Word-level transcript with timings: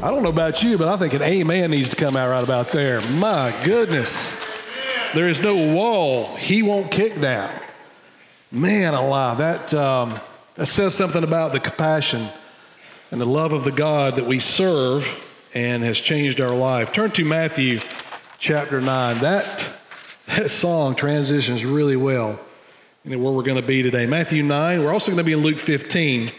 I 0.02 0.10
don't 0.10 0.22
know 0.22 0.30
about 0.30 0.62
you, 0.62 0.78
but 0.78 0.88
I 0.88 0.96
think 0.96 1.12
an 1.12 1.20
amen 1.20 1.72
needs 1.72 1.90
to 1.90 1.96
come 1.96 2.16
out 2.16 2.30
right 2.30 2.42
about 2.42 2.68
there. 2.68 3.02
My 3.10 3.54
goodness. 3.62 4.42
There 5.14 5.28
is 5.28 5.42
no 5.42 5.74
wall 5.74 6.34
he 6.36 6.62
won't 6.62 6.90
kick 6.90 7.20
down. 7.20 7.52
Man 8.50 8.94
alive, 8.94 9.36
that, 9.36 9.74
um, 9.74 10.18
that 10.54 10.64
says 10.64 10.94
something 10.94 11.24
about 11.24 11.52
the 11.52 11.60
compassion 11.60 12.26
and 13.10 13.20
the 13.20 13.26
love 13.26 13.52
of 13.52 13.64
the 13.64 13.72
God 13.72 14.16
that 14.16 14.26
we 14.26 14.38
serve 14.38 15.08
and 15.52 15.82
has 15.82 15.98
changed 15.98 16.40
our 16.40 16.54
life. 16.54 16.92
Turn 16.92 17.10
to 17.12 17.24
Matthew 17.24 17.80
chapter 18.38 18.80
9. 18.80 19.18
That, 19.18 19.66
that 20.26 20.48
song 20.48 20.94
transitions 20.94 21.64
really 21.64 21.96
well 21.96 22.38
into 23.04 23.18
where 23.18 23.32
we're 23.32 23.42
going 23.42 23.60
to 23.60 23.66
be 23.66 23.82
today. 23.82 24.06
Matthew 24.06 24.44
9. 24.44 24.84
We're 24.84 24.92
also 24.92 25.10
going 25.10 25.18
to 25.18 25.24
be 25.24 25.32
in 25.32 25.40
Luke 25.40 25.58
15. 25.58 26.28
Uh, 26.28 26.32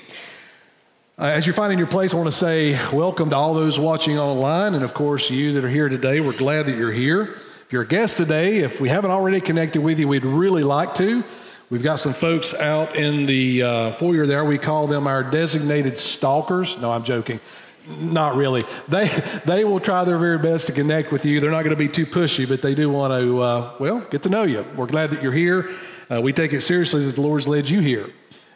as 1.26 1.45
you're 1.45 1.54
finding 1.54 1.78
your 1.78 1.90
place, 1.90 2.14
I 2.14 2.18
want 2.18 2.28
to 2.28 2.31
say 2.31 2.80
welcome 2.94 3.30
to 3.31 3.36
all 3.36 3.53
those 3.53 3.78
watching 3.78 4.17
online, 4.17 4.73
and 4.73 4.84
of 4.84 4.94
course, 4.94 5.30
you 5.30 5.52
that 5.53 5.66
are 5.66 5.70
here 5.70 5.90
today. 5.90 6.22
We're 6.22 6.31
glad 6.31 6.67
that 6.67 6.78
you're 6.78 6.92
here. 6.92 7.23
If 7.23 7.67
you're 7.73 7.84
a 7.84 7.88
guest 7.88 8.16
today, 8.16 8.59
if 8.59 8.80
we 8.80 8.88
haven't 8.88 9.12
already 9.12 9.42
connected 9.42 9.81
with 9.81 10.00
you, 10.00 10.08
we'd 10.08 10.23
really 10.23 10.64
like 10.64 10.95
to. 10.95 11.23
We've 11.71 11.81
got 11.81 12.02
some 12.02 12.11
folks 12.11 12.53
out 12.53 12.98
in 12.98 13.25
the 13.25 13.63
uh, 13.63 13.91
foyer 13.93 14.27
there. 14.27 14.43
We 14.43 14.57
call 14.57 14.88
them 14.88 15.07
our 15.07 15.23
designated 15.23 15.97
stalkers. 15.97 16.77
No, 16.77 16.91
I'm 16.91 17.05
joking. 17.05 17.39
Not 17.88 18.35
really. 18.35 18.63
They, 18.89 19.08
they 19.45 19.63
will 19.63 19.80
try 19.80 20.03
their 20.03 20.17
very 20.17 20.38
best 20.38 20.67
to 20.67 20.73
connect 20.73 21.13
with 21.13 21.25
you. 21.25 21.39
They're 21.39 21.50
not 21.50 21.63
going 21.63 21.69
to 21.69 21.78
be 21.78 21.88
too 21.88 22.05
pushy, 22.05 22.45
but 22.45 22.61
they 22.61 22.75
do 22.75 22.89
want 22.89 23.13
to, 23.13 23.39
uh, 23.39 23.75
well, 23.80 24.02
get 24.02 24.22
to 24.23 24.30
know 24.30 24.44
you. 24.44 24.66
We're 24.75 24.86
glad 24.86 25.11
that 25.11 25.23
you're 25.23 25.31
here. 25.31 25.72
Uh, 26.09 26.19
we 26.22 26.33
take 26.33 26.52
it 26.52 26.59
seriously 26.59 27.05
that 27.05 27.16
the 27.16 27.22
Lord's 27.22 27.47
led 27.47 27.69
you 27.69 27.80
here. 27.80 28.09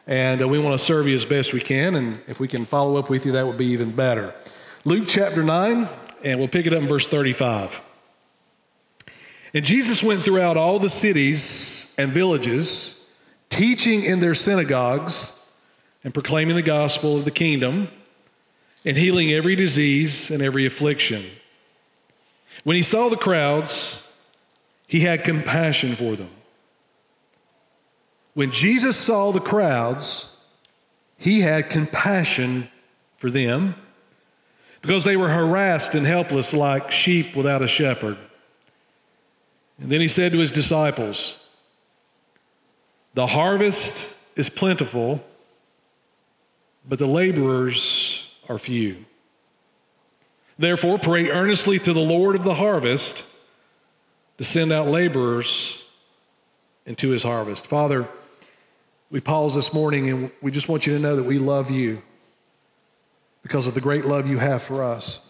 And 0.07 0.41
uh, 0.41 0.50
we 0.50 0.59
want 0.59 0.77
to 0.77 0.85
serve 0.85 1.07
you 1.07 1.16
as 1.16 1.23
best 1.23 1.53
we 1.53 1.61
can. 1.61 1.95
And 1.95 2.19
if 2.27 2.41
we 2.41 2.50
can 2.50 2.66
follow 2.66 2.97
up 2.97 3.09
with 3.09 3.25
you, 3.25 3.31
that 3.31 3.47
would 3.47 3.57
be 3.57 3.67
even 3.67 3.95
better. 3.95 4.35
Luke 4.83 5.05
chapter 5.07 5.41
9, 5.41 5.88
and 6.25 6.38
we'll 6.38 6.50
pick 6.50 6.66
it 6.66 6.73
up 6.73 6.81
in 6.81 6.88
verse 6.89 7.07
35. 7.07 7.79
And 9.53 9.63
Jesus 9.63 10.03
went 10.03 10.22
throughout 10.22 10.57
all 10.57 10.79
the 10.79 10.89
cities 10.89 11.94
and 11.97 12.11
villages, 12.11 13.05
teaching 13.56 14.03
in 14.03 14.20
their 14.20 14.36
synagogues 14.36 15.31
and 16.03 16.14
proclaiming 16.14 16.56
the 16.56 16.61
gospel 16.61 17.17
of 17.17 17.25
the 17.25 17.31
kingdom 17.31 17.88
and 18.84 18.97
healing 18.97 19.31
every 19.31 19.56
disease 19.56 20.30
and 20.30 20.42
every 20.42 20.66
affliction. 20.66 21.25
When 22.64 22.75
he 22.75 22.84
saw 22.84 23.09
the 23.09 23.17
crowds, 23.17 24.06
he 24.88 25.00
had 25.02 25.23
compassion 25.23 25.95
for 25.95 26.16
them 26.16 26.30
when 28.36 28.52
Jesus 28.52 28.97
saw 28.97 29.31
the 29.31 29.39
crowds, 29.39 30.38
he 31.17 31.40
had 31.40 31.69
compassion 31.69 32.69
for 33.17 33.31
them 33.31 33.75
because 34.81 35.06
they 35.06 35.17
were 35.17 35.30
harassed 35.30 35.95
and 35.95 36.06
helpless 36.06 36.53
like 36.53 36.92
sheep 36.92 37.36
without 37.36 37.62
a 37.62 37.67
shepherd. 37.67 38.17
And 39.80 39.90
then 39.90 40.02
he 40.02 40.09
said 40.09 40.34
to 40.34 40.38
his 40.38 40.52
disciples, 40.52 41.38
The 43.16 43.27
harvest 43.27 44.13
is 44.35 44.49
plentiful, 44.49 45.23
but 46.88 46.99
the 46.99 47.08
laborers 47.08 48.30
are 48.49 48.59
few. 48.59 49.05
Therefore, 50.59 50.99
pray 50.99 51.30
earnestly 51.30 51.80
to 51.80 51.94
the 51.94 52.02
Lord 52.02 52.35
of 52.35 52.44
the 52.44 52.55
harvest 52.55 53.25
to 54.38 54.44
send 54.44 54.73
out 54.73 54.88
laborers 54.88 55.85
into 56.85 57.09
his 57.09 57.23
harvest. 57.23 57.66
Father, 57.66 58.06
we 59.09 59.22
pause 59.22 59.56
this 59.56 59.73
morning 59.73 60.09
and 60.09 60.31
we 60.41 60.51
just 60.51 60.67
want 60.67 60.85
you 60.85 60.94
to 60.94 61.00
know 61.00 61.16
that 61.16 61.23
we 61.23 61.40
love 61.40 61.72
you 61.72 62.01
because 63.44 63.66
of 63.66 63.75
the 63.75 63.81
great 63.81 64.03
love 64.03 64.28
you 64.28 64.40
have 64.40 64.61
for 64.61 64.84
us. 64.84 65.22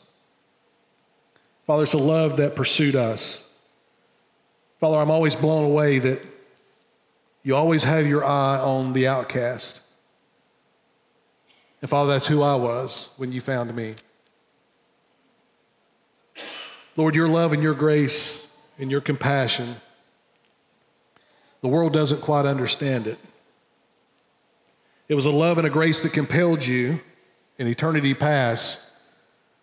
Father, 1.68 1.84
it's 1.84 1.94
a 1.94 2.00
love 2.00 2.38
that 2.38 2.56
pursued 2.56 2.96
us. 2.96 3.48
Father, 4.80 4.98
I'm 4.98 5.12
always 5.12 5.36
blown 5.36 5.64
away 5.64 6.00
that 6.00 6.35
you 7.46 7.56
always 7.56 7.84
have 7.84 8.08
your 8.08 8.26
eye 8.26 8.58
on 8.58 8.92
the 8.94 9.08
outcast. 9.08 9.82
And 11.80 11.88
Father, 11.88 12.12
that's 12.12 12.26
who 12.26 12.42
I 12.42 12.56
was 12.56 13.10
when 13.18 13.32
you 13.32 13.40
found 13.40 13.74
me. 13.76 13.94
Lord, 16.98 17.16
your 17.16 17.28
love 17.28 17.54
and 17.54 17.62
your 17.62 17.76
grace 17.76 18.48
and 18.80 18.90
your 18.90 19.00
compassion, 19.00 19.76
the 21.62 21.68
world 21.68 21.94
doesn't 21.94 22.22
quite 22.22 22.48
understand 22.48 23.06
it. 23.06 23.20
It 25.08 25.14
was 25.14 25.28
a 25.28 25.32
love 25.32 25.60
and 25.60 25.68
a 25.68 25.70
grace 25.70 26.02
that 26.02 26.14
compelled 26.14 26.66
you 26.66 27.00
in 27.60 27.68
eternity 27.68 28.16
past 28.16 28.80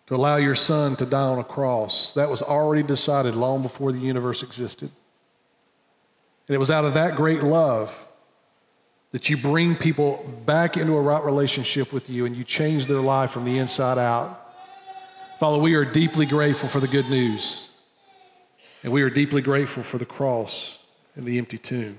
to 0.05 0.15
allow 0.15 0.37
your 0.37 0.55
son 0.55 0.95
to 0.95 1.05
die 1.05 1.19
on 1.19 1.37
a 1.37 1.43
cross. 1.43 2.13
That 2.13 2.29
was 2.29 2.41
already 2.41 2.83
decided 2.83 3.35
long 3.35 3.61
before 3.61 3.91
the 3.91 3.99
universe 3.99 4.41
existed. 4.41 4.89
And 6.47 6.55
it 6.55 6.57
was 6.57 6.71
out 6.71 6.85
of 6.85 6.93
that 6.95 7.15
great 7.15 7.41
love 7.41 8.07
that 9.11 9.29
you 9.29 9.37
bring 9.37 9.75
people 9.75 10.25
back 10.45 10.75
into 10.75 10.93
a 10.93 11.01
right 11.01 11.23
relationship 11.23 11.93
with 11.93 12.09
you 12.09 12.25
and 12.25 12.35
you 12.35 12.43
change 12.43 12.87
their 12.87 12.99
life 12.99 13.31
from 13.31 13.45
the 13.45 13.59
inside 13.59 13.97
out. 13.97 14.51
Father, 15.39 15.59
we 15.59 15.75
are 15.75 15.85
deeply 15.85 16.25
grateful 16.25 16.67
for 16.67 16.79
the 16.79 16.87
good 16.87 17.09
news. 17.09 17.69
And 18.83 18.91
we 18.91 19.01
are 19.01 19.09
deeply 19.09 19.41
grateful 19.41 19.83
for 19.83 19.97
the 19.97 20.05
cross 20.05 20.79
and 21.15 21.25
the 21.25 21.37
empty 21.37 21.57
tomb. 21.57 21.97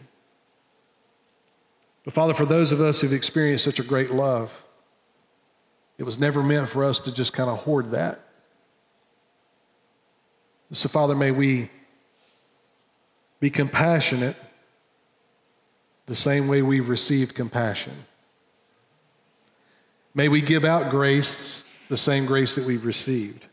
But 2.05 2.13
Father, 2.13 2.35
for 2.35 2.45
those 2.45 2.73
of 2.73 2.81
us 2.81 3.01
who've 3.01 3.13
experienced 3.13 3.65
such 3.65 3.79
a 3.79 3.83
great 3.83 4.11
love, 4.11 4.63
it 5.97 6.03
was 6.03 6.19
never 6.19 6.43
meant 6.43 6.69
for 6.69 6.85
us 6.85 6.99
to 7.01 7.13
just 7.13 7.33
kind 7.33 7.49
of 7.49 7.59
hoard 7.61 7.93
that. 7.93 8.21
So, 10.73 10.89
Father, 10.89 11.15
may 11.15 11.31
we 11.31 11.71
be 13.45 13.51
compassionate 13.51 14.37
the 16.07 16.17
same 16.17 16.49
way 16.49 16.63
we've 16.63 16.89
received 16.89 17.35
compassion. 17.35 17.93
May 20.15 20.29
we 20.29 20.41
give 20.41 20.65
out 20.65 20.91
grace 20.91 21.63
the 21.91 21.97
same 21.99 22.25
grace 22.25 22.55
that 22.55 22.65
we've 22.65 22.87
received. 22.87 23.45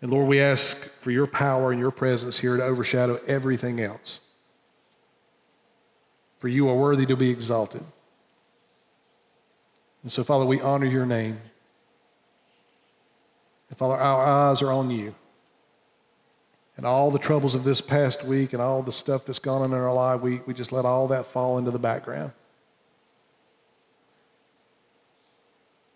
And 0.00 0.12
Lord, 0.12 0.28
we 0.28 0.40
ask 0.40 0.88
for 1.00 1.10
your 1.10 1.26
power 1.26 1.72
and 1.72 1.80
your 1.80 1.90
presence 1.90 2.38
here 2.38 2.56
to 2.56 2.62
overshadow 2.62 3.20
everything 3.26 3.80
else 3.80 4.20
for 6.38 6.46
you 6.46 6.68
are 6.68 6.76
worthy 6.76 7.06
to 7.06 7.16
be 7.16 7.30
exalted. 7.30 7.82
And 10.04 10.12
so, 10.12 10.22
Father, 10.22 10.46
we 10.46 10.60
honor 10.60 10.86
your 10.86 11.06
name. 11.06 11.40
And 13.68 13.76
Father, 13.76 13.96
our 13.96 14.24
eyes 14.24 14.62
are 14.62 14.70
on 14.70 14.90
you. 14.90 15.16
And 16.78 16.86
all 16.86 17.10
the 17.10 17.18
troubles 17.18 17.56
of 17.56 17.64
this 17.64 17.80
past 17.80 18.24
week 18.24 18.52
and 18.52 18.62
all 18.62 18.82
the 18.82 18.92
stuff 18.92 19.26
that's 19.26 19.40
gone 19.40 19.62
on 19.62 19.72
in 19.72 19.78
our 19.78 19.92
life, 19.92 20.20
we, 20.20 20.40
we 20.46 20.54
just 20.54 20.70
let 20.70 20.84
all 20.84 21.08
that 21.08 21.26
fall 21.26 21.58
into 21.58 21.72
the 21.72 21.78
background. 21.78 22.30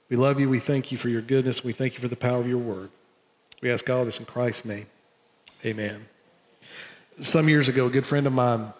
We 0.08 0.16
love 0.16 0.40
you. 0.40 0.50
We 0.50 0.58
thank 0.58 0.90
you 0.90 0.98
for 0.98 1.08
your 1.08 1.22
goodness. 1.22 1.62
We 1.62 1.72
thank 1.72 1.94
you 1.94 2.00
for 2.00 2.08
the 2.08 2.16
power 2.16 2.40
of 2.40 2.48
your 2.48 2.58
word. 2.58 2.90
We 3.62 3.70
ask 3.70 3.88
all 3.88 4.04
this 4.04 4.18
in 4.18 4.26
Christ's 4.26 4.64
name. 4.64 4.86
Amen. 5.64 6.04
Some 7.20 7.48
years 7.48 7.68
ago, 7.68 7.86
a 7.86 7.90
good 7.90 8.04
friend 8.04 8.26
of 8.26 8.32
mine 8.32 8.72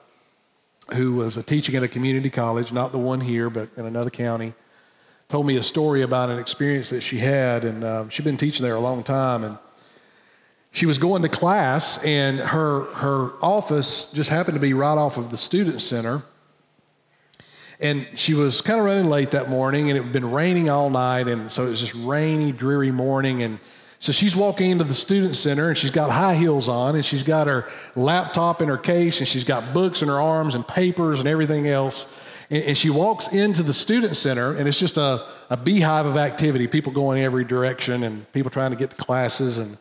who 0.95 1.15
was 1.15 1.37
a 1.37 1.43
teaching 1.45 1.77
at 1.77 1.85
a 1.85 1.89
community 1.89 2.31
college, 2.31 2.73
not 2.73 2.91
the 2.91 2.99
one 2.99 3.21
here, 3.21 3.49
but 3.49 3.69
in 3.77 3.87
another 3.87 4.11
county, 4.11 4.55
told 5.29 5.47
me 5.47 5.57
a 5.57 5.63
story 5.63 6.03
about 6.03 6.31
an 6.31 6.41
experience 6.41 6.91
that 6.91 7.03
she 7.03 7.19
had. 7.19 7.63
And 7.65 7.85
uh, 7.85 8.09
she'd 8.09 8.25
been 8.25 8.37
teaching 8.37 8.65
there 8.65 8.75
a 8.75 8.81
long 8.81 9.05
time. 9.05 9.45
And 9.45 9.57
she 10.73 10.87
was 10.87 10.97
going 10.97 11.21
to 11.23 11.29
class, 11.29 12.03
and 12.03 12.39
her, 12.41 12.85
her 12.95 13.33
office 13.43 14.11
just 14.13 14.31
happened 14.31 14.55
to 14.55 14.61
be 14.61 14.73
right 14.73 14.97
off 14.97 15.19
of 15.19 15.31
the 15.31 15.37
student 15.37 15.83
center. 15.83 16.23
And 17.79 18.07
she 18.15 18.33
was 18.33 18.63
kind 18.63 18.81
of 18.81 18.87
running 18.87 19.11
late 19.11 19.33
that 19.33 19.51
morning, 19.51 19.91
and 19.91 19.99
it 19.99 20.03
had 20.03 20.13
been 20.13 20.31
raining 20.31 20.71
all 20.71 20.89
night. 20.89 21.29
And 21.29 21.53
so 21.53 21.67
it 21.67 21.71
was 21.71 21.81
just 21.81 21.95
rainy, 21.95 22.53
dreary 22.53 22.91
morning. 22.91 23.43
And 23.43 23.59
so 23.99 24.13
she's 24.13 24.35
walking 24.35 24.71
into 24.71 24.85
the 24.85 24.95
student 24.95 25.37
center 25.37 25.69
and 25.69 25.79
she's 25.79 25.93
got 25.93 26.11
high 26.11 26.35
heels 26.35 26.69
on 26.69 26.97
and 26.97 27.05
she's 27.05 27.23
got 27.23 27.47
her 27.47 27.69
laptop 27.95 28.61
in 28.61 28.69
her 28.69 28.77
case 28.77 29.21
and 29.21 29.29
she's 29.29 29.45
got 29.45 29.73
books 29.73 30.03
in 30.03 30.09
her 30.09 30.21
arms 30.21 30.57
and 30.57 30.67
papers 30.67 31.21
and 31.21 31.29
everything 31.29 31.69
else. 31.69 32.13
And, 32.51 32.65
and 32.65 32.77
she 32.77 32.91
walks 32.91 33.29
into 33.29 33.63
the 33.63 33.73
student 33.73 34.17
center 34.17 34.57
and 34.57 34.67
it's 34.67 34.79
just 34.79 34.97
a, 34.97 35.25
a 35.51 35.57
beehive 35.57 36.07
of 36.07 36.17
activity, 36.17 36.67
people 36.67 36.93
going 36.93 37.23
every 37.23 37.45
direction 37.45 38.03
and 38.03 38.31
people 38.33 38.51
trying 38.51 38.73
to 38.73 38.77
get 38.77 38.91
to 38.91 38.97
classes. 38.97 39.59
And 39.59 39.79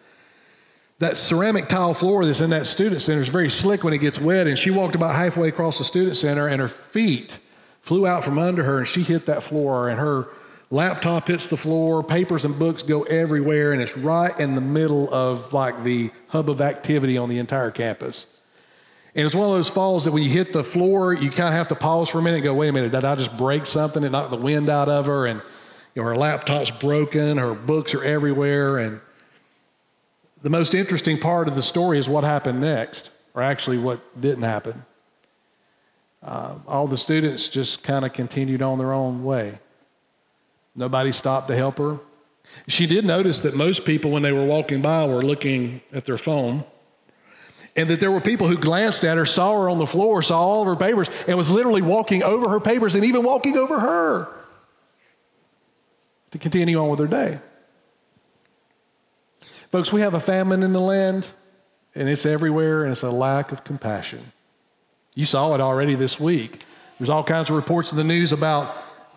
that 1.02 1.18
ceramic 1.18 1.68
tile 1.68 1.96
floor 1.96 2.26
that's 2.26 2.42
in 2.42 2.52
that 2.52 2.68
student 2.68 3.02
center 3.02 3.22
is 3.22 3.28
very 3.28 3.50
slick 3.50 3.84
when 3.84 3.92
it 3.92 3.98
gets 3.98 4.20
wet. 4.22 4.46
And 4.46 4.58
she 4.58 4.70
walked 4.70 4.94
about 4.94 5.16
halfway 5.16 5.48
across 5.48 5.80
the 5.80 5.84
student 5.84 6.16
center 6.16 6.48
and 6.48 6.62
her 6.62 6.68
feet 6.68 7.40
flew 7.80 8.06
out 8.06 8.24
from 8.24 8.38
under 8.38 8.64
her 8.64 8.78
and 8.78 8.88
she 8.88 9.02
hit 9.02 9.26
that 9.26 9.42
floor 9.42 9.90
and 9.90 10.00
her 10.00 10.28
laptop 10.70 11.28
hits 11.28 11.48
the 11.48 11.58
floor, 11.58 12.04
papers 12.04 12.46
and 12.46 12.58
books 12.58 12.84
go 12.84 13.02
everywhere, 13.04 13.74
and 13.74 13.82
it's 13.82 13.98
right 13.98 14.40
in 14.40 14.54
the 14.54 14.62
middle 14.62 15.12
of 15.12 15.52
like 15.52 15.84
the 15.84 16.12
hub 16.28 16.52
of 16.52 16.62
activity 16.62 17.18
on 17.18 17.30
the 17.30 17.40
entire 17.40 17.72
campus. 17.72 18.28
And 19.16 19.26
it's 19.26 19.36
one 19.36 19.50
of 19.50 19.56
those 19.56 19.70
falls 19.70 20.06
that 20.06 20.12
when 20.12 20.22
you 20.22 20.30
hit 20.30 20.54
the 20.54 20.64
floor, 20.64 21.14
you 21.14 21.32
kind 21.32 21.50
of 21.50 21.56
have 21.56 21.68
to 21.70 21.76
pause 21.76 22.10
for 22.10 22.20
a 22.20 22.22
minute 22.22 22.38
and 22.38 22.44
go, 22.44 22.54
wait 22.54 22.70
a 22.70 22.74
minute, 22.74 22.92
did 22.92 23.04
I 23.04 23.16
just 23.16 23.36
break 23.38 23.66
something 23.66 24.04
and 24.04 24.12
knock 24.12 24.30
the 24.30 24.38
wind 24.38 24.70
out 24.70 24.88
of 24.88 25.08
her? 25.08 25.26
And 25.26 25.42
you 25.96 26.04
know, 26.04 26.08
her 26.10 26.16
laptop's 26.16 26.70
broken, 26.70 27.40
her 27.40 27.56
books 27.56 27.96
are 27.96 28.04
everywhere. 28.04 28.78
And 28.78 29.02
the 30.42 30.50
most 30.50 30.74
interesting 30.74 31.20
part 31.20 31.48
of 31.48 31.56
the 31.56 31.62
story 31.62 32.00
is 32.00 32.10
what 32.10 32.24
happened 32.24 32.62
next, 32.62 33.12
or 33.34 33.42
actually 33.42 33.78
what 33.78 34.20
didn't 34.20 34.44
happen. 34.44 34.86
Uh, 36.24 36.56
all 36.68 36.88
the 36.88 36.98
students 36.98 37.50
just 37.50 37.84
kind 37.84 38.06
of 38.06 38.14
continued 38.14 38.62
on 38.62 38.78
their 38.78 38.94
own 38.94 39.24
way. 39.24 39.60
Nobody 40.76 41.12
stopped 41.12 41.48
to 41.48 41.56
help 41.56 41.78
her. 41.78 42.00
She 42.68 42.86
did 42.86 43.06
notice 43.06 43.42
that 43.42 43.56
most 43.56 43.86
people, 43.86 44.12
when 44.12 44.24
they 44.24 44.32
were 44.32 44.46
walking 44.46 44.82
by, 44.82 45.06
were 45.06 45.24
looking 45.24 45.82
at 45.94 46.06
their 46.06 46.18
phone 46.18 46.64
and 47.76 47.90
that 47.90 48.00
there 48.00 48.12
were 48.12 48.22
people 48.22 48.48
who 48.48 48.58
glanced 48.58 49.06
at 49.06 49.18
her, 49.18 49.26
saw 49.26 49.62
her 49.62 49.70
on 49.70 49.78
the 49.78 49.88
floor, 49.88 50.22
saw 50.22 50.40
all 50.40 50.62
of 50.62 50.68
her 50.68 50.76
papers, 50.76 51.10
and 51.28 51.38
was 51.38 51.50
literally 51.50 51.82
walking 51.82 52.22
over 52.22 52.50
her 52.50 52.60
papers 52.60 52.96
and 52.96 53.06
even 53.06 53.24
walking 53.24 53.58
over 53.58 53.80
her 53.80 54.28
to 56.32 56.38
continue 56.38 56.78
on 56.78 56.90
with 56.90 57.00
her 57.00 57.08
day. 57.08 57.40
Folks, 59.72 59.94
we 59.94 60.02
have 60.02 60.14
a 60.14 60.20
famine 60.20 60.64
in 60.64 60.74
the 60.74 60.82
land, 60.82 61.30
and 61.96 62.10
it's 62.10 62.26
everywhere, 62.26 62.84
and 62.84 62.92
it's 62.92 63.04
a 63.04 63.12
lack 63.12 63.54
of 63.54 63.64
compassion. 63.64 64.34
You 65.16 65.26
saw 65.26 65.56
it 65.56 65.62
already 65.62 65.96
this 65.96 66.20
week. 66.20 66.66
There's 67.00 67.10
all 67.10 67.24
kinds 67.24 67.50
of 67.50 67.56
reports 67.56 67.92
in 67.92 67.98
the 67.98 68.04
news 68.04 68.34
about 68.34 68.76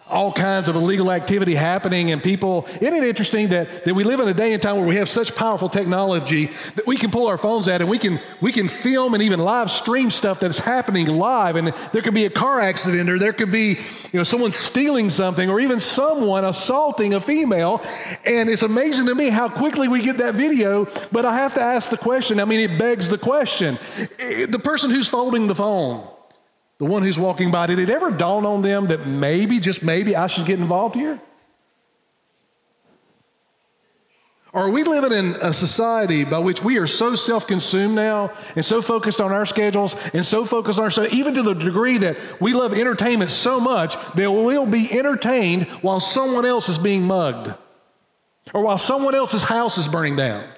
all 0.09 0.33
kinds 0.33 0.69
of 0.69 0.77
illegal 0.77 1.11
activity 1.11 1.55
happening 1.55 2.11
and 2.11 2.23
people 2.23 2.69
isn't 2.81 2.95
it 2.95 3.05
interesting 3.05 3.49
that, 3.49 3.85
that 3.87 3.95
we 3.95 4.05
live 4.05 4.21
in 4.21 4.29
a 4.29 4.35
day 4.35 4.53
and 4.53 4.61
time 4.61 4.77
where 4.77 4.87
we 4.87 4.97
have 4.97 5.09
such 5.09 5.35
powerful 5.35 5.69
technology 5.69 6.51
that 6.75 6.87
we 6.87 6.97
can 6.97 7.11
pull 7.11 7.27
our 7.27 7.39
phones 7.39 7.69
out 7.69 7.81
and 7.81 7.89
we 7.89 7.99
can 7.99 8.21
we 8.41 8.53
can 8.53 8.69
film 8.69 9.15
and 9.15 9.23
even 9.23 9.39
live 9.39 9.71
stream 9.71 10.11
stuff 10.11 10.41
that's 10.41 10.59
happening 10.59 11.07
live. 11.07 11.57
And 11.57 11.69
there 11.93 12.03
could 12.03 12.15
be 12.15 12.27
a 12.27 12.31
car 12.31 12.61
accident 12.61 13.09
or 13.09 13.19
there 13.19 13.33
could 13.33 13.51
be 13.51 13.79
you 14.13 14.19
know 14.19 14.23
someone 14.23 14.53
stealing 14.53 15.09
something 15.09 15.51
or 15.51 15.61
even 15.61 15.81
someone 15.81 16.45
assaulting 16.45 17.15
a 17.15 17.21
female. 17.21 17.83
And 18.25 18.51
it's 18.51 18.63
amazing 18.63 19.07
to 19.07 19.15
me 19.15 19.31
how 19.31 19.49
quickly 19.49 19.89
we 19.89 20.03
get 20.03 20.19
that 20.19 20.35
video. 20.35 20.87
But 21.13 21.25
i 21.25 21.35
have 21.35 21.55
to 21.55 21.63
ask 21.63 21.91
the 21.91 21.99
question. 21.99 22.41
I 22.41 22.45
mean 22.45 22.61
it 22.61 22.79
begs 22.79 23.09
the 23.09 23.19
question. 23.19 23.79
Eh, 24.19 24.47
the 24.47 24.59
person 24.59 24.91
who's 24.91 25.09
folding 25.09 25.47
the 25.47 25.55
phone 25.55 26.14
the 26.79 26.85
one 26.85 27.03
who's 27.03 27.19
walking 27.19 27.51
by, 27.51 27.67
did 27.67 27.79
it 27.79 27.91
ever 27.91 28.11
dawn 28.11 28.45
on 28.45 28.63
them 28.63 28.87
that 28.87 29.07
maybe, 29.07 29.61
just 29.61 29.83
maybe, 29.83 30.17
I 30.17 30.27
should 30.27 30.47
get 30.47 30.59
involved 30.59 30.97
here? 30.97 31.21
Or 34.55 34.67
are 34.67 34.71
we 34.71 34.85
living 34.85 35.13
in 35.13 35.35
a 35.41 35.53
society 35.53 36.23
by 36.23 36.39
which 36.39 36.63
we 36.63 36.79
are 36.79 36.87
so 36.87 37.17
self 37.17 37.45
consumed 37.45 37.97
now 37.97 38.31
and 38.55 38.65
so 38.65 38.81
focused 38.81 39.21
on 39.21 39.33
our 39.33 39.45
schedules 39.45 39.97
and 40.15 40.25
so 40.25 40.45
focused 40.45 40.79
on 40.79 40.85
ourselves, 40.85 41.13
even 41.13 41.35
to 41.35 41.43
the 41.43 41.55
degree 41.55 41.99
that 41.99 42.17
we 42.41 42.53
love 42.53 42.73
entertainment 42.73 43.33
so 43.33 43.59
much 43.59 43.97
that 44.15 44.31
we'll 44.31 44.67
be 44.67 44.91
entertained 44.97 45.67
while 45.83 45.99
someone 45.99 46.47
else 46.47 46.69
is 46.69 46.79
being 46.79 47.03
mugged 47.03 47.53
or 48.53 48.63
while 48.63 48.79
someone 48.79 49.17
else's 49.17 49.43
house 49.43 49.77
is 49.77 49.89
burning 49.89 50.15
down? 50.15 50.49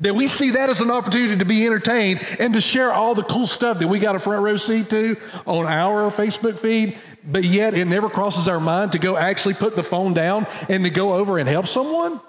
That 0.00 0.14
we 0.14 0.28
see 0.28 0.50
that 0.50 0.70
as 0.70 0.80
an 0.80 0.92
opportunity 0.92 1.36
to 1.36 1.44
be 1.44 1.66
entertained 1.66 2.24
and 2.38 2.54
to 2.54 2.60
share 2.60 2.92
all 2.92 3.16
the 3.16 3.24
cool 3.24 3.48
stuff 3.48 3.80
that 3.80 3.88
we 3.88 3.98
got 3.98 4.14
a 4.14 4.20
front 4.20 4.42
row 4.42 4.56
seat 4.56 4.88
to 4.90 5.16
on 5.44 5.66
our 5.66 6.10
Facebook 6.12 6.56
feed, 6.56 6.98
but 7.24 7.42
yet 7.42 7.74
it 7.74 7.86
never 7.86 8.08
crosses 8.08 8.48
our 8.48 8.60
mind 8.60 8.92
to 8.92 8.98
go 9.00 9.16
actually 9.16 9.54
put 9.54 9.74
the 9.74 9.82
phone 9.82 10.14
down 10.14 10.46
and 10.68 10.84
to 10.84 10.90
go 10.90 11.14
over 11.14 11.38
and 11.38 11.48
help 11.48 11.66
someone? 11.66 12.20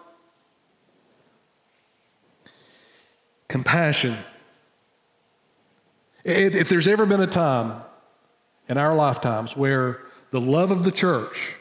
Compassion. 3.48 4.16
If, 6.24 6.56
if 6.56 6.70
there's 6.70 6.88
ever 6.88 7.06
been 7.06 7.22
a 7.22 7.28
time 7.28 7.82
in 8.68 8.78
our 8.80 8.96
lifetimes 8.96 9.56
where 9.56 10.02
the 10.32 10.42
love 10.42 10.72
of 10.72 10.84
the 10.84 10.92
church, 10.92 11.56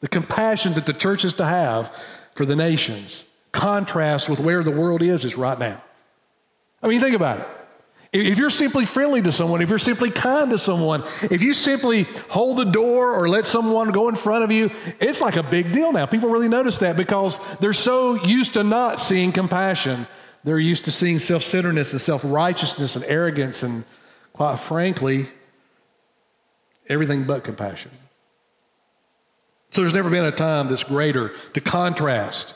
the 0.00 0.08
compassion 0.08 0.74
that 0.74 0.86
the 0.86 0.92
church 0.92 1.24
is 1.24 1.34
to 1.34 1.44
have 1.44 1.96
for 2.34 2.44
the 2.44 2.56
nations, 2.56 3.24
contrast 3.52 4.28
with 4.28 4.40
where 4.40 4.62
the 4.62 4.70
world 4.70 5.02
is 5.02 5.24
is 5.24 5.36
right 5.36 5.58
now. 5.58 5.82
I 6.82 6.88
mean, 6.88 7.00
think 7.00 7.14
about 7.14 7.40
it. 7.40 7.48
If 8.12 8.36
you're 8.36 8.50
simply 8.50 8.84
friendly 8.84 9.22
to 9.22 9.32
someone, 9.32 9.62
if 9.62 9.70
you're 9.70 9.78
simply 9.78 10.10
kind 10.10 10.50
to 10.50 10.58
someone, 10.58 11.02
if 11.30 11.42
you 11.42 11.54
simply 11.54 12.02
hold 12.28 12.58
the 12.58 12.64
door 12.64 13.14
or 13.14 13.26
let 13.26 13.46
someone 13.46 13.90
go 13.90 14.08
in 14.08 14.16
front 14.16 14.44
of 14.44 14.52
you, 14.52 14.70
it's 15.00 15.22
like 15.22 15.36
a 15.36 15.42
big 15.42 15.72
deal 15.72 15.92
now. 15.92 16.04
People 16.04 16.28
really 16.28 16.48
notice 16.48 16.78
that 16.80 16.94
because 16.96 17.38
they're 17.58 17.72
so 17.72 18.22
used 18.24 18.54
to 18.54 18.64
not 18.64 19.00
seeing 19.00 19.32
compassion. 19.32 20.06
They're 20.44 20.58
used 20.58 20.84
to 20.84 20.90
seeing 20.90 21.18
self 21.20 21.42
centeredness 21.42 21.92
and 21.92 22.00
self 22.02 22.22
righteousness 22.22 22.96
and 22.96 23.04
arrogance 23.06 23.62
and, 23.62 23.84
quite 24.34 24.58
frankly, 24.58 25.30
everything 26.90 27.24
but 27.24 27.44
compassion. 27.44 27.92
So 29.70 29.80
there's 29.80 29.94
never 29.94 30.10
been 30.10 30.26
a 30.26 30.32
time 30.32 30.68
that's 30.68 30.84
greater 30.84 31.32
to 31.54 31.60
contrast 31.62 32.54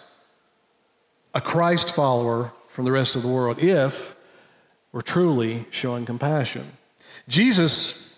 a 1.37 1.41
Christ 1.41 1.95
follower 1.95 2.51
from 2.67 2.87
the 2.87 2.93
rest 2.93 3.15
of 3.15 3.21
the 3.21 3.29
world 3.29 3.63
if 3.63 4.17
we're 4.91 5.03
truly 5.03 5.67
showing 5.71 6.07
compassion. 6.07 6.73
Jesus 7.29 8.09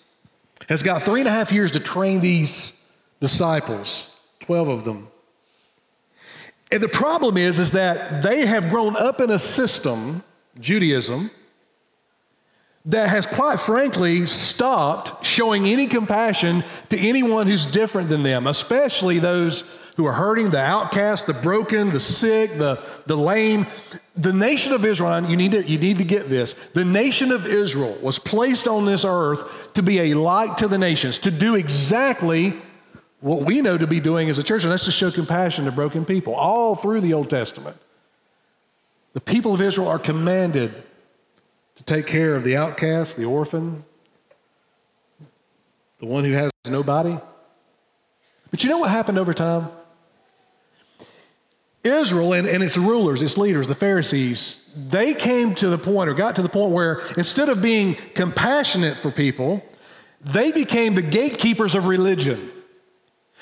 has 0.69 0.85
got 0.85 1.03
three 1.03 1.19
and 1.21 1.29
a 1.29 1.33
half 1.33 1.51
years 1.51 1.73
to 1.73 1.81
train 1.81 2.21
these 2.21 2.73
disciples, 3.21 4.15
12 4.41 4.69
of 4.69 4.85
them. 4.85 5.09
And 6.71 6.81
the 6.81 6.89
problem 6.89 7.37
is, 7.37 7.59
is 7.59 7.73
that 7.73 8.23
they 8.23 8.47
have 8.47 8.71
grown 8.71 8.95
up 8.95 9.21
in 9.21 9.31
a 9.31 9.39
system, 9.41 10.23
Judaism, 10.61 11.33
that 12.85 13.09
has 13.09 13.27
quite 13.27 13.59
frankly 13.59 14.27
stopped 14.27 15.27
showing 15.27 15.67
any 15.67 15.89
compassion 15.89 16.63
to 16.91 16.97
anyone 16.97 17.49
who's 17.49 17.67
different 17.67 18.11
than 18.11 18.23
them, 18.23 18.47
especially 18.47 19.19
those 19.19 19.65
who 19.99 20.07
are 20.07 20.13
hurting, 20.13 20.51
the 20.51 20.61
outcast, 20.61 21.27
the 21.27 21.35
broken, 21.35 21.91
the 21.91 21.99
sick, 21.99 22.57
the, 22.57 22.81
the 23.07 23.17
lame. 23.17 23.67
The 24.17 24.33
nation 24.33 24.73
of 24.73 24.85
Israel, 24.85 25.29
you 25.29 25.37
need, 25.37 25.51
to, 25.53 25.69
you 25.69 25.77
need 25.77 25.99
to 25.99 26.05
get 26.05 26.29
this. 26.29 26.55
The 26.73 26.85
nation 26.85 27.33
of 27.33 27.47
Israel 27.47 27.99
was 28.01 28.17
placed 28.17 28.69
on 28.69 28.85
this 28.85 29.05
earth 29.05 29.75
to 29.75 29.83
be 29.83 29.99
a 30.13 30.15
light 30.15 30.57
to 30.59 30.69
the 30.69 30.79
nations, 30.79 31.19
to 31.21 31.33
do 31.33 31.57
exactly 31.57 32.55
what 33.21 33.43
we 33.43 33.61
know 33.61 33.77
to 33.77 33.89
be 33.89 33.99
doing 33.99 34.31
as 34.31 34.39
a 34.39 34.45
church, 34.45 34.63
and 34.63 34.71
that's 34.71 34.85
to 34.85 34.93
show 34.93 35.11
compassion 35.11 35.65
to 35.65 35.73
broken 35.73 36.05
people, 36.05 36.33
all 36.33 36.77
through 36.77 37.01
the 37.01 37.13
Old 37.13 37.29
Testament. 37.29 37.77
The 39.15 39.21
people 39.21 39.53
of 39.53 39.61
Israel 39.61 39.89
are 39.89 39.99
commanded 39.99 40.81
to 41.75 41.83
take 41.83 42.07
care 42.07 42.37
of 42.37 42.45
the 42.45 42.57
outcast, 42.57 43.17
the 43.17 43.25
orphan, 43.25 43.85
the 45.99 46.07
one 46.07 46.23
who 46.23 46.33
has 46.35 46.53
nobody. 46.71 47.19
But 48.53 48.63
you 48.63 48.71
know 48.71 48.79
what 48.79 48.91
happened 48.91 49.19
over 49.19 49.35
time? 49.35 49.71
Israel 51.89 52.33
and, 52.33 52.47
and 52.47 52.63
its 52.63 52.77
rulers, 52.77 53.23
its 53.23 53.37
leaders, 53.37 53.67
the 53.67 53.75
Pharisees, 53.75 54.71
they 54.77 55.15
came 55.15 55.55
to 55.57 55.69
the 55.69 55.79
point 55.79 56.09
or 56.09 56.15
got 56.15 56.37
to 56.37 56.43
the 56.43 56.49
point 56.49 56.73
where 56.73 57.01
instead 57.17 57.49
of 57.49 57.61
being 57.61 57.97
compassionate 58.15 58.97
for 58.97 59.11
people, 59.11 59.63
they 60.21 60.53
became 60.53 60.95
the 60.95 61.03
gatekeepers 61.03 61.75
of 61.75 61.87
religion. 61.87 62.51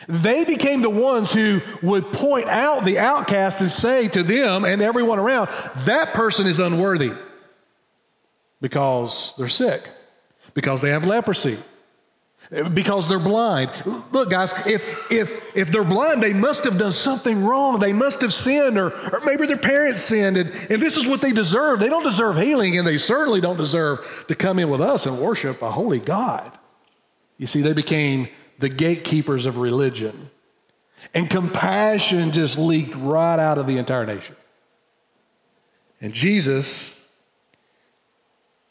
They 0.08 0.44
became 0.44 0.82
the 0.82 0.90
ones 0.90 1.32
who 1.32 1.60
would 1.82 2.04
point 2.12 2.48
out 2.48 2.84
the 2.84 2.98
outcast 2.98 3.60
and 3.60 3.70
say 3.70 4.08
to 4.08 4.22
them 4.22 4.64
and 4.64 4.80
everyone 4.80 5.18
around, 5.18 5.48
that 5.84 6.14
person 6.14 6.46
is 6.46 6.58
unworthy 6.58 7.12
because 8.60 9.34
they're 9.36 9.48
sick, 9.48 9.88
because 10.54 10.80
they 10.80 10.90
have 10.90 11.04
leprosy, 11.04 11.58
because 12.50 13.08
they're 13.08 13.18
blind. 13.18 13.70
Look, 14.12 14.30
guys, 14.30 14.52
if, 14.66 15.10
if, 15.10 15.40
if 15.54 15.70
they're 15.70 15.84
blind, 15.84 16.22
they 16.22 16.32
must 16.32 16.64
have 16.64 16.78
done 16.78 16.92
something 16.92 17.44
wrong. 17.44 17.78
They 17.78 17.92
must 17.92 18.20
have 18.20 18.32
sinned, 18.32 18.78
or, 18.78 18.90
or 18.90 19.20
maybe 19.24 19.46
their 19.46 19.56
parents 19.56 20.02
sinned, 20.02 20.36
and, 20.36 20.50
and 20.70 20.80
this 20.80 20.96
is 20.96 21.06
what 21.06 21.20
they 21.20 21.32
deserve. 21.32 21.80
They 21.80 21.88
don't 21.88 22.04
deserve 22.04 22.36
healing, 22.36 22.78
and 22.78 22.86
they 22.86 22.98
certainly 22.98 23.40
don't 23.40 23.56
deserve 23.56 24.24
to 24.28 24.34
come 24.34 24.58
in 24.58 24.70
with 24.70 24.80
us 24.80 25.06
and 25.06 25.18
worship 25.18 25.62
a 25.62 25.70
holy 25.70 25.98
God. 26.00 26.56
You 27.38 27.46
see, 27.46 27.62
they 27.62 27.72
became 27.72 28.28
the 28.58 28.68
gatekeepers 28.68 29.46
of 29.46 29.58
religion, 29.58 30.30
and 31.14 31.28
compassion 31.28 32.32
just 32.32 32.58
leaked 32.58 32.94
right 32.94 33.38
out 33.38 33.58
of 33.58 33.66
the 33.66 33.78
entire 33.78 34.06
nation. 34.06 34.36
And 36.00 36.12
Jesus 36.12 37.05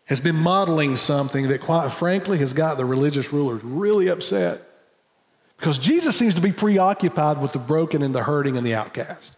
has 0.06 0.20
been 0.20 0.36
modeling 0.36 0.96
something 0.96 1.48
that, 1.48 1.62
quite 1.62 1.92
frankly, 1.92 2.38
has 2.38 2.54
got 2.54 2.78
the 2.78 2.86
religious 2.86 3.34
rulers 3.34 3.64
really 3.64 4.08
upset. 4.08 4.62
Because 5.58 5.78
Jesus 5.78 6.18
seems 6.18 6.36
to 6.36 6.42
be 6.42 6.52
preoccupied 6.52 7.42
with 7.42 7.54
the 7.54 7.60
broken 7.60 8.02
and 8.02 8.14
the 8.14 8.24
hurting 8.24 8.58
and 8.58 8.66
the 8.66 8.76
outcast. 8.76 9.35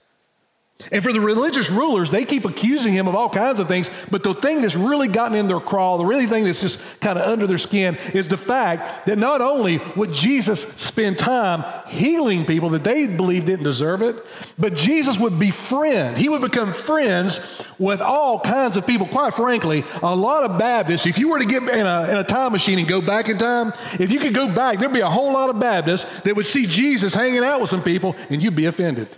And 0.92 1.04
for 1.04 1.12
the 1.12 1.20
religious 1.20 1.70
rulers, 1.70 2.12
they 2.12 2.24
keep 2.24 2.46
accusing 2.46 2.94
him 2.94 3.08
of 3.08 3.16
all 3.16 3.30
kinds 3.30 3.60
of 3.60 3.68
things. 3.68 3.90
But 4.12 4.24
the 4.24 4.34
thing 4.34 4.62
that's 4.62 4.76
really 4.76 5.08
gotten 5.08 5.36
in 5.36 5.48
their 5.48 5.60
crawl, 5.60 5.98
the 5.98 6.06
really 6.06 6.28
thing 6.28 6.46
that's 6.46 6.62
just 6.62 6.80
kind 7.02 7.18
of 7.18 7.28
under 7.28 7.48
their 7.48 7.58
skin, 7.58 7.98
is 8.14 8.28
the 8.28 8.38
fact 8.38 9.08
that 9.08 9.18
not 9.18 9.42
only 9.42 9.82
would 9.96 10.14
Jesus 10.14 10.62
spend 10.62 11.18
time 11.18 11.64
healing 11.88 12.46
people 12.46 12.70
that 12.70 12.84
they 12.84 13.08
believed 13.08 13.48
didn't 13.48 13.66
deserve 13.66 14.02
it, 14.02 14.24
but 14.58 14.76
Jesus 14.76 15.20
would 15.20 15.40
befriend, 15.40 16.18
he 16.18 16.30
would 16.30 16.42
become 16.42 16.74
friends 16.74 17.66
with 17.80 18.00
all 18.00 18.40
kinds 18.40 18.78
of 18.78 18.86
people. 18.86 19.08
Quite 19.08 19.34
frankly, 19.34 19.84
a 20.04 20.16
lot 20.16 20.50
of 20.50 20.58
Baptists, 20.58 21.06
if 21.06 21.18
you 21.18 21.30
were 21.30 21.40
to 21.40 21.46
get 21.46 21.64
in 21.64 21.86
a, 21.86 22.08
in 22.10 22.18
a 22.18 22.24
time 22.24 22.52
machine 22.52 22.80
and 22.80 22.88
go 22.88 23.02
back 23.02 23.30
in 23.30 23.38
time, 23.38 23.74
if 24.00 24.12
you 24.12 24.20
could 24.20 24.34
go 24.34 24.48
back, 24.48 24.80
there'd 24.80 24.94
be 24.94 25.02
a 25.02 25.10
whole 25.10 25.34
lot 25.34 25.50
of 25.50 25.60
Baptists 25.60 26.22
that 26.22 26.36
would 26.36 26.46
see 26.46 26.66
Jesus 26.66 27.14
hanging 27.14 27.44
out 27.44 27.60
with 27.60 27.70
some 27.70 27.84
people 27.84 28.16
and 28.30 28.42
you'd 28.42 28.56
be 28.56 28.66
offended. 28.66 29.10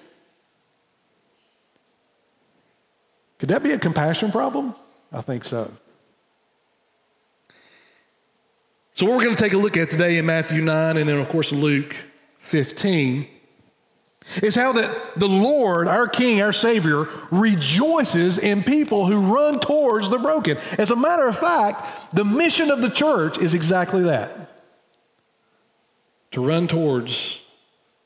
Could 3.39 3.49
that 3.49 3.63
be 3.63 3.71
a 3.71 3.79
compassion 3.79 4.31
problem? 4.31 4.75
I 5.11 5.21
think 5.21 5.43
so. 5.43 5.71
So, 8.93 9.05
what 9.05 9.15
we're 9.17 9.23
going 9.23 9.35
to 9.35 9.41
take 9.41 9.53
a 9.53 9.57
look 9.57 9.77
at 9.77 9.89
today 9.89 10.17
in 10.17 10.25
Matthew 10.25 10.61
9 10.61 10.97
and 10.97 11.07
then, 11.07 11.17
of 11.17 11.29
course, 11.29 11.53
Luke 11.53 11.95
15 12.37 13.27
is 14.43 14.55
how 14.55 14.73
that 14.73 15.17
the 15.17 15.27
Lord, 15.27 15.87
our 15.87 16.07
King, 16.07 16.41
our 16.41 16.51
Savior, 16.51 17.07
rejoices 17.31 18.37
in 18.37 18.61
people 18.61 19.05
who 19.05 19.33
run 19.33 19.59
towards 19.59 20.09
the 20.09 20.19
broken. 20.19 20.57
As 20.77 20.91
a 20.91 20.95
matter 20.95 21.27
of 21.27 21.37
fact, 21.37 22.13
the 22.13 22.25
mission 22.25 22.69
of 22.69 22.81
the 22.81 22.89
church 22.89 23.37
is 23.37 23.53
exactly 23.53 24.03
that 24.03 24.49
to 26.31 26.45
run 26.45 26.67
towards 26.67 27.41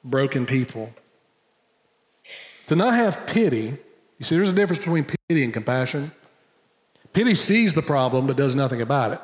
broken 0.03 0.45
people. 0.45 0.93
To 2.67 2.75
not 2.75 2.93
have 2.93 3.27
pity 3.27 3.77
you 4.17 4.25
see, 4.25 4.35
there's 4.35 4.49
a 4.49 4.53
difference 4.53 4.79
between 4.79 5.05
pity 5.05 5.43
and 5.43 5.53
compassion. 5.53 6.11
Pity 7.13 7.35
sees 7.35 7.75
the 7.75 7.81
problem 7.81 8.27
but 8.27 8.37
does 8.37 8.55
nothing 8.55 8.81
about 8.81 9.13
it. 9.13 9.21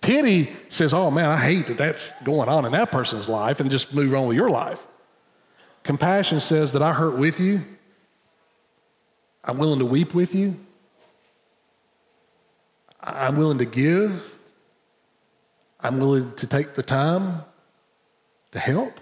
Pity 0.00 0.52
says, 0.68 0.94
oh 0.94 1.10
man, 1.10 1.26
I 1.26 1.36
hate 1.36 1.66
that 1.66 1.78
that's 1.78 2.12
going 2.22 2.48
on 2.48 2.64
in 2.64 2.72
that 2.72 2.90
person's 2.90 3.28
life 3.28 3.60
and 3.60 3.70
just 3.70 3.92
move 3.94 4.14
on 4.14 4.26
with 4.26 4.36
your 4.36 4.50
life. 4.50 4.86
Compassion 5.82 6.40
says 6.40 6.72
that 6.72 6.82
I 6.82 6.92
hurt 6.92 7.18
with 7.18 7.40
you. 7.40 7.64
I'm 9.44 9.58
willing 9.58 9.80
to 9.80 9.86
weep 9.86 10.14
with 10.14 10.34
you. 10.34 10.56
I'm 13.00 13.36
willing 13.36 13.58
to 13.58 13.64
give. 13.64 14.38
I'm 15.80 15.98
willing 15.98 16.32
to 16.36 16.46
take 16.46 16.74
the 16.74 16.82
time 16.82 17.42
to 18.52 18.60
help. 18.60 19.00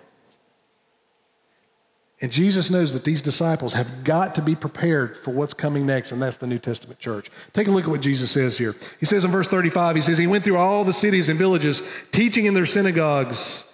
And 2.22 2.30
Jesus 2.30 2.70
knows 2.70 2.92
that 2.92 3.04
these 3.04 3.22
disciples 3.22 3.72
have 3.72 4.04
got 4.04 4.34
to 4.34 4.42
be 4.42 4.54
prepared 4.54 5.16
for 5.16 5.30
what's 5.30 5.54
coming 5.54 5.86
next, 5.86 6.12
and 6.12 6.20
that's 6.20 6.36
the 6.36 6.46
New 6.46 6.58
Testament 6.58 6.98
church. 6.98 7.30
Take 7.54 7.66
a 7.66 7.70
look 7.70 7.84
at 7.84 7.90
what 7.90 8.02
Jesus 8.02 8.30
says 8.30 8.58
here. 8.58 8.76
He 8.98 9.06
says 9.06 9.24
in 9.24 9.30
verse 9.30 9.48
35, 9.48 9.96
he 9.96 10.02
says, 10.02 10.18
He 10.18 10.26
went 10.26 10.44
through 10.44 10.58
all 10.58 10.84
the 10.84 10.92
cities 10.92 11.30
and 11.30 11.38
villages, 11.38 11.82
teaching 12.12 12.44
in 12.44 12.52
their 12.52 12.66
synagogues 12.66 13.64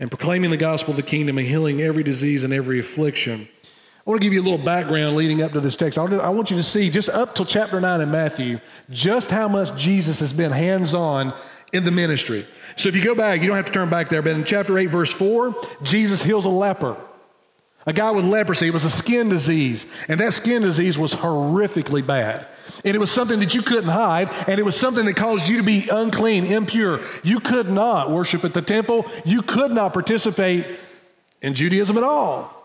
and 0.00 0.10
proclaiming 0.10 0.50
the 0.50 0.56
gospel 0.56 0.90
of 0.90 0.96
the 0.96 1.02
kingdom 1.02 1.38
and 1.38 1.46
healing 1.46 1.80
every 1.80 2.02
disease 2.02 2.42
and 2.42 2.52
every 2.52 2.80
affliction. 2.80 3.48
I 4.06 4.10
want 4.10 4.20
to 4.20 4.26
give 4.26 4.34
you 4.34 4.42
a 4.42 4.44
little 4.44 4.62
background 4.62 5.16
leading 5.16 5.40
up 5.40 5.52
to 5.52 5.60
this 5.60 5.76
text. 5.76 5.98
I 5.98 6.28
want 6.28 6.50
you 6.50 6.56
to 6.56 6.62
see, 6.62 6.90
just 6.90 7.08
up 7.08 7.34
till 7.34 7.46
chapter 7.46 7.80
9 7.80 8.00
in 8.00 8.10
Matthew, 8.10 8.58
just 8.90 9.30
how 9.30 9.48
much 9.48 9.74
Jesus 9.80 10.18
has 10.20 10.32
been 10.32 10.52
hands 10.52 10.92
on 10.92 11.32
in 11.74 11.84
the 11.84 11.90
ministry. 11.90 12.46
So 12.76 12.88
if 12.88 12.96
you 12.96 13.04
go 13.04 13.14
back, 13.14 13.40
you 13.40 13.48
don't 13.48 13.56
have 13.56 13.66
to 13.66 13.72
turn 13.72 13.90
back 13.90 14.08
there, 14.08 14.22
but 14.22 14.32
in 14.32 14.44
chapter 14.44 14.78
8, 14.78 14.86
verse 14.86 15.12
4, 15.12 15.54
Jesus 15.82 16.22
heals 16.22 16.44
a 16.44 16.50
leper. 16.50 16.96
A 17.86 17.92
guy 17.92 18.10
with 18.10 18.24
leprosy. 18.24 18.68
It 18.68 18.72
was 18.72 18.84
a 18.84 18.90
skin 18.90 19.28
disease. 19.28 19.86
And 20.08 20.18
that 20.20 20.32
skin 20.32 20.62
disease 20.62 20.96
was 20.96 21.12
horrifically 21.12 22.06
bad. 22.06 22.46
And 22.82 22.94
it 22.94 22.98
was 22.98 23.10
something 23.10 23.40
that 23.40 23.54
you 23.54 23.60
couldn't 23.60 23.90
hide. 23.90 24.30
And 24.48 24.58
it 24.58 24.64
was 24.64 24.78
something 24.78 25.04
that 25.04 25.16
caused 25.16 25.48
you 25.48 25.58
to 25.58 25.62
be 25.62 25.88
unclean, 25.90 26.46
impure. 26.46 27.00
You 27.22 27.40
could 27.40 27.68
not 27.68 28.10
worship 28.10 28.42
at 28.44 28.54
the 28.54 28.62
temple. 28.62 29.04
You 29.26 29.42
could 29.42 29.70
not 29.70 29.92
participate 29.92 30.66
in 31.42 31.52
Judaism 31.52 31.98
at 31.98 32.04
all. 32.04 32.63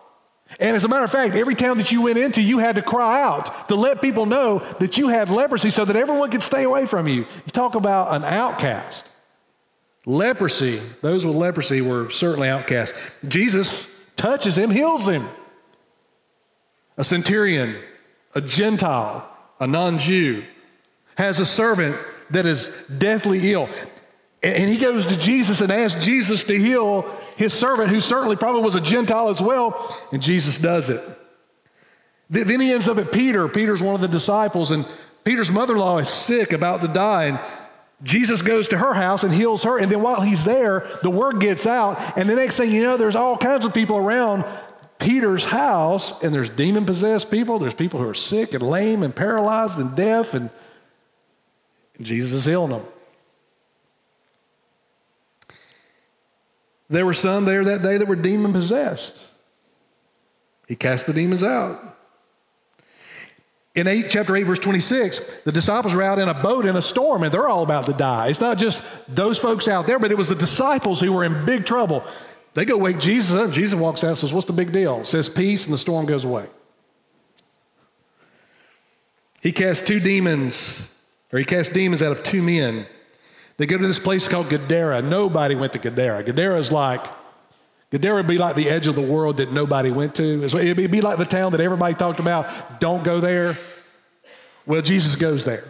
And 0.60 0.76
as 0.76 0.84
a 0.84 0.88
matter 0.88 1.06
of 1.06 1.12
fact, 1.12 1.36
every 1.36 1.56
town 1.56 1.78
that 1.78 1.92
you 1.92 2.02
went 2.04 2.18
into, 2.18 2.42
you 2.42 2.58
had 2.58 2.76
to 2.76 2.82
cry 2.82 3.22
out 3.22 3.68
to 3.68 3.76
let 3.76 4.02
people 4.02 4.26
know 4.26 4.60
that 4.80 4.98
you 4.98 5.10
had 5.10 5.30
leprosy 5.30 5.70
so 5.70 5.86
that 5.86 5.96
everyone 5.96 6.32
could 6.32 6.44
stay 6.44 6.64
away 6.64 6.86
from 6.86 7.08
you. 7.08 7.22
You 7.46 7.52
talk 7.52 7.76
about 7.76 8.14
an 8.16 8.24
outcast. 8.24 9.10
Leprosy, 10.06 10.82
those 11.02 11.26
with 11.26 11.36
leprosy 11.36 11.82
were 11.82 12.10
certainly 12.10 12.50
outcasts. 12.50 12.98
Jesus 13.28 13.94
touches 14.16 14.58
him, 14.58 14.72
heals 14.72 15.08
him. 15.08 15.28
A 16.98 17.04
centurion, 17.04 17.78
a 18.34 18.42
Gentile, 18.42 19.30
a 19.60 19.68
non 19.68 19.98
Jew, 19.98 20.44
has 21.16 21.40
a 21.40 21.46
servant 21.46 21.96
that 22.32 22.46
is 22.46 22.70
deathly 22.98 23.52
ill. 23.52 23.70
And 24.42 24.70
he 24.70 24.78
goes 24.78 25.06
to 25.08 25.20
Jesus 25.20 25.60
and 25.60 25.72
asks 25.72 26.04
Jesus 26.06 26.44
to 26.44 26.58
heal 26.58 27.02
his 27.36 27.54
servant, 27.54 27.90
who 27.90 28.00
certainly 28.00 28.38
probably 28.38 28.62
was 28.62 28.76
a 28.76 28.82
Gentile 28.82 29.30
as 29.30 29.42
well, 29.42 29.98
and 30.14 30.22
Jesus 30.22 30.58
does 30.58 30.90
it. 30.90 31.04
Then 32.30 32.62
he 32.62 32.72
ends 32.72 32.88
up 32.88 32.98
at 32.98 33.12
Peter. 33.12 33.48
Peter's 33.50 33.84
one 33.84 33.96
of 33.96 34.02
the 34.02 34.08
disciples, 34.08 34.72
and 34.72 34.86
Peter's 35.24 35.52
mother 35.52 35.74
in 35.74 35.80
law 35.80 35.98
is 35.98 36.10
sick, 36.10 36.54
about 36.54 36.82
to 36.82 36.88
die, 36.88 37.26
and 37.26 37.40
Jesus 38.02 38.42
goes 38.42 38.70
to 38.70 38.78
her 38.78 38.94
house 38.94 39.24
and 39.24 39.34
heals 39.34 39.64
her. 39.64 39.78
And 39.78 39.92
then 39.92 40.02
while 40.02 40.22
he's 40.22 40.46
there, 40.46 40.88
the 41.04 41.10
word 41.10 41.42
gets 41.42 41.68
out. 41.68 42.18
And 42.18 42.30
the 42.30 42.36
next 42.36 42.56
thing 42.56 42.72
you 42.72 42.84
know, 42.84 42.96
there's 42.96 43.16
all 43.16 43.36
kinds 43.36 43.66
of 43.66 43.74
people 43.74 43.98
around 43.98 44.46
Peter's 45.00 45.44
house, 45.44 46.24
and 46.24 46.34
there's 46.34 46.50
demon 46.50 46.86
possessed 46.86 47.30
people. 47.30 47.60
There's 47.60 47.74
people 47.74 48.00
who 48.00 48.08
are 48.08 48.14
sick 48.14 48.54
and 48.54 48.64
lame 48.64 49.04
and 49.04 49.14
paralyzed 49.14 49.80
and 49.80 49.96
deaf, 49.96 50.34
and 50.34 50.50
Jesus 52.00 52.32
is 52.32 52.46
healing 52.46 52.72
them. 52.72 52.86
There 56.90 57.06
were 57.06 57.14
some 57.14 57.46
there 57.46 57.64
that 57.64 57.84
day 57.84 57.98
that 57.98 58.08
were 58.08 58.16
demon 58.16 58.52
possessed. 58.52 59.28
He 60.68 60.76
cast 60.76 61.08
the 61.08 61.14
demons 61.14 61.44
out. 61.44 61.98
In 63.76 63.88
8, 63.88 64.08
chapter 64.10 64.36
8, 64.36 64.44
verse 64.44 64.60
26, 64.60 65.44
the 65.46 65.52
disciples 65.52 65.94
are 65.94 66.02
out 66.02 66.20
in 66.20 66.28
a 66.28 66.34
boat 66.34 66.66
in 66.66 66.76
a 66.76 66.82
storm 66.82 67.24
and 67.24 67.32
they're 67.32 67.48
all 67.48 67.64
about 67.64 67.86
to 67.86 67.94
die. 67.94 68.28
It's 68.28 68.42
not 68.42 68.58
just 68.58 68.84
those 69.14 69.38
folks 69.38 69.68
out 69.68 69.88
there, 69.88 70.00
but 70.00 70.12
it 70.12 70.18
was 70.18 70.28
the 70.28 70.36
disciples 70.36 71.00
who 71.00 71.14
were 71.14 71.24
in 71.24 71.46
big 71.46 71.66
trouble. 71.66 72.04
They 72.56 72.66
go 72.66 72.78
wake 72.78 73.00
Jesus 73.00 73.38
up. 73.38 73.52
Jesus 73.52 73.80
walks 73.80 74.04
out 74.04 74.10
and 74.10 74.18
says, 74.18 74.34
What's 74.34 74.48
the 74.48 74.54
big 74.54 74.72
deal? 74.72 75.04
Says 75.04 75.30
peace, 75.30 75.66
and 75.66 75.74
the 75.74 75.78
storm 75.78 76.08
goes 76.08 76.26
away. 76.26 76.48
He 79.42 79.52
cast 79.52 79.88
two 79.88 80.00
demons, 80.00 80.94
or 81.32 81.40
he 81.40 81.46
cast 81.46 81.74
demons 81.74 82.02
out 82.02 82.12
of 82.12 82.24
two 82.24 82.42
men. 82.42 82.88
They 83.60 83.66
go 83.66 83.78
to 83.78 83.86
this 83.86 84.00
place 84.00 84.30
called 84.30 84.50
Gadara. 84.50 85.02
Nobody 85.02 85.54
went 85.54 85.74
to 85.74 85.80
Gadara. 85.80 86.24
Gadara 86.24 86.58
is 86.58 86.72
like 86.72 87.06
Gadara 87.92 88.16
would 88.16 88.28
be 88.28 88.38
like 88.38 88.56
the 88.56 88.70
edge 88.70 88.88
of 88.88 88.96
the 88.96 89.02
world 89.02 89.38
that 89.38 89.52
nobody 89.52 89.92
went 89.92 90.16
to. 90.16 90.44
It'd 90.46 90.92
be 90.92 91.02
like 91.02 91.18
the 91.18 91.26
town 91.26 91.52
that 91.52 91.60
everybody 91.60 91.94
talked 91.94 92.22
about. 92.22 92.80
Don't 92.80 93.04
go 93.04 93.20
there. 93.20 93.58
Well, 94.66 94.82
Jesus 94.82 95.18
goes 95.18 95.44
there. 95.44 95.66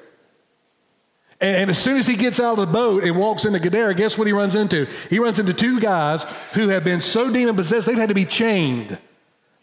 And, 1.41 1.71
as 1.71 1.79
soon 1.79 1.97
as 1.97 2.05
he 2.05 2.15
gets 2.15 2.39
out 2.39 2.59
of 2.59 2.67
the 2.67 2.71
boat 2.71 3.03
and 3.03 3.17
walks 3.17 3.45
into 3.45 3.59
Gadara, 3.59 3.95
guess 3.95 4.19
what 4.19 4.27
he 4.27 4.33
runs 4.33 4.53
into? 4.53 4.85
He 5.09 5.17
runs 5.17 5.39
into 5.39 5.53
two 5.53 5.79
guys 5.79 6.25
who 6.53 6.67
have 6.67 6.83
been 6.83 7.01
so 7.01 7.31
demon 7.31 7.55
possessed, 7.55 7.87
they've 7.87 7.97
had 7.97 8.09
to 8.09 8.15
be 8.15 8.25
chained. 8.25 8.99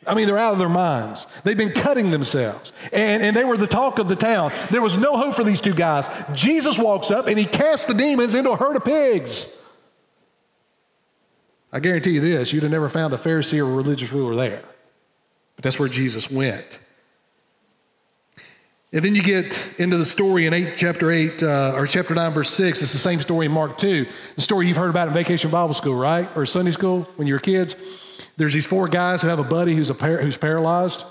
I 0.04 0.14
mean, 0.14 0.26
they're 0.26 0.38
out 0.38 0.52
of 0.52 0.58
their 0.58 0.68
minds. 0.68 1.26
They've 1.44 1.56
been 1.56 1.72
cutting 1.72 2.10
themselves. 2.10 2.72
And, 2.92 3.22
and 3.22 3.36
they 3.36 3.44
were 3.44 3.56
the 3.56 3.66
talk 3.66 3.98
of 3.98 4.08
the 4.08 4.16
town. 4.16 4.52
There 4.70 4.82
was 4.82 4.98
no 4.98 5.16
hope 5.16 5.34
for 5.34 5.44
these 5.44 5.60
two 5.60 5.74
guys. 5.74 6.08
Jesus 6.32 6.78
walks 6.78 7.10
up 7.10 7.26
and 7.26 7.38
he 7.38 7.44
casts 7.44 7.86
the 7.86 7.94
demons 7.94 8.34
into 8.34 8.50
a 8.50 8.56
herd 8.56 8.76
of 8.76 8.84
pigs. 8.84 9.56
I 11.72 11.80
guarantee 11.80 12.12
you 12.12 12.20
this 12.20 12.52
you'd 12.52 12.62
have 12.62 12.72
never 12.72 12.88
found 12.88 13.12
a 13.14 13.16
Pharisee 13.16 13.58
or 13.58 13.70
a 13.70 13.74
religious 13.74 14.12
ruler 14.12 14.36
there. 14.36 14.64
But 15.56 15.62
that's 15.62 15.78
where 15.78 15.88
Jesus 15.88 16.30
went. 16.30 16.78
And 18.92 19.04
then 19.04 19.14
you 19.14 19.22
get 19.22 19.74
into 19.78 19.98
the 19.98 20.04
story 20.04 20.46
in 20.46 20.54
8, 20.54 20.74
chapter 20.76 21.10
8, 21.10 21.42
uh, 21.42 21.72
or 21.74 21.86
chapter 21.86 22.14
9, 22.14 22.32
verse 22.32 22.50
6. 22.50 22.80
It's 22.80 22.92
the 22.92 22.98
same 22.98 23.20
story 23.20 23.46
in 23.46 23.52
Mark 23.52 23.76
2. 23.78 24.06
The 24.36 24.40
story 24.40 24.68
you've 24.68 24.76
heard 24.76 24.90
about 24.90 25.08
in 25.08 25.14
vacation 25.14 25.50
Bible 25.50 25.74
school, 25.74 25.96
right? 25.96 26.28
Or 26.36 26.46
Sunday 26.46 26.70
school 26.70 27.02
when 27.16 27.26
you 27.26 27.34
were 27.34 27.40
kids. 27.40 27.74
There's 28.36 28.52
these 28.52 28.66
four 28.66 28.88
guys 28.88 29.22
who 29.22 29.28
have 29.28 29.38
a 29.38 29.44
buddy 29.44 29.74
who's, 29.74 29.90
a 29.90 29.94
par- 29.94 30.18
who's 30.18 30.36
paralyzed. 30.36 31.04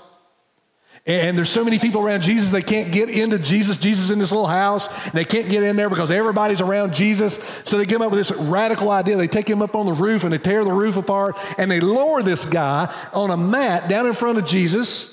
And 1.06 1.38
there's 1.38 1.50
so 1.50 1.64
many 1.64 1.78
people 1.78 2.04
around 2.04 2.22
Jesus, 2.22 2.50
they 2.50 2.62
can't 2.62 2.90
get 2.90 3.08
into 3.08 3.38
Jesus. 3.38 3.76
Jesus 3.76 4.10
in 4.10 4.18
this 4.18 4.32
little 4.32 4.48
house, 4.48 4.88
and 5.04 5.12
they 5.12 5.24
can't 5.24 5.48
get 5.48 5.62
in 5.62 5.76
there 5.76 5.88
because 5.88 6.10
everybody's 6.10 6.60
around 6.60 6.92
Jesus. 6.92 7.38
So 7.64 7.78
they 7.78 7.86
come 7.86 8.02
up 8.02 8.10
with 8.10 8.18
this 8.18 8.32
radical 8.32 8.90
idea. 8.90 9.16
They 9.16 9.28
take 9.28 9.48
him 9.48 9.62
up 9.62 9.76
on 9.76 9.86
the 9.86 9.92
roof 9.92 10.24
and 10.24 10.32
they 10.32 10.38
tear 10.38 10.64
the 10.64 10.72
roof 10.72 10.96
apart 10.96 11.38
and 11.58 11.70
they 11.70 11.78
lower 11.78 12.22
this 12.22 12.44
guy 12.44 12.92
on 13.12 13.30
a 13.30 13.36
mat 13.36 13.88
down 13.88 14.08
in 14.08 14.14
front 14.14 14.38
of 14.38 14.44
Jesus. 14.44 15.12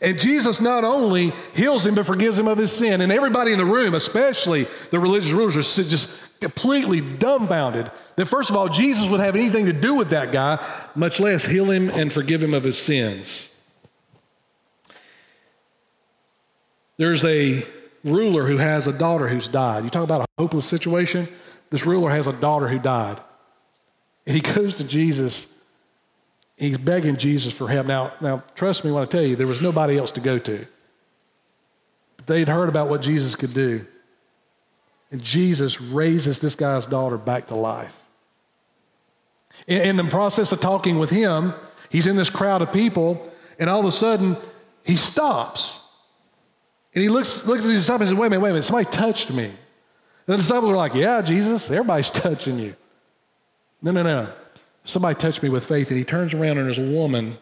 And 0.00 0.18
Jesus 0.18 0.60
not 0.60 0.84
only 0.84 1.32
heals 1.54 1.86
him, 1.86 1.94
but 1.94 2.06
forgives 2.06 2.38
him 2.38 2.48
of 2.48 2.56
his 2.56 2.72
sin. 2.72 3.02
And 3.02 3.12
everybody 3.12 3.52
in 3.52 3.58
the 3.58 3.64
room, 3.64 3.94
especially 3.94 4.66
the 4.90 4.98
religious 4.98 5.32
rulers, 5.32 5.56
are 5.56 5.84
just 5.84 6.10
completely 6.40 7.00
dumbfounded 7.00 7.90
that, 8.16 8.26
first 8.26 8.50
of 8.50 8.56
all, 8.56 8.68
Jesus 8.68 9.08
would 9.08 9.20
have 9.20 9.36
anything 9.36 9.66
to 9.66 9.72
do 9.72 9.94
with 9.94 10.10
that 10.10 10.32
guy, 10.32 10.64
much 10.94 11.20
less 11.20 11.44
heal 11.44 11.70
him 11.70 11.88
and 11.90 12.12
forgive 12.12 12.42
him 12.42 12.54
of 12.54 12.64
his 12.64 12.78
sins. 12.78 13.48
There's 16.96 17.24
a 17.24 17.64
ruler 18.04 18.46
who 18.46 18.56
has 18.56 18.86
a 18.86 18.92
daughter 18.92 19.28
who's 19.28 19.48
died. 19.48 19.84
You 19.84 19.90
talk 19.90 20.04
about 20.04 20.22
a 20.22 20.26
hopeless 20.38 20.64
situation? 20.64 21.28
This 21.70 21.84
ruler 21.84 22.10
has 22.10 22.26
a 22.26 22.32
daughter 22.32 22.68
who 22.68 22.78
died. 22.78 23.20
And 24.26 24.34
he 24.34 24.40
goes 24.40 24.76
to 24.76 24.84
Jesus. 24.84 25.46
He's 26.56 26.78
begging 26.78 27.16
Jesus 27.16 27.52
for 27.52 27.68
help. 27.68 27.86
Now, 27.86 28.12
now, 28.20 28.42
trust 28.54 28.84
me 28.84 28.92
when 28.92 29.02
I 29.02 29.06
tell 29.06 29.22
you, 29.22 29.36
there 29.36 29.46
was 29.46 29.60
nobody 29.60 29.98
else 29.98 30.10
to 30.12 30.20
go 30.20 30.38
to. 30.38 30.66
But 32.16 32.26
they'd 32.26 32.48
heard 32.48 32.68
about 32.68 32.88
what 32.88 33.02
Jesus 33.02 33.34
could 33.34 33.52
do. 33.52 33.86
And 35.10 35.22
Jesus 35.22 35.80
raises 35.80 36.38
this 36.38 36.54
guy's 36.54 36.86
daughter 36.86 37.16
back 37.16 37.48
to 37.48 37.54
life. 37.54 38.02
In, 39.66 39.82
in 39.82 39.96
the 39.96 40.04
process 40.04 40.52
of 40.52 40.60
talking 40.60 40.98
with 40.98 41.10
him, 41.10 41.54
he's 41.90 42.06
in 42.06 42.16
this 42.16 42.30
crowd 42.30 42.62
of 42.62 42.72
people, 42.72 43.32
and 43.58 43.70
all 43.70 43.80
of 43.80 43.86
a 43.86 43.92
sudden, 43.92 44.36
he 44.84 44.96
stops. 44.96 45.80
And 46.94 47.02
he 47.02 47.08
looks, 47.08 47.46
looks 47.46 47.64
at 47.64 47.70
his 47.70 47.82
disciples 47.82 48.10
and 48.10 48.16
says, 48.16 48.20
Wait 48.20 48.26
a 48.28 48.30
minute, 48.30 48.42
wait 48.42 48.50
a 48.50 48.52
minute, 48.54 48.64
somebody 48.64 48.90
touched 48.90 49.32
me. 49.32 49.44
And 49.44 49.54
the 50.26 50.36
disciples 50.36 50.72
are 50.72 50.76
like, 50.76 50.94
Yeah, 50.94 51.22
Jesus, 51.22 51.70
everybody's 51.70 52.10
touching 52.24 52.58
you. 52.58 52.74
No, 53.82 53.92
no, 53.92 54.02
no. 54.02 54.32
Somebody 54.82 55.18
touched 55.18 55.42
me 55.42 55.48
with 55.48 55.64
faith. 55.64 55.90
And 55.90 55.98
he 55.98 56.04
turns 56.04 56.32
around 56.32 56.58
and 56.58 56.66
there's 56.66 56.78
a 56.78 56.82
woman. 56.82 57.36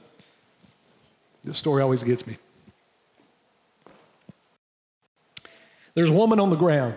This 1.44 1.58
story 1.58 1.82
always 1.82 2.02
gets 2.02 2.26
me. 2.26 2.38
There's 5.94 6.10
a 6.10 6.14
woman 6.14 6.40
on 6.40 6.50
the 6.50 6.56
ground. 6.56 6.94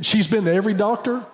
She's 0.00 0.26
been 0.26 0.44
to 0.44 0.52
every 0.52 0.74
doctor. 0.74 1.24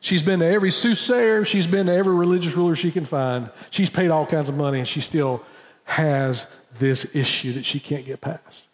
She's 0.00 0.22
been 0.22 0.40
to 0.40 0.46
every 0.46 0.70
soothsayer. 0.70 1.44
She's 1.44 1.66
been 1.66 1.86
to 1.86 1.92
every 1.92 2.14
religious 2.14 2.54
ruler 2.54 2.76
she 2.76 2.90
can 2.90 3.04
find. 3.04 3.50
She's 3.70 3.90
paid 3.90 4.10
all 4.10 4.26
kinds 4.26 4.48
of 4.48 4.56
money 4.56 4.78
and 4.78 4.88
she 4.88 5.00
still 5.00 5.42
has 5.84 6.46
this 6.78 7.14
issue 7.14 7.54
that 7.54 7.64
she 7.64 7.80
can't 7.80 8.04
get 8.04 8.20
past. 8.20 8.66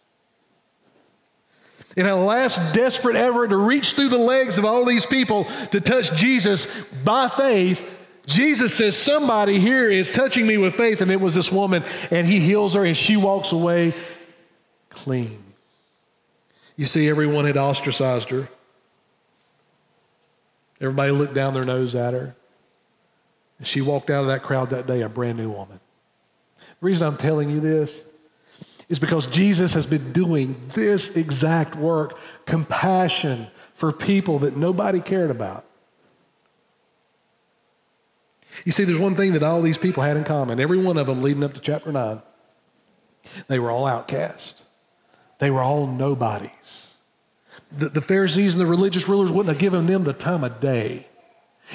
In 1.97 2.05
a 2.05 2.15
last 2.15 2.73
desperate 2.73 3.15
effort 3.15 3.49
to 3.49 3.57
reach 3.57 3.93
through 3.93 4.09
the 4.09 4.17
legs 4.17 4.57
of 4.57 4.65
all 4.65 4.85
these 4.85 5.05
people 5.05 5.45
to 5.71 5.81
touch 5.81 6.13
Jesus 6.13 6.67
by 7.03 7.27
faith, 7.27 7.81
Jesus 8.25 8.73
says, 8.73 8.97
Somebody 8.97 9.59
here 9.59 9.89
is 9.89 10.11
touching 10.11 10.47
me 10.47 10.57
with 10.57 10.75
faith. 10.75 11.01
And 11.01 11.11
it 11.11 11.19
was 11.19 11.35
this 11.35 11.51
woman, 11.51 11.83
and 12.09 12.25
he 12.25 12.39
heals 12.39 12.75
her, 12.75 12.85
and 12.85 12.95
she 12.95 13.17
walks 13.17 13.51
away 13.51 13.93
clean. 14.89 15.43
You 16.77 16.85
see, 16.85 17.09
everyone 17.09 17.45
had 17.45 17.57
ostracized 17.57 18.29
her. 18.29 18.47
Everybody 20.81 21.11
looked 21.11 21.35
down 21.35 21.53
their 21.53 21.63
nose 21.63 21.93
at 21.95 22.13
her. 22.13 22.35
And 23.59 23.67
she 23.67 23.81
walked 23.81 24.09
out 24.09 24.21
of 24.21 24.27
that 24.27 24.41
crowd 24.41 24.71
that 24.71 24.87
day 24.87 25.01
a 25.03 25.09
brand 25.09 25.37
new 25.37 25.51
woman. 25.51 25.79
The 26.57 26.85
reason 26.85 27.07
I'm 27.07 27.17
telling 27.17 27.49
you 27.49 27.59
this 27.59 28.03
is 28.89 28.97
because 28.97 29.27
Jesus 29.27 29.73
has 29.75 29.85
been 29.85 30.11
doing 30.11 30.69
this 30.73 31.15
exact 31.15 31.75
work 31.75 32.17
compassion 32.45 33.47
for 33.75 33.91
people 33.91 34.39
that 34.39 34.57
nobody 34.57 34.99
cared 34.99 35.29
about. 35.29 35.65
You 38.65 38.71
see, 38.71 38.83
there's 38.83 38.99
one 38.99 39.15
thing 39.15 39.33
that 39.33 39.43
all 39.43 39.61
these 39.61 39.77
people 39.77 40.03
had 40.03 40.17
in 40.17 40.23
common, 40.23 40.59
every 40.59 40.77
one 40.77 40.97
of 40.97 41.07
them 41.07 41.21
leading 41.21 41.43
up 41.43 41.53
to 41.53 41.61
chapter 41.61 41.91
9. 41.91 42.21
They 43.47 43.59
were 43.59 43.71
all 43.71 43.85
outcasts, 43.85 44.63
they 45.37 45.51
were 45.51 45.61
all 45.61 45.85
nobodies. 45.85 46.80
The, 47.77 47.89
the 47.89 48.01
Pharisees 48.01 48.53
and 48.53 48.61
the 48.61 48.65
religious 48.65 49.07
rulers 49.07 49.31
wouldn't 49.31 49.53
have 49.53 49.59
given 49.59 49.85
them 49.85 50.03
the 50.03 50.13
time 50.13 50.43
of 50.43 50.59
day. 50.59 51.07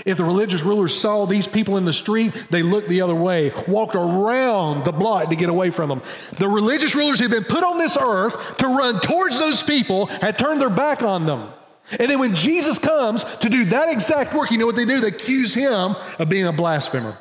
If 0.05 0.19
the 0.19 0.25
religious 0.25 0.63
rulers 0.63 0.99
saw 0.99 1.25
these 1.25 1.47
people 1.47 1.79
in 1.79 1.87
the 1.87 1.93
street, 1.93 2.33
they 2.51 2.63
looked 2.63 2.89
the 2.89 3.01
other 3.01 3.15
way, 3.15 3.53
walked 3.67 3.95
around 3.95 4.85
the 4.85 4.93
block 4.93 5.31
to 5.31 5.37
get 5.37 5.49
away 5.49 5.71
from 5.71 5.89
them. 5.89 6.03
The 6.39 6.49
religious 6.49 6.95
rulers 6.95 7.19
who'd 7.19 7.31
been 7.31 7.45
put 7.45 7.65
on 7.65 7.79
this 7.79 7.97
earth 7.99 8.59
to 8.59 8.67
run 8.67 9.01
towards 9.01 9.39
those 9.39 9.63
people, 9.63 10.07
had 10.07 10.39
turned 10.39 10.61
their 10.61 10.69
back 10.69 11.03
on 11.03 11.25
them. 11.25 11.49
And 11.93 12.11
then 12.11 12.19
when 12.19 12.35
Jesus 12.35 12.79
comes 12.79 13.25
to 13.39 13.49
do 13.49 13.65
that 13.67 13.89
exact 13.89 14.35
work, 14.35 14.51
you 14.51 14.59
know 14.59 14.67
what 14.67 14.77
they 14.77 14.85
do? 14.85 15.01
They 15.01 15.09
accuse 15.09 15.55
him 15.55 15.97
of 16.19 16.29
being 16.29 16.47
a 16.47 16.53
blasphemer 16.53 17.17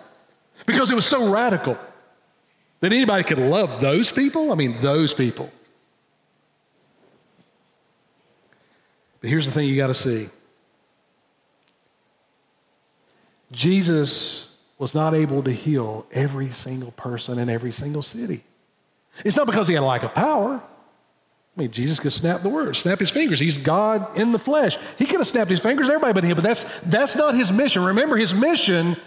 because 0.66 0.92
it 0.92 0.96
was 0.96 1.06
so 1.06 1.32
radical 1.32 1.78
that 2.82 2.92
anybody 2.92 3.24
could 3.24 3.40
love 3.40 3.80
those 3.80 4.12
people. 4.12 4.52
I 4.52 4.56
mean, 4.56 4.74
those 4.80 5.14
people. 5.14 5.52
Here's 9.28 9.46
the 9.46 9.52
thing 9.52 9.68
you 9.68 9.76
got 9.76 9.88
to 9.88 9.94
see 9.94 10.30
Jesus 13.52 14.52
was 14.78 14.94
not 14.94 15.14
able 15.14 15.42
to 15.44 15.52
heal 15.52 16.06
every 16.12 16.50
single 16.50 16.92
person 16.92 17.40
in 17.40 17.50
every 17.50 17.72
single 17.72 18.02
city. 18.02 18.44
It's 19.24 19.38
not 19.38 19.46
because 19.46 19.68
he 19.68 19.74
had 19.74 19.84
a 19.84 19.86
lack 19.86 20.04
of 20.04 20.14
power. 20.14 20.62
I 21.56 21.62
mean, 21.62 21.72
Jesus 21.72 22.02
could 22.02 22.12
snap 22.12 22.42
the 22.42 22.50
word, 22.50 22.76
snap 22.76 23.00
his 23.00 23.10
fingers. 23.10 23.40
He's 23.40 23.58
God 23.58 24.18
in 24.18 24.34
the 24.34 24.40
flesh. 24.40 24.78
He 24.98 25.06
could 25.06 25.20
have 25.20 25.28
snapped 25.28 25.50
his 25.50 25.62
fingers, 25.62 25.88
everybody 25.88 26.12
but 26.12 26.26
him, 26.26 26.36
but 26.36 26.44
that's, 26.44 26.66
that's 26.84 27.16
not 27.16 27.34
his 27.36 27.52
mission. 27.52 27.84
Remember, 27.86 28.18
his 28.18 28.36
mission 28.36 28.98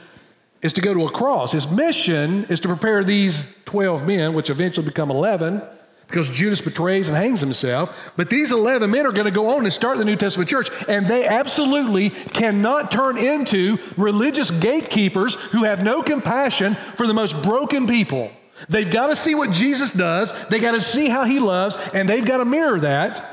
is 0.62 0.72
to 0.72 0.80
go 0.80 0.94
to 0.94 1.06
a 1.06 1.10
cross. 1.10 1.52
His 1.52 1.70
mission 1.70 2.46
is 2.46 2.60
to 2.60 2.68
prepare 2.68 3.04
these 3.04 3.54
12 3.66 4.06
men, 4.06 4.32
which 4.32 4.48
eventually 4.48 4.86
become 4.86 5.10
11, 5.10 5.62
because 6.08 6.30
Judas 6.30 6.62
betrays 6.62 7.08
and 7.08 7.16
hangs 7.16 7.40
himself. 7.40 8.12
But 8.16 8.30
these 8.30 8.50
11 8.50 8.90
men 8.90 9.06
are 9.06 9.12
going 9.12 9.26
to 9.26 9.30
go 9.30 9.56
on 9.56 9.64
and 9.64 9.72
start 9.72 9.98
the 9.98 10.04
New 10.04 10.16
Testament 10.16 10.48
church, 10.48 10.68
and 10.88 11.06
they 11.06 11.26
absolutely 11.26 12.10
cannot 12.10 12.90
turn 12.90 13.18
into 13.18 13.76
religious 13.96 14.50
gatekeepers 14.50 15.34
who 15.34 15.64
have 15.64 15.84
no 15.84 16.02
compassion 16.02 16.74
for 16.96 17.06
the 17.06 17.14
most 17.14 17.40
broken 17.42 17.86
people. 17.86 18.32
They've 18.68 18.90
got 18.90 19.08
to 19.08 19.16
see 19.16 19.34
what 19.34 19.52
Jesus 19.52 19.92
does, 19.92 20.32
they 20.48 20.58
got 20.58 20.72
to 20.72 20.80
see 20.80 21.08
how 21.08 21.24
he 21.24 21.38
loves, 21.38 21.76
and 21.94 22.08
they've 22.08 22.24
got 22.24 22.38
to 22.38 22.44
mirror 22.44 22.80
that 22.80 23.24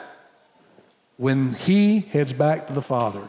when 1.18 1.54
he 1.54 2.02
heads 2.02 2.34
back 2.34 2.68
to 2.68 2.74
the 2.74 2.82
Father. 2.82 3.28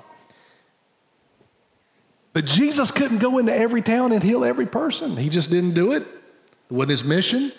But 2.32 2.44
Jesus 2.44 2.90
couldn't 2.90 3.18
go 3.18 3.38
into 3.38 3.54
every 3.54 3.80
town 3.80 4.12
and 4.12 4.22
heal 4.22 4.44
every 4.44 4.66
person. 4.66 5.16
He 5.16 5.30
just 5.30 5.50
didn't 5.50 5.72
do 5.72 5.92
it. 5.92 6.02
It 6.02 6.74
wasn't 6.74 6.90
his 6.90 7.04
mission. 7.04 7.52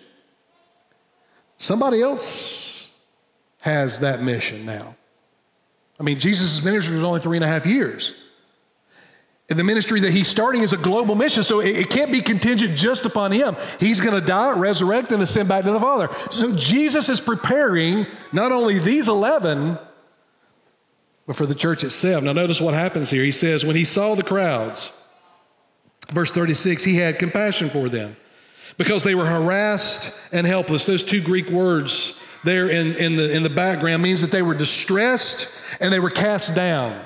Somebody 1.57 2.01
else 2.01 2.91
has 3.59 3.99
that 3.99 4.21
mission 4.21 4.65
now. 4.65 4.95
I 5.99 6.03
mean, 6.03 6.19
Jesus' 6.19 6.63
ministry 6.63 6.95
was 6.95 7.03
only 7.03 7.19
three 7.19 7.37
and 7.37 7.43
a 7.43 7.47
half 7.47 7.65
years. 7.65 8.13
And 9.49 9.57
the 9.57 9.63
ministry 9.63 10.01
that 10.01 10.11
he's 10.11 10.27
starting 10.27 10.61
is 10.61 10.73
a 10.73 10.77
global 10.77 11.15
mission, 11.15 11.41
so 11.41 11.61
it, 11.61 11.75
it 11.75 11.89
can't 11.89 12.11
be 12.11 12.21
contingent 12.21 12.77
just 12.77 13.05
upon 13.05 13.31
him. 13.31 13.55
He's 13.79 14.01
going 14.01 14.13
to 14.13 14.25
die, 14.25 14.51
resurrect, 14.51 15.11
and 15.11 15.23
ascend 15.23 15.47
back 15.47 15.63
to 15.63 15.71
the 15.71 15.79
Father. 15.79 16.09
So 16.31 16.53
Jesus 16.53 17.07
is 17.07 17.21
preparing 17.21 18.05
not 18.33 18.51
only 18.51 18.77
these 18.77 19.07
11, 19.07 19.79
but 21.25 21.35
for 21.35 21.45
the 21.45 21.55
church 21.55 21.83
itself. 21.83 22.23
Now, 22.23 22.33
notice 22.33 22.59
what 22.59 22.73
happens 22.73 23.09
here. 23.09 23.23
He 23.23 23.31
says, 23.31 23.65
When 23.65 23.75
he 23.75 23.85
saw 23.85 24.15
the 24.15 24.23
crowds, 24.23 24.91
verse 26.09 26.31
36, 26.31 26.83
he 26.83 26.95
had 26.95 27.17
compassion 27.17 27.69
for 27.69 27.87
them 27.89 28.17
because 28.77 29.03
they 29.03 29.15
were 29.15 29.25
harassed 29.25 30.17
and 30.31 30.45
helpless. 30.45 30.85
Those 30.85 31.03
two 31.03 31.21
Greek 31.21 31.49
words 31.49 32.19
there 32.43 32.69
in, 32.69 32.95
in, 32.95 33.15
the, 33.15 33.35
in 33.35 33.43
the 33.43 33.49
background 33.49 34.03
means 34.03 34.21
that 34.21 34.31
they 34.31 34.41
were 34.41 34.53
distressed 34.53 35.51
and 35.79 35.91
they 35.91 35.99
were 35.99 36.09
cast 36.09 36.55
down. 36.55 37.03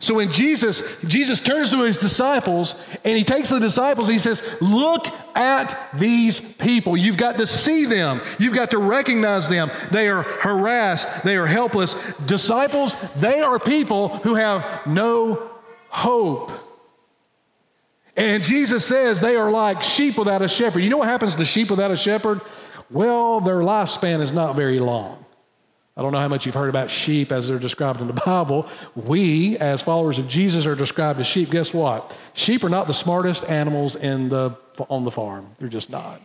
So 0.00 0.14
when 0.14 0.30
Jesus, 0.30 0.82
Jesus 1.02 1.38
turns 1.38 1.70
to 1.70 1.82
his 1.82 1.98
disciples 1.98 2.74
and 3.04 3.16
he 3.16 3.24
takes 3.24 3.50
the 3.50 3.60
disciples, 3.60 4.08
he 4.08 4.18
says, 4.18 4.42
Look 4.60 5.06
at 5.36 5.78
these 5.94 6.40
people. 6.40 6.96
You've 6.96 7.18
got 7.18 7.36
to 7.38 7.46
see 7.46 7.84
them. 7.84 8.22
You've 8.38 8.54
got 8.54 8.70
to 8.70 8.78
recognize 8.78 9.48
them. 9.48 9.70
They 9.90 10.08
are 10.08 10.22
harassed. 10.22 11.24
They 11.24 11.36
are 11.36 11.46
helpless. 11.46 11.94
Disciples, 12.24 12.96
they 13.16 13.40
are 13.40 13.58
people 13.58 14.08
who 14.08 14.34
have 14.34 14.86
no 14.86 15.50
hope. 15.88 16.50
And 18.16 18.42
Jesus 18.42 18.84
says 18.84 19.20
they 19.20 19.36
are 19.36 19.50
like 19.50 19.82
sheep 19.82 20.18
without 20.18 20.42
a 20.42 20.48
shepherd. 20.48 20.80
You 20.80 20.90
know 20.90 20.98
what 20.98 21.08
happens 21.08 21.34
to 21.36 21.44
sheep 21.44 21.70
without 21.70 21.90
a 21.90 21.96
shepherd? 21.96 22.40
Well, 22.90 23.40
their 23.40 23.60
lifespan 23.60 24.20
is 24.20 24.32
not 24.32 24.54
very 24.54 24.78
long. 24.78 25.24
I 25.96 26.02
don't 26.02 26.12
know 26.12 26.18
how 26.18 26.28
much 26.28 26.46
you've 26.46 26.54
heard 26.54 26.70
about 26.70 26.90
sheep 26.90 27.32
as 27.32 27.48
they're 27.48 27.58
described 27.58 28.00
in 28.00 28.06
the 28.06 28.12
Bible. 28.26 28.66
We, 28.94 29.58
as 29.58 29.82
followers 29.82 30.18
of 30.18 30.26
Jesus, 30.26 30.66
are 30.66 30.74
described 30.74 31.20
as 31.20 31.26
sheep. 31.26 31.50
Guess 31.50 31.74
what? 31.74 32.16
Sheep 32.32 32.64
are 32.64 32.70
not 32.70 32.86
the 32.86 32.94
smartest 32.94 33.44
animals 33.44 33.96
in 33.96 34.28
the, 34.28 34.56
on 34.88 35.04
the 35.04 35.10
farm. 35.10 35.48
They're 35.58 35.68
just 35.68 35.90
not. 35.90 36.20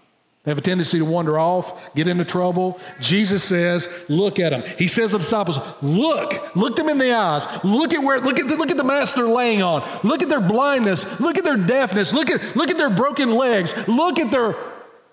They 0.48 0.52
have 0.52 0.60
a 0.60 0.62
tendency 0.62 1.00
to 1.00 1.04
wander 1.04 1.38
off, 1.38 1.94
get 1.94 2.08
into 2.08 2.24
trouble. 2.24 2.80
Jesus 3.02 3.44
says, 3.44 3.90
look 4.08 4.40
at 4.40 4.52
them. 4.52 4.64
He 4.78 4.88
says 4.88 5.12
to 5.12 5.18
the 5.18 5.20
disciples, 5.20 5.60
look, 5.82 6.56
look 6.56 6.78
them 6.78 6.88
in 6.88 6.98
the 6.98 7.12
eyes. 7.12 7.46
Look 7.66 7.94
at 7.94 8.02
where, 8.02 8.22
look 8.22 8.40
at 8.40 8.48
the, 8.48 8.56
look 8.56 8.72
at 8.72 8.78
the 8.78 8.84
mess 8.86 9.12
they're 9.12 9.28
laying 9.28 9.62
on. 9.62 9.86
Look 10.06 10.24
at 10.24 10.30
their 10.30 10.40
blindness. 10.40 11.20
Look 11.20 11.38
at 11.38 11.44
their 11.44 11.58
deafness. 11.58 12.14
Look 12.14 12.30
at, 12.30 12.56
look 12.56 12.70
at 12.70 12.78
their 12.78 12.90
broken 12.90 13.32
legs. 13.32 13.76
Look 13.90 14.20
at 14.20 14.32
their, 14.32 14.56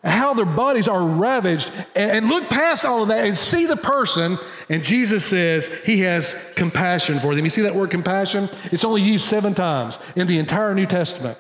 how 0.05 0.35
their 0.35 0.47
bodies 0.47 0.87
are 0.87 1.05
ravaged. 1.05 1.73
And, 1.97 2.12
and 2.12 2.29
look 2.29 2.49
past 2.49 2.85
all 2.85 3.03
of 3.03 3.09
that 3.09 3.27
and 3.27 3.37
see 3.37 3.66
the 3.66 3.75
person. 3.75 4.38
And 4.68 4.85
Jesus 4.85 5.25
says 5.25 5.66
he 5.85 5.99
has 6.03 6.37
compassion 6.55 7.18
for 7.18 7.35
them. 7.35 7.44
You 7.44 7.51
see 7.51 7.62
that 7.62 7.75
word 7.75 7.90
compassion? 7.90 8.49
It's 8.66 8.85
only 8.85 9.03
used 9.03 9.25
seven 9.25 9.53
times 9.53 9.99
in 10.14 10.29
the 10.29 10.38
entire 10.38 10.77
New 10.77 10.87
Testament. 10.87 11.38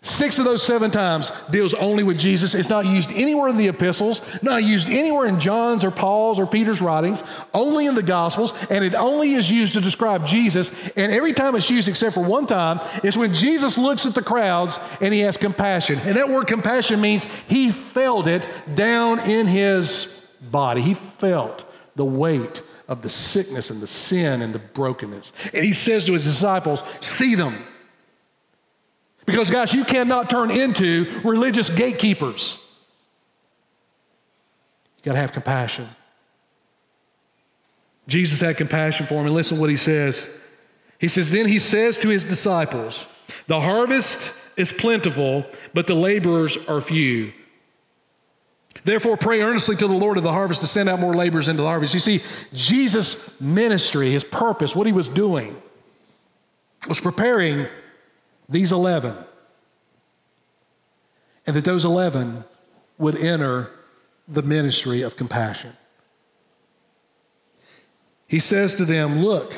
Six 0.00 0.38
of 0.38 0.44
those 0.44 0.62
seven 0.62 0.92
times 0.92 1.32
deals 1.50 1.74
only 1.74 2.04
with 2.04 2.18
Jesus. 2.18 2.54
It's 2.54 2.68
not 2.68 2.86
used 2.86 3.10
anywhere 3.12 3.48
in 3.48 3.56
the 3.56 3.66
epistles, 3.66 4.22
not 4.42 4.62
used 4.62 4.88
anywhere 4.88 5.26
in 5.26 5.40
John's 5.40 5.84
or 5.84 5.90
Paul's 5.90 6.38
or 6.38 6.46
Peter's 6.46 6.80
writings, 6.80 7.24
only 7.52 7.86
in 7.86 7.96
the 7.96 8.02
Gospels, 8.02 8.52
and 8.70 8.84
it 8.84 8.94
only 8.94 9.32
is 9.32 9.50
used 9.50 9.72
to 9.72 9.80
describe 9.80 10.24
Jesus. 10.24 10.70
And 10.96 11.10
every 11.10 11.32
time 11.32 11.56
it's 11.56 11.68
used, 11.68 11.88
except 11.88 12.14
for 12.14 12.22
one 12.22 12.46
time, 12.46 12.80
is 13.02 13.18
when 13.18 13.34
Jesus 13.34 13.76
looks 13.76 14.06
at 14.06 14.14
the 14.14 14.22
crowds 14.22 14.78
and 15.00 15.12
he 15.12 15.20
has 15.20 15.36
compassion. 15.36 15.98
And 16.04 16.16
that 16.16 16.28
word 16.28 16.46
compassion 16.46 17.00
means 17.00 17.24
he 17.48 17.72
felt 17.72 18.28
it 18.28 18.46
down 18.76 19.18
in 19.20 19.48
his 19.48 20.24
body. 20.50 20.80
He 20.80 20.94
felt 20.94 21.64
the 21.96 22.04
weight 22.04 22.62
of 22.86 23.02
the 23.02 23.08
sickness 23.08 23.70
and 23.70 23.80
the 23.80 23.86
sin 23.86 24.42
and 24.42 24.54
the 24.54 24.60
brokenness. 24.60 25.32
And 25.52 25.64
he 25.64 25.72
says 25.72 26.04
to 26.04 26.12
his 26.12 26.22
disciples, 26.22 26.82
See 27.00 27.34
them. 27.34 27.56
Because, 29.28 29.50
guys, 29.50 29.74
you 29.74 29.84
cannot 29.84 30.30
turn 30.30 30.50
into 30.50 31.20
religious 31.22 31.68
gatekeepers. 31.68 32.58
You 34.96 35.02
got 35.02 35.12
to 35.12 35.18
have 35.18 35.32
compassion. 35.32 35.86
Jesus 38.06 38.40
had 38.40 38.56
compassion 38.56 39.04
for 39.06 39.16
him, 39.16 39.26
and 39.26 39.34
listen 39.34 39.58
to 39.58 39.60
what 39.60 39.68
he 39.68 39.76
says. 39.76 40.34
He 40.98 41.08
says, 41.08 41.30
Then 41.30 41.44
he 41.44 41.58
says 41.58 41.98
to 41.98 42.08
his 42.08 42.24
disciples, 42.24 43.06
The 43.48 43.60
harvest 43.60 44.32
is 44.56 44.72
plentiful, 44.72 45.44
but 45.74 45.86
the 45.86 45.94
laborers 45.94 46.56
are 46.66 46.80
few. 46.80 47.34
Therefore, 48.84 49.18
pray 49.18 49.42
earnestly 49.42 49.76
to 49.76 49.86
the 49.86 49.92
Lord 49.92 50.16
of 50.16 50.22
the 50.22 50.32
harvest 50.32 50.62
to 50.62 50.66
send 50.66 50.88
out 50.88 51.00
more 51.00 51.14
laborers 51.14 51.48
into 51.48 51.60
the 51.60 51.68
harvest. 51.68 51.92
You 51.92 52.00
see, 52.00 52.22
Jesus' 52.54 53.38
ministry, 53.42 54.10
his 54.10 54.24
purpose, 54.24 54.74
what 54.74 54.86
he 54.86 54.92
was 54.94 55.10
doing, 55.10 55.60
was 56.88 56.98
preparing 56.98 57.68
these 58.48 58.72
11, 58.72 59.14
and 61.46 61.56
that 61.56 61.64
those 61.64 61.84
11 61.84 62.44
would 62.98 63.16
enter 63.16 63.70
the 64.26 64.42
ministry 64.42 65.02
of 65.02 65.16
compassion. 65.16 65.72
He 68.26 68.38
says 68.38 68.74
to 68.76 68.84
them, 68.84 69.20
Look, 69.20 69.54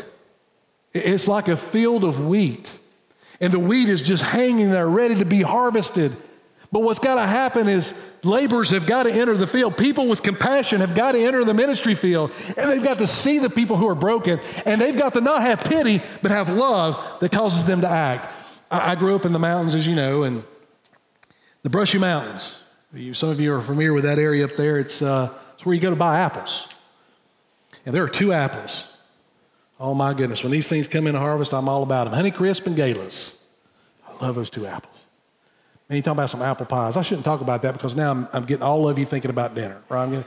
it's 0.93 1.29
like 1.29 1.49
a 1.49 1.57
field 1.57 2.05
of 2.05 2.25
wheat, 2.25 2.79
and 3.41 3.53
the 3.53 3.59
wheat 3.59 3.89
is 3.89 4.03
just 4.03 4.23
hanging 4.23 4.71
there 4.71 4.89
ready 4.89 5.17
to 5.17 5.25
be 5.25 5.43
harvested. 5.43 6.17
But 6.73 6.83
what's 6.83 7.01
got 7.01 7.17
to 7.17 7.27
happen 7.27 7.69
is 7.69 7.95
laborers 8.23 8.71
have 8.71 8.87
got 8.87 9.05
to 9.05 9.13
enter 9.13 9.37
the 9.37 9.47
field. 9.47 9.77
People 9.77 10.09
with 10.09 10.23
compassion 10.23 10.81
have 10.81 10.95
got 10.95 11.13
to 11.13 11.19
enter 11.19 11.43
the 11.43 11.55
ministry 11.55 11.97
field. 11.97 12.31
And 12.57 12.71
they've 12.71 12.83
got 12.83 12.99
to 12.99 13.09
see 13.09 13.41
the 13.41 13.51
people 13.51 13.77
who 13.77 13.89
are 13.89 13.97
broken. 13.97 14.39
And 14.65 14.81
they've 14.81 14.97
got 14.97 15.15
to 15.15 15.21
not 15.21 15.43
have 15.43 15.65
pity, 15.65 16.01
but 16.23 16.31
have 16.31 16.49
love 16.49 17.19
that 17.21 17.33
causes 17.33 17.65
them 17.65 17.81
to 17.81 17.89
act. 17.89 18.31
I, 18.71 18.93
I 18.93 18.95
grew 18.95 19.15
up 19.15 19.25
in 19.25 19.33
the 19.33 19.39
mountains, 19.39 19.75
as 19.75 19.87
you 19.87 19.95
know, 19.95 20.23
and 20.23 20.45
the 21.63 21.71
Brushy 21.71 21.99
Mountains. 21.99 22.59
You, 22.93 23.15
some 23.15 23.29
of 23.29 23.41
you 23.41 23.55
are 23.55 23.63
familiar 23.63 23.93
with 23.93 24.05
that 24.05 24.19
area 24.19 24.45
up 24.45 24.55
there. 24.55 24.79
It's, 24.79 25.03
uh, 25.03 25.33
it's 25.55 25.65
where 25.65 25.75
you 25.75 25.81
go 25.81 25.91
to 25.91 25.97
buy 25.97 26.21
apples. 26.21 26.69
And 27.87 27.95
there 27.95 28.03
are 28.03 28.09
two 28.09 28.33
apples. 28.33 28.89
Oh 29.79 29.95
my 29.95 30.13
goodness. 30.13 30.43
When 30.43 30.53
these 30.53 30.69
things 30.69 30.87
come 30.87 31.07
in 31.07 31.15
harvest, 31.15 31.55
I'm 31.55 31.69
all 31.69 31.83
about 31.83 32.11
them 32.11 32.15
Honeycrisp 32.15 32.67
and 32.67 32.77
Galas. 32.77 33.37
I 34.07 34.25
love 34.25 34.35
those 34.35 34.51
two 34.51 34.67
apples. 34.67 34.95
Man, 35.89 35.97
you 35.97 36.03
talk 36.03 36.13
about 36.13 36.31
some 36.31 36.43
apple 36.43 36.67
pies. 36.67 36.97
I 36.97 37.03
shouldn't 37.03 37.25
talk 37.25 37.41
about 37.41 37.63
that 37.63 37.73
because 37.73 37.97
now 37.97 38.11
I'm, 38.11 38.29
I'm 38.33 38.45
getting 38.45 38.63
all 38.63 38.89
of 38.89 38.99
you 38.99 39.07
thinking 39.07 39.31
about 39.31 39.55
dinner, 39.55 39.83
right? 39.89 40.25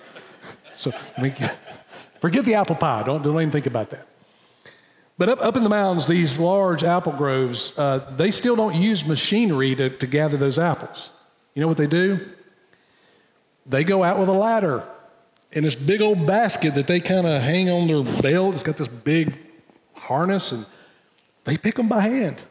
so 0.76 0.92
I 1.18 1.22
mean, 1.22 1.36
forget 2.22 2.44
the 2.46 2.56
apple 2.56 2.76
pie. 2.76 3.04
Don't, 3.04 3.22
don't 3.24 3.36
even 3.36 3.52
think 3.52 3.66
about 3.66 3.90
that. 3.92 4.08
But 5.24 5.30
up, 5.30 5.42
up 5.42 5.56
in 5.56 5.64
the 5.64 5.70
mountains, 5.70 6.06
these 6.06 6.38
large 6.38 6.84
apple 6.84 7.14
groves, 7.14 7.72
uh, 7.78 8.00
they 8.12 8.30
still 8.30 8.58
don't 8.58 8.76
use 8.76 9.06
machinery 9.06 9.74
to, 9.74 9.90
to 9.90 10.06
gather 10.06 10.36
those 10.36 10.60
apples. 10.60 11.12
You 11.54 11.62
know 11.62 11.70
what 11.70 11.78
they 11.78 11.88
do? 11.88 12.30
They 13.66 13.86
go 13.86 14.04
out 14.04 14.20
with 14.20 14.28
a 14.28 14.34
ladder 14.34 14.86
and 15.54 15.64
this 15.64 15.76
big 15.76 16.02
old 16.02 16.28
basket 16.28 16.76
that 16.76 16.88
they 16.88 17.00
kind 17.00 17.26
of 17.26 17.42
hang 17.42 17.70
on 17.70 17.88
their 17.88 18.04
belt. 18.22 18.54
It's 18.54 18.64
got 18.64 18.76
this 18.76 18.90
big 18.90 19.34
harness, 19.94 20.52
and 20.52 20.66
they 21.46 21.56
pick 21.56 21.76
them 21.76 21.88
by 21.88 22.02
hand. 22.02 22.44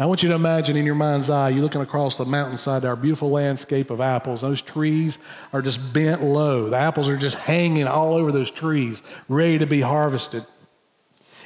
Now, 0.00 0.06
I 0.06 0.08
want 0.08 0.24
you 0.24 0.30
to 0.30 0.34
imagine 0.34 0.76
in 0.76 0.84
your 0.84 0.96
mind's 0.96 1.30
eye, 1.30 1.50
you're 1.50 1.62
looking 1.62 1.80
across 1.80 2.18
the 2.18 2.24
mountainside, 2.24 2.84
our 2.84 2.96
beautiful 2.96 3.30
landscape 3.30 3.90
of 3.90 4.00
apples. 4.00 4.40
Those 4.40 4.62
trees 4.62 5.16
are 5.52 5.62
just 5.62 5.92
bent 5.92 6.24
low. 6.24 6.70
The 6.70 6.78
apples 6.78 7.08
are 7.08 7.16
just 7.16 7.36
hanging 7.36 7.86
all 7.86 8.14
over 8.14 8.32
those 8.32 8.50
trees, 8.50 9.00
ready 9.28 9.58
to 9.58 9.66
be 9.68 9.80
harvested. 9.80 10.44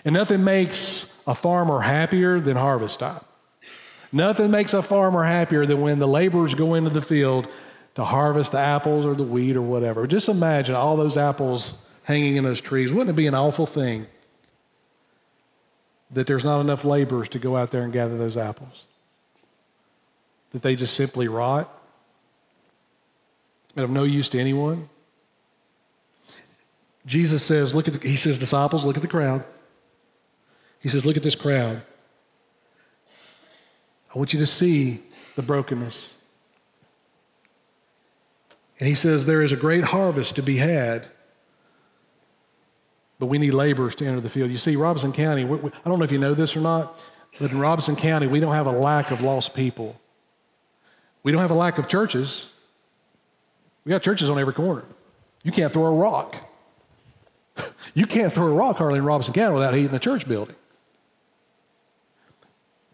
And 0.06 0.14
nothing 0.14 0.44
makes 0.44 1.12
a 1.26 1.34
farmer 1.34 1.80
happier 1.80 2.38
than 2.38 2.56
harvest 2.56 3.00
time. 3.00 3.24
Nothing 4.12 4.52
makes 4.52 4.72
a 4.72 4.80
farmer 4.80 5.24
happier 5.24 5.66
than 5.66 5.80
when 5.80 5.98
the 5.98 6.06
laborers 6.06 6.54
go 6.54 6.74
into 6.74 6.90
the 6.90 7.02
field 7.02 7.48
to 7.96 8.04
harvest 8.04 8.52
the 8.52 8.58
apples 8.58 9.04
or 9.04 9.14
the 9.14 9.24
wheat 9.24 9.56
or 9.56 9.62
whatever. 9.62 10.06
Just 10.06 10.28
imagine 10.28 10.76
all 10.76 10.96
those 10.96 11.16
apples 11.16 11.74
hanging 12.04 12.36
in 12.36 12.44
those 12.44 12.60
trees. 12.60 12.92
Wouldn't 12.92 13.10
it 13.10 13.16
be 13.16 13.26
an 13.26 13.34
awful 13.34 13.66
thing 13.66 14.06
that 16.12 16.28
there's 16.28 16.44
not 16.44 16.60
enough 16.60 16.84
laborers 16.84 17.28
to 17.30 17.40
go 17.40 17.56
out 17.56 17.72
there 17.72 17.82
and 17.82 17.92
gather 17.92 18.16
those 18.16 18.36
apples? 18.36 18.84
That 20.52 20.62
they 20.62 20.76
just 20.76 20.94
simply 20.94 21.26
rot 21.26 21.68
and 23.74 23.84
of 23.84 23.90
no 23.90 24.04
use 24.04 24.28
to 24.28 24.38
anyone? 24.38 24.88
Jesus 27.04 27.42
says, 27.42 27.74
look 27.74 27.88
at 27.88 27.94
the, 27.94 28.08
he 28.08 28.14
says, 28.14 28.38
disciples, 28.38 28.84
look 28.84 28.94
at 28.94 29.02
the 29.02 29.08
crowd. 29.08 29.44
He 30.86 30.90
says, 30.90 31.04
Look 31.04 31.16
at 31.16 31.24
this 31.24 31.34
crowd. 31.34 31.82
I 34.14 34.16
want 34.16 34.32
you 34.32 34.38
to 34.38 34.46
see 34.46 35.02
the 35.34 35.42
brokenness. 35.42 36.12
And 38.78 38.88
he 38.88 38.94
says, 38.94 39.26
There 39.26 39.42
is 39.42 39.50
a 39.50 39.56
great 39.56 39.82
harvest 39.82 40.36
to 40.36 40.42
be 40.42 40.58
had, 40.58 41.08
but 43.18 43.26
we 43.26 43.36
need 43.36 43.50
laborers 43.50 43.96
to 43.96 44.06
enter 44.06 44.20
the 44.20 44.28
field. 44.28 44.52
You 44.52 44.58
see, 44.58 44.76
Robeson 44.76 45.12
County, 45.12 45.44
we, 45.44 45.56
we, 45.56 45.70
I 45.84 45.88
don't 45.88 45.98
know 45.98 46.04
if 46.04 46.12
you 46.12 46.20
know 46.20 46.34
this 46.34 46.56
or 46.56 46.60
not, 46.60 46.96
but 47.40 47.50
in 47.50 47.58
Robeson 47.58 47.96
County, 47.96 48.28
we 48.28 48.38
don't 48.38 48.54
have 48.54 48.68
a 48.68 48.70
lack 48.70 49.10
of 49.10 49.20
lost 49.20 49.54
people. 49.54 50.00
We 51.24 51.32
don't 51.32 51.40
have 51.40 51.50
a 51.50 51.54
lack 51.54 51.78
of 51.78 51.88
churches. 51.88 52.48
We 53.84 53.90
got 53.90 54.02
churches 54.02 54.30
on 54.30 54.38
every 54.38 54.54
corner. 54.54 54.84
You 55.42 55.50
can't 55.50 55.72
throw 55.72 55.86
a 55.86 55.96
rock. 55.96 56.36
you 57.94 58.06
can't 58.06 58.32
throw 58.32 58.46
a 58.46 58.54
rock 58.54 58.76
hardly 58.76 59.00
in 59.00 59.04
Robeson 59.04 59.34
County 59.34 59.54
without 59.54 59.74
hitting 59.74 59.92
a 59.92 59.98
church 59.98 60.28
building. 60.28 60.54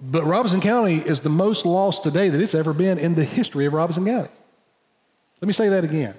But 0.04 0.24
Robeson 0.24 0.60
County 0.60 0.96
is 0.96 1.20
the 1.20 1.28
most 1.28 1.64
lost 1.64 2.02
today 2.02 2.28
that 2.28 2.40
it's 2.40 2.56
ever 2.56 2.72
been 2.72 2.98
in 2.98 3.14
the 3.14 3.24
history 3.24 3.66
of 3.66 3.72
Robeson 3.72 4.04
County. 4.04 4.30
Let 5.40 5.46
me 5.46 5.52
say 5.52 5.68
that 5.68 5.84
again. 5.84 6.16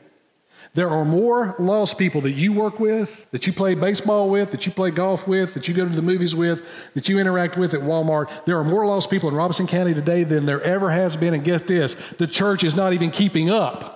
There 0.73 0.89
are 0.89 1.03
more 1.03 1.55
lost 1.59 1.97
people 1.97 2.21
that 2.21 2.31
you 2.31 2.53
work 2.53 2.79
with, 2.79 3.29
that 3.31 3.45
you 3.45 3.53
play 3.53 3.75
baseball 3.75 4.29
with, 4.29 4.51
that 4.51 4.65
you 4.65 4.71
play 4.71 4.89
golf 4.89 5.27
with, 5.27 5.53
that 5.53 5.67
you 5.67 5.73
go 5.73 5.87
to 5.87 5.95
the 5.95 6.01
movies 6.01 6.33
with, 6.33 6.65
that 6.93 7.09
you 7.09 7.19
interact 7.19 7.57
with 7.57 7.73
at 7.73 7.81
Walmart. 7.81 8.45
There 8.45 8.57
are 8.57 8.63
more 8.63 8.85
lost 8.85 9.09
people 9.09 9.29
in 9.29 9.35
Robeson 9.35 9.67
County 9.67 9.93
today 9.93 10.23
than 10.23 10.45
there 10.45 10.61
ever 10.61 10.89
has 10.89 11.15
been. 11.15 11.33
And 11.33 11.43
get 11.43 11.67
this 11.67 11.95
the 12.17 12.25
church 12.25 12.63
is 12.63 12.75
not 12.75 12.93
even 12.93 13.11
keeping 13.11 13.49
up. 13.49 13.92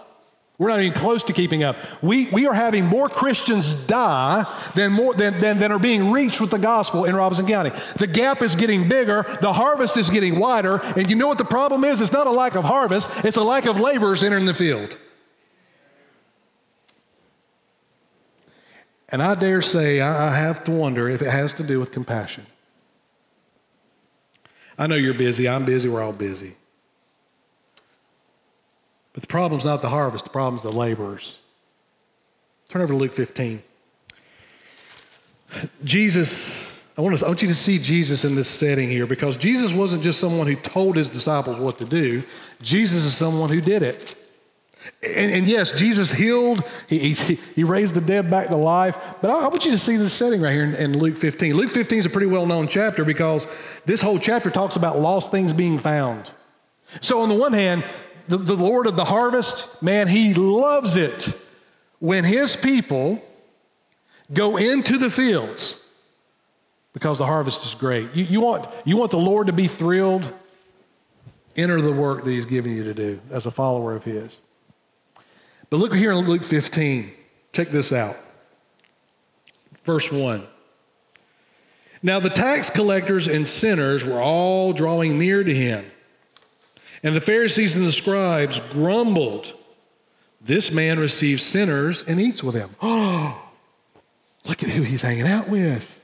We're 0.59 0.69
not 0.69 0.81
even 0.81 0.97
close 0.97 1.23
to 1.25 1.33
keeping 1.33 1.63
up. 1.63 1.77
We, 2.01 2.29
we 2.29 2.47
are 2.47 2.53
having 2.53 2.85
more 2.85 3.09
Christians 3.09 3.75
die 3.75 4.43
than, 4.75 4.91
more, 4.91 5.13
than, 5.13 5.39
than, 5.39 5.59
than 5.59 5.71
are 5.71 5.77
being 5.77 6.11
reached 6.11 6.41
with 6.41 6.49
the 6.49 6.57
gospel 6.57 7.05
in 7.05 7.15
Robeson 7.15 7.45
County. 7.45 7.69
The 7.99 8.07
gap 8.07 8.41
is 8.41 8.55
getting 8.55 8.89
bigger, 8.89 9.23
the 9.39 9.53
harvest 9.53 9.97
is 9.97 10.09
getting 10.09 10.39
wider, 10.39 10.77
and 10.95 11.11
you 11.11 11.15
know 11.15 11.27
what 11.27 11.37
the 11.37 11.45
problem 11.45 11.83
is? 11.83 12.01
It's 12.01 12.11
not 12.11 12.25
a 12.25 12.31
lack 12.31 12.55
of 12.55 12.63
harvest, 12.63 13.09
it's 13.23 13.37
a 13.37 13.43
lack 13.43 13.65
of 13.65 13.79
laborers 13.79 14.23
entering 14.23 14.47
the 14.47 14.53
field. 14.53 14.97
And 19.09 19.21
I 19.21 19.35
dare 19.35 19.61
say, 19.61 20.01
I 20.01 20.35
have 20.35 20.63
to 20.63 20.71
wonder 20.71 21.07
if 21.07 21.21
it 21.21 21.29
has 21.29 21.53
to 21.53 21.63
do 21.63 21.79
with 21.79 21.91
compassion. 21.91 22.47
I 24.77 24.87
know 24.87 24.95
you're 24.95 25.13
busy, 25.13 25.47
I'm 25.47 25.65
busy, 25.65 25.87
we're 25.87 26.01
all 26.01 26.13
busy. 26.13 26.55
But 29.17 29.23
the 29.23 29.29
problem's 29.29 29.65
not 29.65 29.81
the 29.81 29.89
harvest, 29.89 30.25
the 30.25 30.29
problem's 30.29 30.61
the 30.61 30.71
laborers. 30.71 31.37
Turn 32.69 32.83
over 32.83 32.93
to 32.93 32.99
Luke 32.99 33.13
15. 33.13 33.63
Jesus, 35.83 36.83
I 36.95 37.01
want, 37.01 37.17
to, 37.17 37.25
I 37.25 37.27
want 37.27 37.41
you 37.41 37.47
to 37.47 37.55
see 37.55 37.79
Jesus 37.79 38.25
in 38.25 38.35
this 38.35 38.47
setting 38.47 38.91
here 38.91 39.07
because 39.07 39.35
Jesus 39.35 39.73
wasn't 39.73 40.03
just 40.03 40.19
someone 40.19 40.45
who 40.45 40.55
told 40.55 40.97
his 40.97 41.09
disciples 41.09 41.59
what 41.59 41.79
to 41.79 41.85
do, 41.85 42.21
Jesus 42.61 43.05
is 43.05 43.17
someone 43.17 43.49
who 43.49 43.59
did 43.59 43.81
it. 43.81 44.13
And, 45.01 45.31
and 45.31 45.47
yes, 45.47 45.71
Jesus 45.71 46.11
healed, 46.11 46.63
he, 46.87 47.13
he, 47.13 47.39
he, 47.55 47.63
raised 47.63 47.95
the 47.95 48.01
dead 48.01 48.29
back 48.29 48.49
to 48.49 48.55
life. 48.55 48.99
But 49.19 49.31
I, 49.31 49.45
I 49.45 49.47
want 49.47 49.65
you 49.65 49.71
to 49.71 49.79
see 49.79 49.97
this 49.97 50.13
setting 50.13 50.41
right 50.41 50.53
here 50.53 50.63
in, 50.63 50.75
in 50.75 50.99
Luke 50.99 51.17
15. 51.17 51.55
Luke 51.55 51.71
15 51.71 51.97
is 51.97 52.05
a 52.05 52.09
pretty 52.11 52.27
well 52.27 52.45
known 52.45 52.67
chapter 52.67 53.03
because 53.03 53.47
this 53.83 53.99
whole 53.99 54.19
chapter 54.19 54.51
talks 54.51 54.75
about 54.75 54.99
lost 54.99 55.31
things 55.31 55.53
being 55.53 55.79
found. 55.79 56.29
So, 57.01 57.21
on 57.21 57.29
the 57.29 57.35
one 57.35 57.53
hand, 57.53 57.83
the, 58.27 58.37
the 58.37 58.55
Lord 58.55 58.87
of 58.87 58.95
the 58.95 59.05
harvest, 59.05 59.81
man, 59.81 60.07
he 60.07 60.33
loves 60.33 60.95
it 60.95 61.33
when 61.99 62.23
his 62.23 62.55
people 62.55 63.21
go 64.33 64.57
into 64.57 64.97
the 64.97 65.09
fields 65.09 65.81
because 66.93 67.17
the 67.17 67.25
harvest 67.25 67.65
is 67.65 67.73
great. 67.73 68.13
You, 68.13 68.23
you, 68.25 68.41
want, 68.41 68.67
you 68.85 68.97
want 68.97 69.11
the 69.11 69.17
Lord 69.17 69.47
to 69.47 69.53
be 69.53 69.67
thrilled 69.67 70.33
Enter 71.57 71.81
the 71.81 71.91
work 71.91 72.23
that 72.23 72.29
he's 72.29 72.45
given 72.45 72.75
you 72.75 72.83
to 72.83 72.93
do 72.93 73.19
as 73.31 73.47
a 73.47 73.51
follower 73.51 73.95
of 73.95 74.03
his. 74.03 74.39
But 75.71 75.77
look 75.77 75.93
here 75.93 76.11
in 76.11 76.19
Luke 76.27 76.43
15. 76.43 77.11
Check 77.51 77.71
this 77.71 77.91
out. 77.91 78.15
Verse 79.83 80.11
1. 80.11 80.45
Now 82.03 82.19
the 82.19 82.29
tax 82.29 82.69
collectors 82.69 83.27
and 83.27 83.45
sinners 83.47 84.05
were 84.05 84.21
all 84.21 84.71
drawing 84.71 85.17
near 85.17 85.43
to 85.43 85.53
him. 85.53 85.83
And 87.07 87.15
the 87.15 87.21
Pharisees 87.21 87.73
and 87.77 87.85
the 87.85 87.93
scribes 87.93 88.59
grumbled. 88.73 89.53
This 90.41 90.73
man 90.73 90.99
receives 90.99 91.41
sinners 91.41 92.03
and 92.03 92.19
eats 92.19 92.43
with 92.43 92.53
them. 92.53 92.75
Oh, 92.81 93.49
look 94.45 94.61
at 94.61 94.67
who 94.71 94.81
he's 94.81 95.03
hanging 95.03 95.25
out 95.25 95.47
with. 95.47 96.01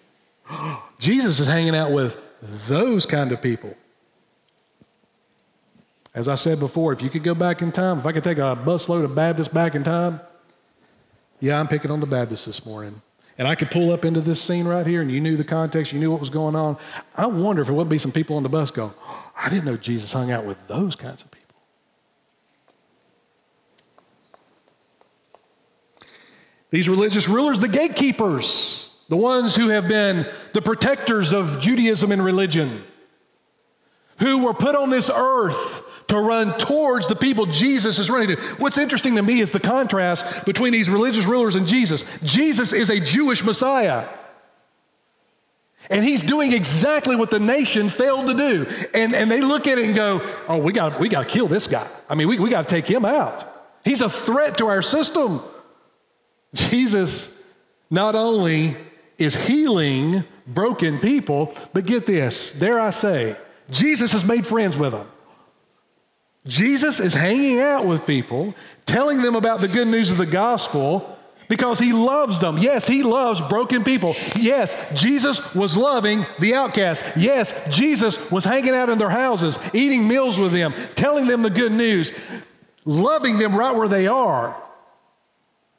Jesus 0.99 1.41
is 1.41 1.47
hanging 1.47 1.75
out 1.75 1.91
with 1.91 2.17
those 2.69 3.05
kind 3.05 3.33
of 3.33 3.41
people. 3.41 3.75
As 6.15 6.29
I 6.29 6.35
said 6.35 6.61
before, 6.61 6.93
if 6.93 7.01
you 7.01 7.09
could 7.09 7.23
go 7.23 7.35
back 7.35 7.61
in 7.61 7.73
time, 7.73 7.99
if 7.99 8.05
I 8.05 8.13
could 8.13 8.23
take 8.23 8.37
a 8.37 8.55
busload 8.55 9.03
of 9.03 9.13
Baptists 9.13 9.49
back 9.49 9.75
in 9.75 9.83
time, 9.83 10.21
yeah, 11.41 11.59
I'm 11.59 11.67
picking 11.67 11.91
on 11.91 11.99
the 11.99 12.05
Baptists 12.05 12.45
this 12.45 12.65
morning. 12.65 13.01
And 13.37 13.45
I 13.45 13.55
could 13.55 13.71
pull 13.71 13.91
up 13.91 14.05
into 14.05 14.21
this 14.21 14.41
scene 14.41 14.65
right 14.65 14.87
here 14.87 15.01
and 15.01 15.11
you 15.11 15.19
knew 15.19 15.35
the 15.35 15.43
context, 15.43 15.91
you 15.91 15.99
knew 15.99 16.11
what 16.11 16.21
was 16.21 16.29
going 16.29 16.55
on. 16.55 16.77
I 17.13 17.25
wonder 17.25 17.61
if 17.61 17.67
it 17.67 17.73
wouldn't 17.73 17.89
be 17.89 17.97
some 17.97 18.13
people 18.13 18.37
on 18.37 18.43
the 18.43 18.47
bus 18.47 18.71
oh, 18.77 19.22
I 19.35 19.49
didn't 19.49 19.65
know 19.65 19.77
Jesus 19.77 20.11
hung 20.13 20.31
out 20.31 20.45
with 20.45 20.67
those 20.67 20.95
kinds 20.95 21.21
of 21.21 21.31
people. 21.31 21.43
These 26.69 26.89
religious 26.89 27.27
rulers, 27.27 27.59
the 27.59 27.67
gatekeepers, 27.67 28.89
the 29.09 29.17
ones 29.17 29.55
who 29.55 29.69
have 29.69 29.87
been 29.87 30.27
the 30.53 30.61
protectors 30.61 31.33
of 31.33 31.59
Judaism 31.59 32.11
and 32.11 32.23
religion, 32.23 32.83
who 34.19 34.43
were 34.43 34.53
put 34.53 34.75
on 34.75 34.89
this 34.89 35.09
earth 35.13 35.83
to 36.07 36.17
run 36.19 36.57
towards 36.57 37.07
the 37.07 37.15
people 37.15 37.45
Jesus 37.45 37.99
is 37.99 38.09
running 38.09 38.35
to. 38.35 38.41
What's 38.57 38.77
interesting 38.77 39.15
to 39.15 39.21
me 39.21 39.39
is 39.39 39.51
the 39.51 39.59
contrast 39.59 40.45
between 40.45 40.73
these 40.73 40.89
religious 40.89 41.25
rulers 41.25 41.55
and 41.55 41.67
Jesus. 41.67 42.03
Jesus 42.23 42.73
is 42.73 42.89
a 42.89 42.99
Jewish 42.99 43.43
Messiah. 43.43 44.07
And 45.89 46.03
he's 46.03 46.21
doing 46.21 46.53
exactly 46.53 47.15
what 47.15 47.29
the 47.29 47.39
nation 47.39 47.89
failed 47.89 48.27
to 48.27 48.33
do. 48.33 48.65
And, 48.93 49.13
and 49.13 49.29
they 49.29 49.41
look 49.41 49.67
at 49.67 49.77
it 49.77 49.85
and 49.85 49.95
go, 49.95 50.21
oh, 50.47 50.57
we 50.57 50.71
got 50.71 50.99
we 50.99 51.09
to 51.09 51.25
kill 51.25 51.47
this 51.47 51.67
guy. 51.67 51.87
I 52.09 52.15
mean, 52.15 52.27
we, 52.27 52.39
we 52.39 52.49
got 52.49 52.67
to 52.67 52.75
take 52.75 52.85
him 52.85 53.05
out. 53.05 53.45
He's 53.83 54.01
a 54.01 54.09
threat 54.09 54.57
to 54.59 54.67
our 54.67 54.81
system. 54.81 55.41
Jesus 56.53 57.35
not 57.89 58.15
only 58.15 58.77
is 59.17 59.35
healing 59.35 60.23
broken 60.47 60.99
people, 60.99 61.55
but 61.73 61.85
get 61.85 62.05
this, 62.05 62.51
dare 62.51 62.79
I 62.79 62.89
say, 62.89 63.35
Jesus 63.69 64.11
has 64.11 64.25
made 64.25 64.45
friends 64.45 64.77
with 64.77 64.91
them. 64.91 65.07
Jesus 66.45 66.99
is 66.99 67.13
hanging 67.13 67.59
out 67.59 67.85
with 67.85 68.05
people, 68.05 68.53
telling 68.85 69.21
them 69.21 69.35
about 69.35 69.61
the 69.61 69.67
good 69.67 69.87
news 69.87 70.11
of 70.11 70.17
the 70.17 70.25
gospel 70.25 71.12
because 71.53 71.77
he 71.77 71.93
loves 71.93 72.39
them. 72.39 72.57
Yes, 72.57 72.87
he 72.87 73.03
loves 73.03 73.39
broken 73.39 73.83
people. 73.83 74.15
Yes, 74.35 74.75
Jesus 74.95 75.53
was 75.53 75.77
loving 75.77 76.25
the 76.39 76.55
outcast. 76.55 77.03
Yes, 77.15 77.53
Jesus 77.69 78.17
was 78.31 78.43
hanging 78.43 78.73
out 78.73 78.89
in 78.89 78.97
their 78.97 79.11
houses, 79.11 79.59
eating 79.71 80.07
meals 80.07 80.39
with 80.39 80.51
them, 80.51 80.73
telling 80.95 81.27
them 81.27 81.43
the 81.43 81.51
good 81.51 81.71
news, 81.71 82.11
loving 82.85 83.37
them 83.37 83.55
right 83.55 83.75
where 83.75 83.87
they 83.87 84.07
are. 84.07 84.59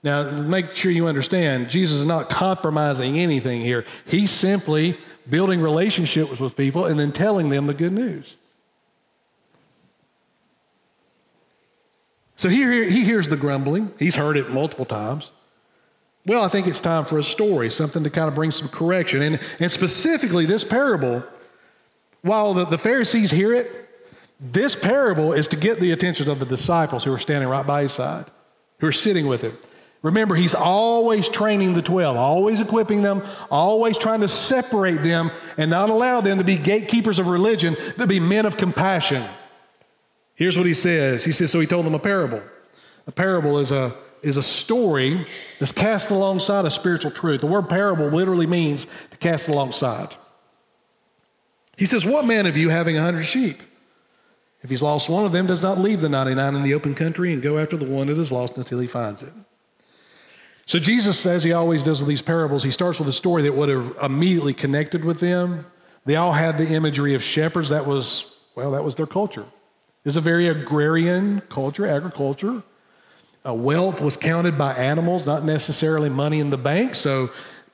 Now, 0.04 0.30
make 0.30 0.76
sure 0.76 0.92
you 0.92 1.08
understand, 1.08 1.68
Jesus 1.68 1.98
is 1.98 2.06
not 2.06 2.30
compromising 2.30 3.18
anything 3.18 3.62
here. 3.62 3.84
He's 4.06 4.30
simply 4.30 4.96
building 5.28 5.60
relationships 5.60 6.38
with 6.38 6.56
people 6.56 6.87
and 6.87 7.00
then 7.00 7.10
telling 7.10 7.48
them 7.48 7.66
the 7.66 7.74
good 7.74 7.92
news. 7.92 8.37
So 12.37 12.48
he, 12.48 12.62
he 12.88 13.04
hears 13.04 13.26
the 13.26 13.37
grumbling. 13.37 13.92
He's 13.98 14.14
heard 14.14 14.37
it 14.37 14.50
multiple 14.50 14.84
times. 14.84 15.32
Well, 16.26 16.42
I 16.42 16.48
think 16.48 16.66
it's 16.66 16.80
time 16.80 17.04
for 17.04 17.18
a 17.18 17.22
story, 17.22 17.68
something 17.68 18.02
to 18.04 18.10
kind 18.10 18.28
of 18.28 18.34
bring 18.34 18.50
some 18.50 18.68
correction. 18.68 19.20
And, 19.20 19.40
and 19.60 19.70
specifically, 19.70 20.46
this 20.46 20.64
parable, 20.64 21.22
while 22.22 22.54
the, 22.54 22.64
the 22.64 22.78
Pharisees 22.78 23.30
hear 23.30 23.52
it, 23.54 23.90
this 24.40 24.74
parable 24.74 25.32
is 25.32 25.48
to 25.48 25.56
get 25.56 25.80
the 25.80 25.92
attention 25.92 26.30
of 26.30 26.38
the 26.38 26.46
disciples 26.46 27.04
who 27.04 27.12
are 27.12 27.18
standing 27.18 27.48
right 27.48 27.66
by 27.66 27.82
his 27.82 27.92
side, 27.92 28.26
who 28.78 28.87
are 28.87 28.92
sitting 28.92 29.26
with 29.26 29.42
him. 29.42 29.56
Remember, 30.02 30.34
he's 30.34 30.54
always 30.54 31.28
training 31.30 31.72
the 31.72 31.80
12, 31.80 32.16
always 32.16 32.60
equipping 32.60 33.00
them, 33.00 33.22
always 33.50 33.96
trying 33.96 34.20
to 34.20 34.28
separate 34.28 35.02
them 35.02 35.30
and 35.56 35.70
not 35.70 35.88
allow 35.88 36.20
them 36.20 36.37
to 36.38 36.44
be 36.44 36.58
gatekeepers 36.58 37.18
of 37.18 37.26
religion, 37.26 37.74
but 37.96 38.08
be 38.08 38.20
men 38.20 38.44
of 38.44 38.58
compassion. 38.58 39.24
Here's 40.34 40.58
what 40.58 40.66
he 40.66 40.74
says. 40.74 41.24
He 41.24 41.32
says, 41.32 41.50
so 41.50 41.60
he 41.60 41.66
told 41.66 41.87
them 41.87 41.94
a 41.94 41.98
parable. 41.98 42.42
A 43.06 43.12
parable 43.12 43.58
is 43.58 43.72
a, 43.72 43.94
is 44.24 44.37
a 44.37 44.42
story 44.42 45.26
that's 45.58 45.72
cast 45.72 46.10
alongside 46.10 46.64
a 46.64 46.70
spiritual 46.70 47.10
truth. 47.10 47.40
The 47.40 47.46
word 47.46 47.68
parable 47.68 48.06
literally 48.08 48.46
means 48.46 48.87
to 49.10 49.16
cast 49.18 49.48
alongside. 49.48 50.16
He 51.76 51.87
says, 51.87 52.04
What 52.04 52.24
man 52.24 52.46
of 52.46 52.56
you 52.56 52.68
having 52.70 52.96
a 52.96 53.02
hundred 53.02 53.24
sheep? 53.24 53.62
If 54.62 54.70
he's 54.70 54.82
lost 54.82 55.10
one 55.10 55.26
of 55.26 55.32
them, 55.32 55.46
does 55.46 55.62
not 55.62 55.78
leave 55.78 56.00
the 56.00 56.08
99 56.08 56.54
in 56.54 56.62
the 56.62 56.72
open 56.72 56.94
country 56.94 57.34
and 57.34 57.42
go 57.42 57.58
after 57.58 57.76
the 57.76 57.84
one 57.84 58.06
that 58.06 58.18
is 58.18 58.32
lost 58.32 58.56
until 58.56 58.78
he 58.78 58.87
finds 58.87 59.22
it. 59.22 59.32
So 60.64 60.78
Jesus 60.78 61.18
says 61.18 61.44
he 61.44 61.52
always 61.52 61.84
does 61.84 62.00
with 62.00 62.08
these 62.08 62.22
parables, 62.22 62.62
he 62.62 62.70
starts 62.70 62.98
with 62.98 63.06
a 63.08 63.12
story 63.12 63.42
that 63.42 63.54
would 63.54 63.68
have 63.68 63.94
immediately 64.02 64.54
connected 64.54 65.04
with 65.04 65.20
them. 65.20 65.66
They 66.06 66.16
all 66.16 66.32
had 66.32 66.56
the 66.56 66.66
imagery 66.66 67.14
of 67.14 67.22
shepherds. 67.22 67.68
That 67.68 67.87
was, 67.87 68.34
well, 68.54 68.70
that 68.70 68.82
was 68.82 68.94
their 68.94 69.06
culture. 69.06 69.44
It's 70.06 70.16
a 70.16 70.22
very 70.22 70.48
agrarian 70.48 71.42
culture, 71.50 71.87
agriculture. 71.87 72.62
Uh, 73.46 73.52
wealth 73.52 74.00
was 74.00 74.16
counted 74.16 74.57
by 74.57 74.72
animals, 74.74 75.26
not 75.26 75.44
necessarily 75.44 76.09
money 76.09 76.40
in 76.40 76.48
the 76.48 76.57
bank. 76.57 76.94
So 76.94 77.30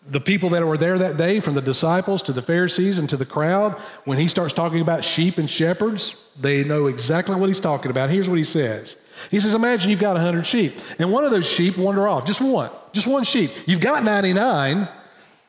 the 0.08 0.20
people 0.20 0.48
that 0.50 0.66
were 0.66 0.76
there 0.76 0.98
that 0.98 1.16
day, 1.16 1.38
from 1.38 1.54
the 1.54 1.60
disciples 1.60 2.22
to 2.22 2.32
the 2.32 2.42
Pharisees 2.42 2.98
and 2.98 3.08
to 3.08 3.16
the 3.16 3.26
crowd, 3.26 3.78
when 4.04 4.18
he 4.18 4.26
starts 4.26 4.52
talking 4.52 4.80
about 4.80 5.04
sheep 5.04 5.38
and 5.38 5.48
shepherds, 5.48 6.16
they 6.38 6.64
know 6.64 6.86
exactly 6.86 7.36
what 7.36 7.48
he's 7.48 7.60
talking 7.60 7.90
about. 7.90 8.10
Here's 8.10 8.28
what 8.28 8.38
he 8.38 8.44
says. 8.44 8.96
He 9.30 9.38
says, 9.38 9.54
Imagine 9.54 9.90
you've 9.90 10.00
got 10.00 10.14
100 10.14 10.44
sheep, 10.44 10.78
and 10.98 11.12
one 11.12 11.24
of 11.24 11.30
those 11.30 11.46
sheep 11.46 11.76
wander 11.76 12.08
off, 12.08 12.24
just 12.24 12.40
one, 12.40 12.70
just 12.92 13.06
one 13.06 13.22
sheep. 13.22 13.52
You've 13.66 13.80
got 13.80 14.02
99, 14.02 14.88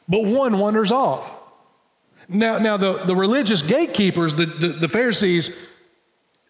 but 0.08 0.24
one 0.24 0.60
wanders 0.60 0.92
off. 0.92 1.36
Now, 2.28 2.60
now 2.60 2.78
the, 2.78 3.04
the 3.06 3.16
religious 3.16 3.62
gatekeepers, 3.62 4.36
the, 4.36 4.46
the, 4.46 4.68
the 4.68 4.90
Pharisees, 4.90 5.56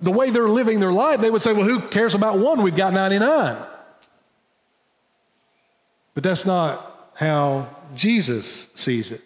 the 0.02 0.12
way 0.12 0.32
they're 0.32 0.50
living 0.50 0.80
their 0.80 0.92
life, 0.92 1.22
they 1.22 1.30
would 1.30 1.42
say, 1.42 1.54
well, 1.54 1.68
who 1.68 1.80
cares 1.80 2.16
about 2.16 2.40
one? 2.40 2.64
We've 2.64 2.76
got 2.76 2.94
99. 2.94 3.56
But 6.14 6.24
that's 6.24 6.46
not 6.46 7.10
how 7.16 7.70
Jesus 7.96 8.70
sees 8.76 9.12
it. 9.12 9.22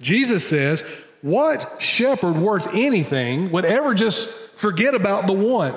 Jesus 0.00 0.46
says, 0.48 0.84
what 1.22 1.80
shepherd 1.80 2.36
worth 2.36 2.68
anything 2.74 3.50
would 3.52 3.64
ever 3.64 3.94
just 3.94 4.28
forget 4.56 4.94
about 4.94 5.26
the 5.26 5.32
one? 5.32 5.74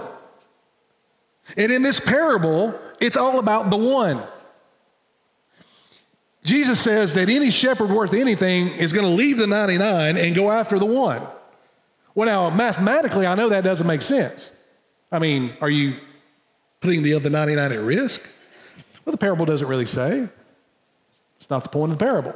And 1.56 1.72
in 1.72 1.82
this 1.82 2.00
parable, 2.00 2.78
it's 3.00 3.18
all 3.18 3.40
about 3.40 3.70
the 3.70 3.78
one. 3.78 4.24
Jesus 6.44 6.80
says 6.80 7.14
that 7.14 7.30
any 7.30 7.50
shepherd 7.50 7.90
worth 7.90 8.14
anything 8.14 8.70
is 8.70 8.94
going 8.94 9.06
to 9.06 9.12
leave 9.12 9.38
the 9.38 9.48
99 9.48 10.18
and 10.18 10.36
go 10.36 10.52
after 10.52 10.78
the 10.78 10.86
one. 10.86 11.26
Well, 12.16 12.26
now, 12.26 12.50
mathematically, 12.50 13.28
I 13.28 13.36
know 13.36 13.50
that 13.50 13.64
doesn't 13.64 13.86
make 13.86 14.02
sense. 14.02 14.52
I 15.12 15.20
mean, 15.20 15.56
are 15.60 15.70
you 15.70 15.98
putting 16.80 17.04
the 17.04 17.14
other 17.14 17.30
99 17.30 17.72
at 17.72 17.80
risk? 17.80 18.22
Well, 19.04 19.12
the 19.12 19.18
parable 19.18 19.46
doesn't 19.46 19.68
really 19.68 19.86
say. 19.86 20.28
It's 21.38 21.50
not 21.50 21.64
the 21.64 21.70
point 21.70 21.92
of 21.92 22.00
the 22.00 22.06
parable. 22.06 22.34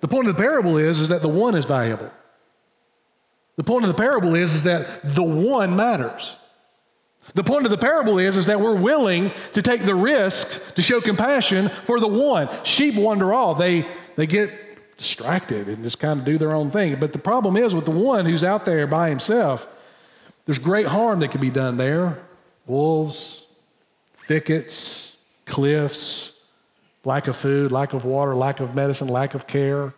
The 0.00 0.08
point 0.08 0.28
of 0.28 0.36
the 0.36 0.42
parable 0.42 0.78
is, 0.78 0.98
is 0.98 1.08
that 1.08 1.22
the 1.22 1.28
one 1.28 1.54
is 1.54 1.64
valuable. 1.64 2.10
The 3.56 3.64
point 3.64 3.84
of 3.84 3.88
the 3.88 3.94
parable 3.94 4.34
is, 4.34 4.54
is 4.54 4.62
that 4.64 5.00
the 5.04 5.22
one 5.22 5.76
matters. 5.76 6.36
The 7.34 7.44
point 7.44 7.64
of 7.64 7.70
the 7.70 7.78
parable 7.78 8.18
is, 8.18 8.36
is 8.36 8.46
that 8.46 8.60
we're 8.60 8.76
willing 8.76 9.30
to 9.52 9.62
take 9.62 9.82
the 9.82 9.94
risk 9.94 10.74
to 10.74 10.82
show 10.82 11.00
compassion 11.00 11.68
for 11.84 12.00
the 12.00 12.08
one. 12.08 12.48
Sheep 12.64 12.94
wander 12.94 13.34
off. 13.34 13.58
They, 13.58 13.86
they 14.16 14.26
get 14.26 14.65
distracted 14.96 15.68
and 15.68 15.82
just 15.82 15.98
kind 15.98 16.20
of 16.20 16.26
do 16.26 16.38
their 16.38 16.54
own 16.54 16.70
thing. 16.70 16.98
But 16.98 17.12
the 17.12 17.18
problem 17.18 17.56
is 17.56 17.74
with 17.74 17.84
the 17.84 17.90
one 17.90 18.26
who's 18.26 18.44
out 18.44 18.64
there 18.64 18.86
by 18.86 19.08
himself, 19.08 19.68
there's 20.44 20.58
great 20.58 20.86
harm 20.86 21.20
that 21.20 21.30
can 21.30 21.40
be 21.40 21.50
done 21.50 21.76
there 21.76 22.18
wolves, 22.66 23.44
thickets, 24.14 25.16
cliffs, 25.44 26.32
lack 27.04 27.28
of 27.28 27.36
food, 27.36 27.70
lack 27.70 27.92
of 27.92 28.04
water, 28.04 28.34
lack 28.34 28.60
of 28.60 28.74
medicine, 28.74 29.08
lack 29.08 29.34
of 29.34 29.46
care. 29.46 29.94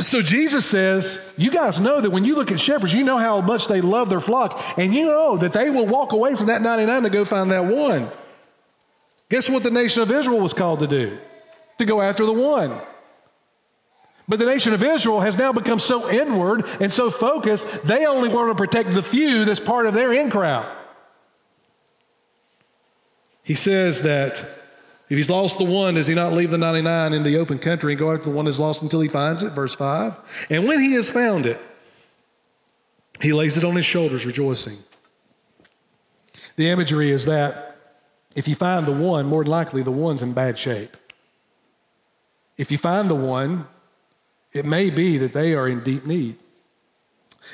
So 0.00 0.20
Jesus 0.22 0.66
says, 0.66 1.32
You 1.36 1.50
guys 1.50 1.80
know 1.80 2.00
that 2.00 2.10
when 2.10 2.24
you 2.24 2.34
look 2.34 2.50
at 2.50 2.60
shepherds, 2.60 2.92
you 2.92 3.04
know 3.04 3.18
how 3.18 3.40
much 3.40 3.68
they 3.68 3.80
love 3.80 4.08
their 4.08 4.20
flock, 4.20 4.62
and 4.76 4.94
you 4.94 5.06
know 5.06 5.36
that 5.38 5.52
they 5.52 5.70
will 5.70 5.86
walk 5.86 6.12
away 6.12 6.34
from 6.34 6.46
that 6.46 6.62
99 6.62 7.02
to 7.04 7.10
go 7.10 7.24
find 7.24 7.50
that 7.50 7.64
one. 7.64 8.10
Guess 9.28 9.50
what 9.50 9.62
the 9.62 9.70
nation 9.70 10.02
of 10.02 10.10
Israel 10.10 10.40
was 10.40 10.54
called 10.54 10.80
to 10.80 10.86
do? 10.86 11.18
To 11.78 11.84
go 11.84 12.00
after 12.00 12.24
the 12.26 12.32
one. 12.32 12.72
But 14.28 14.38
the 14.38 14.44
nation 14.44 14.74
of 14.74 14.82
Israel 14.82 15.20
has 15.20 15.38
now 15.38 15.52
become 15.52 15.78
so 15.78 16.10
inward 16.10 16.66
and 16.80 16.92
so 16.92 17.10
focused, 17.10 17.66
they 17.84 18.04
only 18.04 18.28
want 18.28 18.50
to 18.50 18.54
protect 18.54 18.92
the 18.92 19.02
few 19.02 19.46
that's 19.46 19.58
part 19.58 19.86
of 19.86 19.94
their 19.94 20.12
in 20.12 20.30
crowd. 20.30 20.70
He 23.42 23.54
says 23.54 24.02
that 24.02 24.40
if 25.08 25.16
he's 25.16 25.30
lost 25.30 25.56
the 25.56 25.64
one, 25.64 25.94
does 25.94 26.06
he 26.06 26.14
not 26.14 26.34
leave 26.34 26.50
the 26.50 26.58
99 26.58 27.14
in 27.14 27.22
the 27.22 27.38
open 27.38 27.58
country 27.58 27.94
and 27.94 27.98
go 27.98 28.12
after 28.12 28.24
the 28.26 28.36
one 28.36 28.44
that's 28.44 28.58
lost 28.58 28.82
until 28.82 29.00
he 29.00 29.08
finds 29.08 29.42
it? 29.42 29.52
Verse 29.52 29.74
5. 29.74 30.18
And 30.50 30.68
when 30.68 30.80
he 30.80 30.92
has 30.92 31.10
found 31.10 31.46
it, 31.46 31.58
he 33.22 33.32
lays 33.32 33.56
it 33.56 33.64
on 33.64 33.74
his 33.74 33.86
shoulders, 33.86 34.26
rejoicing. 34.26 34.76
The 36.56 36.68
imagery 36.68 37.10
is 37.10 37.24
that 37.24 37.78
if 38.36 38.46
you 38.46 38.54
find 38.54 38.84
the 38.84 38.92
one, 38.92 39.26
more 39.26 39.42
than 39.42 39.50
likely 39.50 39.82
the 39.82 39.90
one's 39.90 40.22
in 40.22 40.34
bad 40.34 40.58
shape. 40.58 40.94
If 42.58 42.70
you 42.70 42.76
find 42.76 43.08
the 43.08 43.14
one, 43.14 43.66
it 44.52 44.64
may 44.64 44.90
be 44.90 45.18
that 45.18 45.32
they 45.32 45.54
are 45.54 45.68
in 45.68 45.82
deep 45.82 46.06
need. 46.06 46.36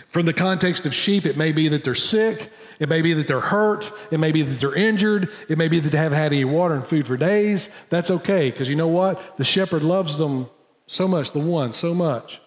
From 0.08 0.26
the 0.26 0.32
context 0.32 0.86
of 0.86 0.94
sheep, 0.94 1.24
it 1.24 1.36
may 1.36 1.52
be 1.52 1.68
that 1.68 1.84
they're 1.84 1.94
sick, 1.94 2.50
it 2.80 2.88
may 2.88 3.00
be 3.00 3.12
that 3.12 3.28
they're 3.28 3.40
hurt, 3.40 3.92
it 4.10 4.18
may 4.18 4.32
be 4.32 4.42
that 4.42 4.58
they're 4.58 4.74
injured, 4.74 5.30
it 5.48 5.56
may 5.56 5.68
be 5.68 5.78
that 5.78 5.90
they 5.90 5.98
haven't 5.98 6.18
had 6.18 6.32
any 6.32 6.44
water 6.44 6.74
and 6.74 6.84
food 6.84 7.06
for 7.06 7.16
days. 7.16 7.68
That's 7.90 8.10
okay, 8.10 8.50
because 8.50 8.68
you 8.68 8.76
know 8.76 8.88
what? 8.88 9.36
The 9.36 9.44
shepherd 9.44 9.82
loves 9.82 10.18
them 10.18 10.48
so 10.86 11.06
much, 11.06 11.30
the 11.30 11.38
one 11.38 11.72
so 11.72 11.94
much, 11.94 12.40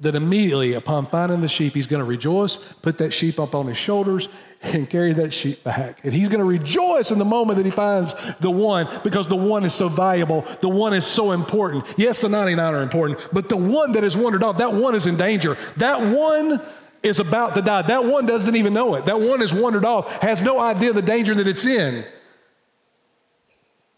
that 0.00 0.14
immediately 0.14 0.72
upon 0.72 1.04
finding 1.04 1.42
the 1.42 1.48
sheep, 1.48 1.74
he's 1.74 1.86
going 1.86 2.00
to 2.00 2.08
rejoice, 2.08 2.56
put 2.56 2.98
that 2.98 3.12
sheep 3.12 3.38
up 3.38 3.54
on 3.54 3.66
his 3.66 3.76
shoulders, 3.76 4.28
and 4.62 4.90
carry 4.90 5.12
that 5.12 5.32
sheep 5.32 5.62
back. 5.62 6.04
And 6.04 6.12
he's 6.12 6.28
going 6.28 6.40
to 6.40 6.44
rejoice 6.44 7.10
in 7.10 7.18
the 7.18 7.24
moment 7.24 7.58
that 7.58 7.66
he 7.66 7.70
finds 7.70 8.14
the 8.40 8.50
one 8.50 8.88
because 9.04 9.28
the 9.28 9.36
one 9.36 9.64
is 9.64 9.72
so 9.72 9.88
valuable. 9.88 10.44
The 10.60 10.68
one 10.68 10.92
is 10.94 11.06
so 11.06 11.32
important. 11.32 11.84
Yes, 11.96 12.20
the 12.20 12.28
99 12.28 12.74
are 12.74 12.82
important, 12.82 13.20
but 13.32 13.48
the 13.48 13.56
one 13.56 13.92
that 13.92 14.04
is 14.04 14.16
wandered 14.16 14.42
off, 14.42 14.58
that 14.58 14.72
one 14.72 14.94
is 14.94 15.06
in 15.06 15.16
danger. 15.16 15.56
That 15.76 16.00
one 16.00 16.60
is 17.02 17.20
about 17.20 17.54
to 17.54 17.62
die. 17.62 17.82
That 17.82 18.04
one 18.04 18.26
doesn't 18.26 18.56
even 18.56 18.74
know 18.74 18.94
it. 18.96 19.06
That 19.06 19.20
one 19.20 19.42
is 19.42 19.54
wandered 19.54 19.84
off, 19.84 20.22
has 20.22 20.42
no 20.42 20.58
idea 20.58 20.92
the 20.92 21.02
danger 21.02 21.34
that 21.34 21.46
it's 21.46 21.64
in. 21.64 22.04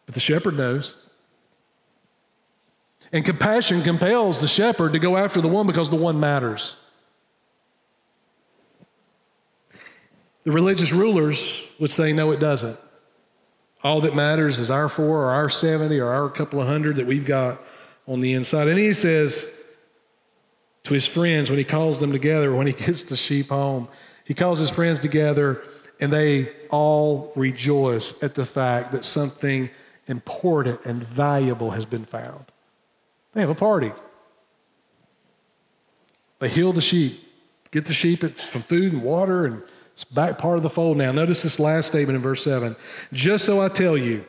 But 0.04 0.14
the 0.14 0.20
shepherd 0.20 0.56
knows. 0.56 0.94
And 3.12 3.24
compassion 3.24 3.82
compels 3.82 4.40
the 4.40 4.48
shepherd 4.48 4.92
to 4.92 4.98
go 4.98 5.16
after 5.16 5.40
the 5.40 5.48
one 5.48 5.66
because 5.66 5.90
the 5.90 5.96
one 5.96 6.20
matters. 6.20 6.76
The 10.44 10.52
religious 10.52 10.92
rulers 10.92 11.66
would 11.78 11.90
say, 11.90 12.12
no, 12.12 12.30
it 12.30 12.40
doesn't. 12.40 12.78
All 13.82 14.00
that 14.02 14.14
matters 14.14 14.58
is 14.58 14.70
our 14.70 14.88
four 14.88 15.24
or 15.24 15.30
our 15.30 15.50
70 15.50 15.98
or 15.98 16.08
our 16.08 16.28
couple 16.28 16.60
of 16.60 16.66
hundred 16.66 16.96
that 16.96 17.06
we've 17.06 17.24
got 17.24 17.62
on 18.06 18.20
the 18.20 18.34
inside. 18.34 18.68
And 18.68 18.78
he 18.78 18.92
says 18.92 19.54
to 20.84 20.94
his 20.94 21.06
friends 21.06 21.50
when 21.50 21.58
he 21.58 21.64
calls 21.64 22.00
them 22.00 22.12
together, 22.12 22.54
when 22.54 22.66
he 22.66 22.72
gets 22.84 23.04
the 23.04 23.16
sheep 23.16 23.48
home, 23.48 23.88
he 24.24 24.34
calls 24.34 24.58
his 24.58 24.70
friends 24.70 24.98
together 24.98 25.62
and 26.00 26.12
they 26.12 26.50
all 26.70 27.32
rejoice 27.36 28.20
at 28.22 28.34
the 28.34 28.46
fact 28.46 28.92
that 28.92 29.04
something 29.04 29.70
important 30.06 30.80
and 30.84 31.04
valuable 31.04 31.70
has 31.70 31.84
been 31.84 32.04
found. 32.04 32.46
They 33.32 33.40
have 33.40 33.50
a 33.50 33.54
party. 33.54 33.92
They 36.38 36.48
heal 36.48 36.72
the 36.72 36.80
sheep, 36.80 37.22
get 37.70 37.84
the 37.84 37.92
sheep 37.92 38.24
some 38.38 38.62
food 38.62 38.94
and 38.94 39.02
water, 39.02 39.44
and 39.44 39.62
it's 40.00 40.10
back 40.10 40.38
part 40.38 40.56
of 40.56 40.62
the 40.62 40.70
fold 40.70 40.96
now. 40.96 41.12
Notice 41.12 41.42
this 41.42 41.60
last 41.60 41.88
statement 41.88 42.16
in 42.16 42.22
verse 42.22 42.42
7. 42.42 42.74
Just 43.12 43.44
so 43.44 43.60
I 43.60 43.68
tell 43.68 43.98
you, 43.98 44.24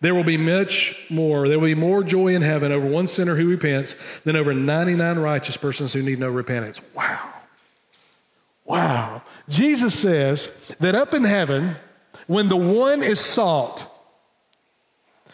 there 0.00 0.16
will 0.16 0.24
be 0.24 0.36
much 0.36 1.06
more. 1.08 1.46
There 1.46 1.60
will 1.60 1.68
be 1.68 1.76
more 1.76 2.02
joy 2.02 2.34
in 2.34 2.42
heaven 2.42 2.72
over 2.72 2.88
one 2.88 3.06
sinner 3.06 3.36
who 3.36 3.48
repents 3.48 3.94
than 4.24 4.34
over 4.34 4.52
99 4.52 5.20
righteous 5.20 5.56
persons 5.56 5.92
who 5.92 6.02
need 6.02 6.18
no 6.18 6.28
repentance. 6.28 6.80
Wow. 6.92 7.32
Wow. 8.64 9.22
Jesus 9.48 9.96
says 9.96 10.50
that 10.80 10.96
up 10.96 11.14
in 11.14 11.22
heaven, 11.22 11.76
when 12.26 12.48
the 12.48 12.56
one 12.56 13.04
is 13.04 13.20
sought, 13.20 13.86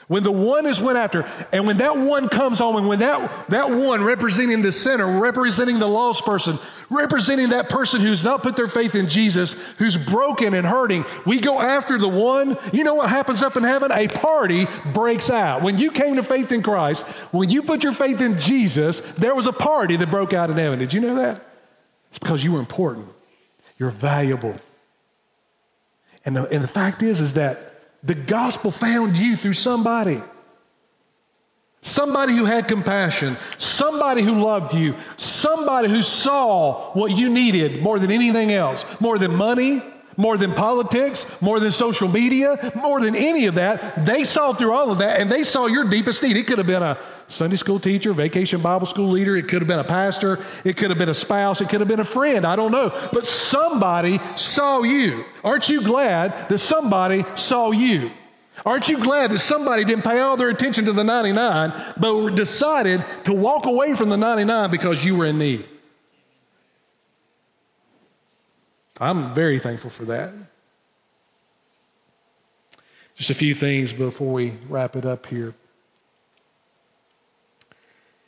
when 0.06 0.22
the 0.22 0.32
one 0.32 0.66
is 0.66 0.82
went 0.82 0.98
after, 0.98 1.26
and 1.50 1.66
when 1.66 1.78
that 1.78 1.96
one 1.96 2.28
comes 2.28 2.58
home, 2.58 2.76
and 2.76 2.88
when 2.88 2.98
that, 2.98 3.48
that 3.48 3.70
one 3.70 4.04
representing 4.04 4.60
the 4.60 4.70
sinner, 4.70 5.18
representing 5.18 5.78
the 5.78 5.88
lost 5.88 6.26
person, 6.26 6.58
representing 6.90 7.50
that 7.50 7.68
person 7.68 8.00
who's 8.00 8.24
not 8.24 8.42
put 8.42 8.56
their 8.56 8.66
faith 8.66 8.94
in 8.94 9.08
Jesus, 9.08 9.54
who's 9.78 9.96
broken 9.96 10.54
and 10.54 10.66
hurting, 10.66 11.04
we 11.24 11.40
go 11.40 11.60
after 11.60 11.98
the 11.98 12.08
one. 12.08 12.56
You 12.72 12.84
know 12.84 12.94
what 12.94 13.10
happens 13.10 13.42
up 13.42 13.56
in 13.56 13.62
heaven? 13.62 13.90
A 13.92 14.08
party 14.08 14.66
breaks 14.92 15.30
out. 15.30 15.62
When 15.62 15.78
you 15.78 15.90
came 15.90 16.16
to 16.16 16.22
faith 16.22 16.52
in 16.52 16.62
Christ, 16.62 17.04
when 17.32 17.48
you 17.48 17.62
put 17.62 17.82
your 17.82 17.92
faith 17.92 18.20
in 18.20 18.38
Jesus, 18.38 19.00
there 19.14 19.34
was 19.34 19.46
a 19.46 19.52
party 19.52 19.96
that 19.96 20.10
broke 20.10 20.32
out 20.32 20.50
in 20.50 20.56
heaven. 20.56 20.78
Did 20.78 20.92
you 20.92 21.00
know 21.00 21.14
that? 21.16 21.42
It's 22.08 22.18
because 22.18 22.44
you 22.44 22.52
were 22.52 22.60
important, 22.60 23.08
you're 23.78 23.90
valuable. 23.90 24.56
And 26.24 26.36
the, 26.36 26.48
and 26.48 26.62
the 26.62 26.68
fact 26.68 27.02
is, 27.02 27.20
is 27.20 27.34
that 27.34 27.74
the 28.02 28.14
gospel 28.14 28.70
found 28.70 29.16
you 29.16 29.36
through 29.36 29.52
somebody. 29.52 30.20
Somebody 31.80 32.34
who 32.34 32.44
had 32.44 32.66
compassion, 32.66 33.36
somebody 33.58 34.22
who 34.22 34.42
loved 34.42 34.74
you, 34.74 34.94
somebody 35.16 35.88
who 35.88 36.02
saw 36.02 36.92
what 36.92 37.12
you 37.12 37.30
needed 37.30 37.82
more 37.82 37.98
than 37.98 38.10
anything 38.10 38.50
else, 38.50 38.84
more 39.00 39.18
than 39.18 39.34
money, 39.34 39.82
more 40.16 40.36
than 40.36 40.52
politics, 40.54 41.40
more 41.42 41.60
than 41.60 41.70
social 41.70 42.08
media, 42.08 42.72
more 42.74 43.00
than 43.00 43.14
any 43.14 43.46
of 43.46 43.54
that. 43.54 44.04
They 44.06 44.24
saw 44.24 44.52
through 44.52 44.72
all 44.72 44.90
of 44.90 44.98
that 44.98 45.20
and 45.20 45.30
they 45.30 45.44
saw 45.44 45.66
your 45.66 45.84
deepest 45.84 46.22
need. 46.22 46.36
It 46.36 46.46
could 46.46 46.58
have 46.58 46.66
been 46.66 46.82
a 46.82 46.98
Sunday 47.26 47.56
school 47.56 47.78
teacher, 47.78 48.12
vacation 48.12 48.60
Bible 48.60 48.86
school 48.86 49.08
leader, 49.08 49.36
it 49.36 49.48
could 49.48 49.60
have 49.60 49.68
been 49.68 49.78
a 49.78 49.84
pastor, 49.84 50.44
it 50.64 50.76
could 50.76 50.90
have 50.90 50.98
been 50.98 51.08
a 51.08 51.14
spouse, 51.14 51.60
it 51.60 51.68
could 51.68 51.80
have 51.80 51.88
been 51.88 52.00
a 52.00 52.04
friend. 52.04 52.46
I 52.46 52.56
don't 52.56 52.72
know. 52.72 52.90
But 53.12 53.26
somebody 53.26 54.20
saw 54.36 54.82
you. 54.82 55.24
Aren't 55.44 55.68
you 55.68 55.82
glad 55.82 56.48
that 56.48 56.58
somebody 56.58 57.24
saw 57.34 57.70
you? 57.72 58.10
Aren't 58.64 58.88
you 58.88 58.98
glad 58.98 59.30
that 59.30 59.40
somebody 59.40 59.84
didn't 59.84 60.04
pay 60.04 60.18
all 60.20 60.36
their 60.36 60.48
attention 60.48 60.86
to 60.86 60.92
the 60.92 61.04
99, 61.04 61.72
but 61.98 62.34
decided 62.34 63.04
to 63.24 63.34
walk 63.34 63.66
away 63.66 63.92
from 63.92 64.08
the 64.08 64.16
99 64.16 64.70
because 64.70 65.04
you 65.04 65.16
were 65.16 65.26
in 65.26 65.38
need? 65.38 65.66
I'm 68.98 69.34
very 69.34 69.58
thankful 69.58 69.90
for 69.90 70.06
that. 70.06 70.32
Just 73.14 73.30
a 73.30 73.34
few 73.34 73.54
things 73.54 73.92
before 73.92 74.32
we 74.32 74.54
wrap 74.68 74.96
it 74.96 75.04
up 75.04 75.26
here. 75.26 75.54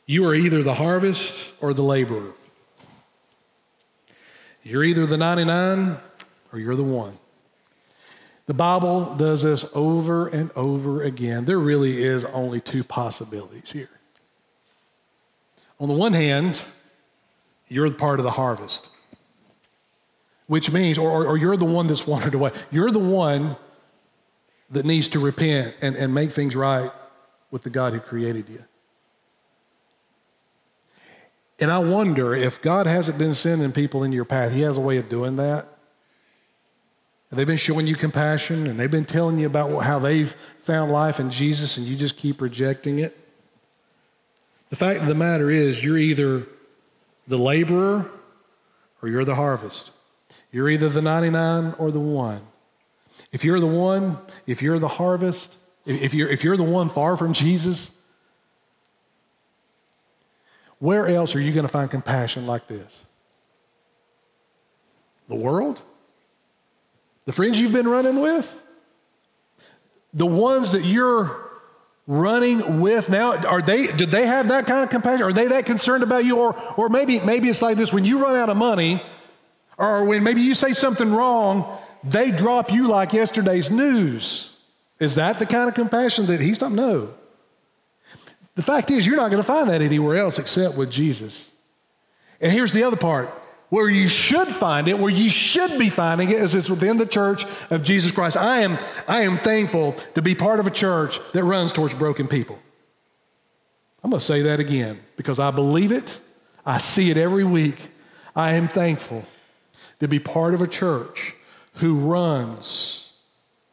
You 0.06 0.26
are 0.26 0.34
either 0.34 0.62
the 0.62 0.74
harvest 0.74 1.52
or 1.60 1.74
the 1.74 1.82
laborer. 1.82 2.32
You're 4.62 4.84
either 4.84 5.06
the 5.06 5.16
99 5.16 5.98
or 6.52 6.58
you're 6.58 6.76
the 6.76 6.82
one. 6.82 7.18
The 8.48 8.54
Bible 8.54 9.14
does 9.14 9.42
this 9.42 9.64
over 9.74 10.26
and 10.26 10.50
over 10.56 11.04
again. 11.04 11.44
There 11.44 11.58
really 11.58 12.02
is 12.02 12.24
only 12.24 12.61
two 12.61 12.82
possibilities 12.82 13.70
here. 13.70 13.90
On 15.78 15.87
the 15.87 15.94
one 15.94 16.14
hand, 16.14 16.62
you're 17.68 17.88
the 17.88 17.94
part 17.94 18.18
of 18.18 18.24
the 18.24 18.32
harvest 18.32 18.88
which 20.48 20.72
means, 20.72 20.98
or, 20.98 21.26
or, 21.26 21.37
you're 21.37 21.56
the 21.56 21.66
one 21.66 21.87
that's 21.87 22.06
wandered 22.06 22.34
away. 22.34 22.50
You're 22.70 22.90
the 22.90 22.98
one 22.98 23.56
that 24.70 24.84
needs 24.84 25.06
to 25.08 25.20
repent 25.20 25.76
and, 25.80 25.94
and 25.94 26.12
make 26.12 26.32
things 26.32 26.56
right 26.56 26.90
with 27.50 27.62
the 27.62 27.70
God 27.70 27.92
who 27.92 28.00
created 28.00 28.48
you. 28.48 28.64
And 31.61 31.70
I 31.70 31.78
wonder 31.78 32.34
if 32.34 32.62
God 32.62 32.87
hasn't 32.87 33.18
been 33.18 33.34
sending 33.34 33.72
people 33.72 34.02
in 34.02 34.12
your 34.12 34.24
path, 34.24 34.52
He 34.52 34.62
has 34.62 34.78
a 34.78 34.80
way 34.80 34.96
of 34.96 35.08
doing 35.08 35.37
that. 35.37 35.68
They've 37.30 37.46
been 37.46 37.58
showing 37.58 37.86
you 37.86 37.94
compassion 37.94 38.66
and 38.66 38.80
they've 38.80 38.90
been 38.90 39.04
telling 39.04 39.38
you 39.38 39.46
about 39.46 39.80
how 39.80 39.98
they've 39.98 40.34
found 40.60 40.90
life 40.90 41.20
in 41.20 41.30
Jesus 41.30 41.76
and 41.76 41.86
you 41.86 41.94
just 41.94 42.16
keep 42.16 42.40
rejecting 42.40 43.00
it. 43.00 43.16
The 44.70 44.76
fact 44.76 45.00
of 45.00 45.06
the 45.06 45.14
matter 45.14 45.50
is, 45.50 45.82
you're 45.84 45.98
either 45.98 46.46
the 47.26 47.38
laborer 47.38 48.10
or 49.02 49.08
you're 49.08 49.24
the 49.24 49.34
harvest. 49.34 49.90
You're 50.50 50.70
either 50.70 50.88
the 50.88 51.02
99 51.02 51.74
or 51.78 51.90
the 51.90 52.00
one. 52.00 52.42
If 53.30 53.44
you're 53.44 53.60
the 53.60 53.66
one, 53.66 54.18
if 54.46 54.62
you're 54.62 54.78
the 54.78 54.88
harvest, 54.88 55.54
if 55.84 56.14
you're, 56.14 56.28
if 56.28 56.44
you're 56.44 56.56
the 56.56 56.62
one 56.62 56.88
far 56.88 57.16
from 57.16 57.34
Jesus, 57.34 57.90
where 60.79 61.08
else 61.08 61.35
are 61.35 61.40
you 61.40 61.52
going 61.52 61.66
to 61.66 61.72
find 61.72 61.90
compassion 61.90 62.46
like 62.46 62.68
this? 62.68 63.04
The 65.29 65.37
world? 65.37 65.83
The 67.29 67.35
friends 67.35 67.60
you've 67.60 67.74
been 67.74 67.87
running 67.87 68.20
with? 68.20 68.50
The 70.14 70.24
ones 70.24 70.72
that 70.72 70.87
you're 70.87 71.50
running 72.06 72.81
with 72.81 73.10
now 73.10 73.37
are 73.37 73.60
they 73.60 73.87
did 73.87 74.10
they 74.10 74.24
have 74.26 74.48
that 74.48 74.66
kind 74.66 74.83
of 74.83 74.88
compassion 74.88 75.26
are 75.26 75.33
they 75.35 75.48
that 75.48 75.66
concerned 75.66 76.02
about 76.02 76.24
you 76.24 76.38
or 76.38 76.58
or 76.79 76.88
maybe 76.88 77.20
maybe 77.20 77.50
it's 77.50 77.60
like 77.60 77.76
this 77.76 77.92
when 77.92 78.06
you 78.06 78.22
run 78.22 78.35
out 78.35 78.48
of 78.48 78.56
money 78.56 79.02
or 79.76 80.06
when 80.06 80.22
maybe 80.22 80.40
you 80.40 80.54
say 80.54 80.72
something 80.72 81.12
wrong, 81.12 81.79
they 82.02 82.31
drop 82.31 82.72
you 82.72 82.88
like 82.88 83.12
yesterday's 83.12 83.70
news. 83.70 84.56
Is 84.98 85.16
that 85.16 85.38
the 85.38 85.44
kind 85.44 85.68
of 85.68 85.74
compassion 85.74 86.24
that 86.29 86.40
he's 86.40 86.56
talking? 86.56 86.76
No. 86.76 87.12
The 88.54 88.62
fact 88.62 88.90
is, 88.90 89.06
you're 89.06 89.16
not 89.16 89.31
going 89.31 89.42
to 89.42 89.46
find 89.46 89.68
that 89.68 89.83
anywhere 89.83 90.16
else 90.16 90.38
except 90.38 90.79
with 90.79 90.90
Jesus. 90.90 91.50
And 92.40 92.50
here's 92.50 92.72
the 92.72 92.85
other 92.85 92.96
part 92.96 93.31
where 93.71 93.88
you 93.88 94.08
should 94.08 94.50
find 94.50 94.88
it, 94.88 94.98
where 94.98 95.10
you 95.10 95.29
should 95.29 95.79
be 95.79 95.90
finding 95.90 96.31
it, 96.31 96.37
is 96.37 96.54
it's 96.54 96.71
within 96.71 96.96
the 96.96 97.06
church 97.06 97.44
of 97.71 97.83
Jesus 97.83 98.10
Christ. 98.10 98.37
I 98.37 98.60
am, 98.60 98.79
I 99.06 99.23
am 99.23 99.38
thankful 99.38 99.96
to 100.14 100.23
be 100.23 100.35
part 100.35 100.60
of 100.60 100.66
a 100.66 100.71
church 100.71 101.21
that 101.33 101.44
runs 101.44 101.73
towards 101.73 101.94
broken 101.94 102.29
people. 102.29 102.58
I'm 104.02 104.10
going 104.10 104.21
to 104.21 104.27
say 104.27 104.42
that 104.42 104.60
again 104.60 105.00
because 105.16 105.38
I 105.38 105.50
believe 105.50 105.92
it. 105.92 106.21
I 106.64 106.79
see 106.79 107.10
it 107.10 107.16
every 107.16 107.44
week. 107.44 107.90
I 108.35 108.52
am 108.52 108.69
thankful 108.69 109.25
to 110.00 110.08
be 110.08 110.19
part 110.19 110.54
of 110.54 110.62
a 110.62 110.66
church 110.66 111.35
who 111.75 111.98
runs 111.98 113.10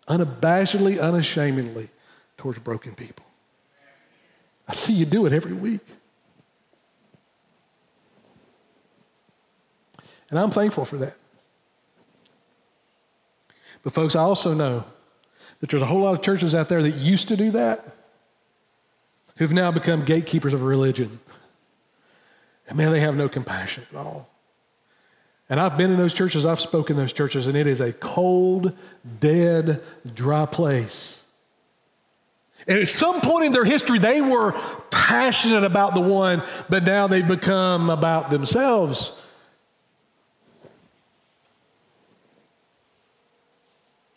unabashedly, 0.08 1.00
unashamedly 1.00 1.90
towards 2.38 2.60
broken 2.60 2.96
people. 2.96 3.26
I 4.68 4.74
see 4.74 4.94
you 4.94 5.06
do 5.06 5.26
it 5.26 5.34
every 5.34 5.54
week. 5.54 5.82
And 10.30 10.40
I'm 10.40 10.52
thankful 10.52 10.86
for 10.86 10.98
that. 10.98 11.16
But, 13.84 13.94
folks, 13.94 14.16
I 14.16 14.22
also 14.22 14.54
know 14.54 14.84
that 15.60 15.70
there's 15.70 15.84
a 15.84 15.86
whole 15.86 16.02
lot 16.02 16.16
of 16.16 16.22
churches 16.22 16.56
out 16.56 16.70
there 16.70 16.82
that 16.82 16.96
used 16.96 17.28
to 17.28 17.38
do 17.38 17.52
that 17.52 17.96
who've 19.38 19.54
now 19.54 19.72
become 19.72 20.04
gatekeepers 20.04 20.54
of 20.54 20.64
religion. 20.64 21.20
And 22.68 22.78
man, 22.78 22.92
they 22.92 23.00
have 23.00 23.16
no 23.16 23.30
compassion 23.30 23.86
at 23.92 23.98
all. 23.98 24.30
And 25.50 25.60
I've 25.60 25.78
been 25.78 25.92
in 25.92 25.98
those 25.98 26.14
churches, 26.14 26.46
I've 26.46 26.60
spoken 26.60 26.96
in 26.96 27.04
those 27.04 27.14
churches, 27.14 27.46
and 27.46 27.56
it 27.56 27.68
is 27.68 27.80
a 27.80 27.94
cold, 27.94 28.76
dead, 29.20 29.84
dry 30.16 30.48
place. 30.48 31.24
And 32.68 32.80
at 32.80 32.88
some 32.88 33.22
point 33.22 33.46
in 33.46 33.52
their 33.52 33.66
history, 33.66 34.00
they 34.00 34.22
were 34.22 34.54
passionate 34.90 35.64
about 35.64 35.94
the 35.94 36.02
one, 36.02 36.42
but 36.68 36.84
now 36.84 37.06
they've 37.06 37.28
become 37.28 37.92
about 37.92 38.32
themselves. 38.32 39.22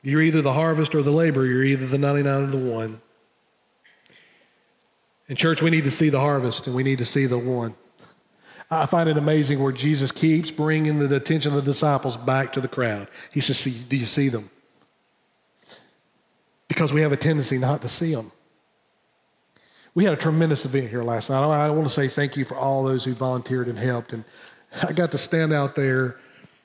You're 0.08 0.22
either 0.22 0.40
the 0.40 0.54
harvest 0.54 0.94
or 0.94 1.02
the 1.02 1.10
labor. 1.10 1.44
You're 1.44 1.64
either 1.64 1.84
the 1.84 1.98
99 1.98 2.44
or 2.44 2.46
the 2.46 2.56
one. 2.56 3.02
In 5.28 5.36
church, 5.36 5.60
we 5.60 5.68
need 5.68 5.84
to 5.84 5.90
see 5.90 6.08
the 6.08 6.18
harvest 6.18 6.66
and 6.66 6.74
we 6.74 6.82
need 6.82 6.96
to 6.96 7.04
see 7.04 7.26
the 7.26 7.36
one. 7.36 7.74
I 8.70 8.86
find 8.86 9.10
it 9.10 9.18
amazing 9.18 9.62
where 9.62 9.72
Jesus 9.72 10.10
keeps 10.10 10.50
bringing 10.50 10.98
the 10.98 11.14
attention 11.14 11.52
of 11.52 11.62
the 11.62 11.70
disciples 11.70 12.16
back 12.16 12.54
to 12.54 12.60
the 12.62 12.68
crowd. 12.68 13.08
He 13.30 13.40
says, 13.40 13.58
see, 13.58 13.70
Do 13.86 13.98
you 13.98 14.06
see 14.06 14.30
them? 14.30 14.50
Because 16.68 16.90
we 16.90 17.02
have 17.02 17.12
a 17.12 17.16
tendency 17.16 17.58
not 17.58 17.82
to 17.82 17.88
see 17.88 18.14
them. 18.14 18.32
We 19.94 20.04
had 20.04 20.14
a 20.14 20.18
tremendous 20.18 20.64
event 20.64 20.88
here 20.88 21.02
last 21.02 21.28
night. 21.28 21.42
I 21.42 21.68
want 21.68 21.86
to 21.86 21.92
say 21.92 22.08
thank 22.08 22.34
you 22.34 22.46
for 22.46 22.56
all 22.56 22.82
those 22.82 23.04
who 23.04 23.12
volunteered 23.12 23.68
and 23.68 23.78
helped. 23.78 24.14
And 24.14 24.24
I 24.82 24.94
got 24.94 25.10
to 25.10 25.18
stand 25.18 25.52
out 25.52 25.74
there 25.74 26.16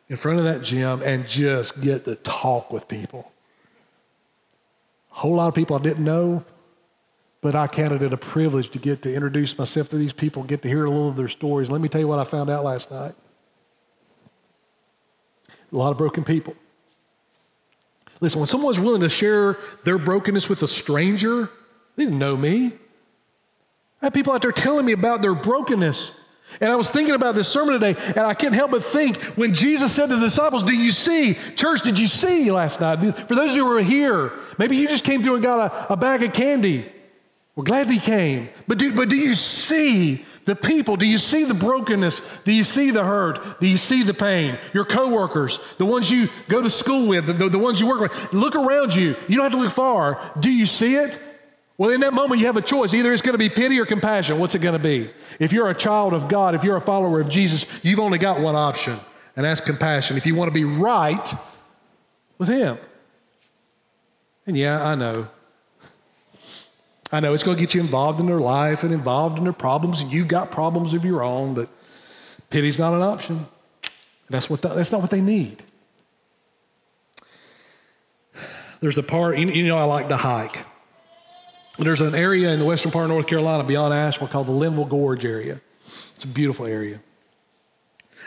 in 0.08 0.16
front 0.16 0.40
of 0.40 0.46
that 0.46 0.62
gym 0.62 1.02
and 1.02 1.28
just 1.28 1.82
get 1.82 2.06
to 2.06 2.16
talk 2.16 2.72
with 2.72 2.88
people. 2.88 3.33
A 5.14 5.20
whole 5.20 5.36
lot 5.36 5.48
of 5.48 5.56
people 5.56 5.76
I 5.76 5.80
didn't 5.80 6.04
know, 6.04 6.44
but 7.42 7.56
I 7.56 7.68
counted 7.68 8.02
it 8.02 8.14
a 8.14 8.18
privilege 8.18 8.70
to 8.70 8.80
get 8.80 9.02
to 9.04 9.14
introduce 9.14 9.58
myself 9.58 9.90
to 9.90 9.98
these 9.98 10.14
people, 10.14 10.44
get 10.44 10.62
to 10.64 10.68
hear 10.68 10.86
a 10.86 10.90
little 10.90 11.10
of 11.10 11.16
their 11.16 11.28
stories. 11.28 11.70
Let 11.70 11.82
me 11.82 11.90
tell 11.90 12.02
you 12.02 12.08
what 12.08 12.20
I 12.20 12.24
found 12.24 12.50
out 12.50 12.64
last 12.64 12.90
night. 12.90 13.14
A 15.72 15.76
lot 15.76 15.92
of 15.92 15.98
broken 15.98 16.24
people. 16.24 16.56
Listen, 18.22 18.40
when 18.40 18.48
someone's 18.48 18.80
willing 18.80 19.02
to 19.02 19.10
share 19.10 19.58
their 19.84 19.98
brokenness 19.98 20.48
with 20.48 20.62
a 20.62 20.68
stranger, 20.68 21.50
they 21.96 22.06
didn't 22.06 22.20
know 22.20 22.38
me. 22.38 22.74
I 24.02 24.08
had 24.08 24.14
people 24.14 24.34
out 24.34 24.42
there 24.42 24.52
telling 24.52 24.86
me 24.86 24.94
about 24.94 25.22
their 25.22 25.36
brokenness. 25.36 26.20
And 26.62 26.72
I 26.72 26.76
was 26.76 26.90
thinking 26.90 27.16
about 27.16 27.36
this 27.36 27.48
sermon 27.48 27.74
today, 27.74 28.00
and 28.10 28.20
I 28.20 28.34
can't 28.34 28.54
help 28.54 28.72
but 28.72 28.84
think 28.84 29.18
when 29.36 29.54
Jesus 29.54 29.94
said 29.94 30.08
to 30.08 30.16
the 30.16 30.22
disciples, 30.22 30.64
Do 30.64 30.76
you 30.76 30.92
see? 30.92 31.36
Church, 31.56 31.82
did 31.82 31.98
you 31.98 32.08
see 32.08 32.52
last 32.52 32.80
night? 32.80 32.98
For 33.28 33.36
those 33.36 33.56
who 33.56 33.68
were 33.68 33.82
here, 33.82 34.32
maybe 34.58 34.78
you 34.78 34.88
just 34.88 35.04
came 35.04 35.22
through 35.22 35.36
and 35.36 35.44
got 35.44 35.72
a, 35.90 35.94
a 35.94 35.98
bag 35.98 36.24
of 36.24 36.34
candy. 36.34 36.86
We're 37.56 37.64
glad 37.64 37.88
he 37.88 38.00
came. 38.00 38.50
But 38.68 38.80
do, 38.80 38.94
but 38.94 39.10
do 39.10 39.16
you 39.16 39.34
see 39.36 40.26
the 40.46 40.56
people? 40.56 40.96
Do 40.96 41.08
you 41.08 41.20
see 41.20 41.44
the 41.44 41.54
brokenness? 41.54 42.22
Do 42.44 42.52
you 42.52 42.64
see 42.64 42.90
the 42.90 43.04
hurt? 43.04 43.60
Do 43.60 43.68
you 43.68 43.78
see 43.78 44.04
the 44.04 44.14
pain? 44.14 44.58
Your 44.74 44.86
coworkers, 44.86 45.60
the 45.78 45.86
ones 45.86 46.10
you 46.10 46.30
go 46.48 46.64
to 46.64 46.70
school 46.70 47.08
with, 47.08 47.28
the, 47.28 47.50
the 47.50 47.60
ones 47.60 47.80
you 47.80 47.88
work 47.88 48.02
with. 48.02 48.34
Look 48.34 48.56
around 48.56 48.96
you. 48.96 49.16
You 49.28 49.38
don't 49.38 49.44
have 49.44 49.52
to 49.52 49.58
look 49.60 49.72
far. 49.72 50.34
Do 50.40 50.52
you 50.52 50.66
see 50.66 50.96
it? 50.96 51.20
Well, 51.78 51.92
in 51.92 52.02
that 52.02 52.14
moment, 52.14 52.40
you 52.40 52.48
have 52.48 52.58
a 52.58 52.62
choice. 52.62 52.94
Either 52.94 53.12
it's 53.12 53.22
going 53.22 53.34
to 53.34 53.40
be 53.40 53.50
pity 53.50 53.80
or 53.80 53.86
compassion. 53.86 54.40
What's 54.40 54.56
it 54.56 54.60
going 54.60 54.74
to 54.74 54.84
be? 54.84 55.10
If 55.40 55.52
you're 55.52 55.70
a 55.70 55.76
child 55.76 56.14
of 56.14 56.28
God, 56.28 56.56
if 56.56 56.64
you're 56.64 56.78
a 56.78 56.82
follower 56.82 57.20
of 57.20 57.30
Jesus, 57.30 57.66
you've 57.84 58.00
only 58.00 58.20
got 58.20 58.40
one 58.40 58.56
option, 58.56 59.00
and 59.36 59.46
that's 59.46 59.60
compassion. 59.60 60.18
If 60.18 60.26
you 60.26 60.36
want 60.36 60.50
to 60.50 60.54
be 60.54 60.66
right 60.66 61.34
with 62.38 62.50
Him. 62.50 62.78
And 64.46 64.58
yeah, 64.58 64.86
I 64.86 64.96
know 64.96 65.28
I 67.14 67.20
know 67.20 67.36
it's 67.36 67.44
going 67.44 67.58
to 67.58 67.62
get 67.62 67.76
you 67.76 67.82
involved 67.82 68.20
in 68.20 68.26
their 68.26 68.40
life 68.40 68.84
and 68.84 68.92
involved 68.92 69.38
in 69.38 69.44
their 69.44 69.54
problems, 69.54 70.02
and 70.02 70.12
you've 70.12 70.28
got 70.28 70.50
problems 70.50 70.96
of 70.96 71.06
your 71.06 71.22
own, 71.22 71.54
but 71.54 71.70
pity's 72.50 72.80
not 72.80 72.96
an 72.96 73.04
option. 73.04 73.46
That's, 74.32 74.50
what 74.50 74.64
the, 74.64 74.70
that's 74.70 74.92
not 74.92 75.00
what 75.00 75.12
they 75.12 75.22
need. 75.22 75.62
There's 78.80 78.98
a 78.98 79.04
part, 79.04 79.38
you 79.38 79.64
know, 79.64 79.78
I 79.78 79.84
like 79.84 80.10
to 80.10 80.18
hike. 80.18 80.66
There's 81.78 82.02
an 82.02 82.16
area 82.16 82.50
in 82.50 82.58
the 82.58 82.66
western 82.66 82.92
part 82.92 83.04
of 83.06 83.12
North 83.12 83.28
Carolina 83.28 83.64
beyond 83.64 83.94
Asheville 83.94 84.28
called 84.28 84.48
the 84.48 84.52
Linville 84.52 84.86
Gorge 84.86 85.24
area. 85.24 85.62
It's 86.16 86.24
a 86.24 86.28
beautiful 86.28 86.66
area. 86.66 87.00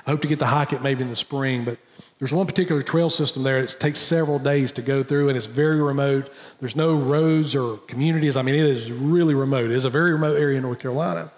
I 0.07 0.11
hope 0.13 0.23
to 0.23 0.29
get 0.29 0.39
to 0.39 0.47
hike 0.47 0.73
it 0.73 0.81
maybe 0.81 1.03
in 1.03 1.11
the 1.11 1.17
spring, 1.17 1.65
but 1.65 1.79
there's 2.19 2.33
one 2.33 2.47
particular 2.47 2.83
trail 2.83 3.11
system 3.11 3.43
there 3.43 3.61
that 3.61 3.79
takes 3.79 3.99
several 3.99 4.39
days 4.39 4.73
to 4.73 4.83
go 4.83 5.03
through, 5.03 5.29
and 5.29 5.37
it's 5.37 5.47
very 5.47 5.83
remote. 5.83 6.31
There's 6.61 6.75
no 6.75 6.95
roads 6.95 7.55
or 7.55 7.77
communities. 7.77 8.37
I 8.37 8.43
mean, 8.43 8.55
it 8.55 8.65
is 8.65 8.91
really 8.91 9.35
remote. 9.35 9.67
It 9.67 9.77
is 9.77 9.85
a 9.85 9.91
very 9.91 10.13
remote 10.13 10.39
area 10.39 10.57
in 10.57 10.63
North 10.63 10.79
Carolina. 10.79 11.31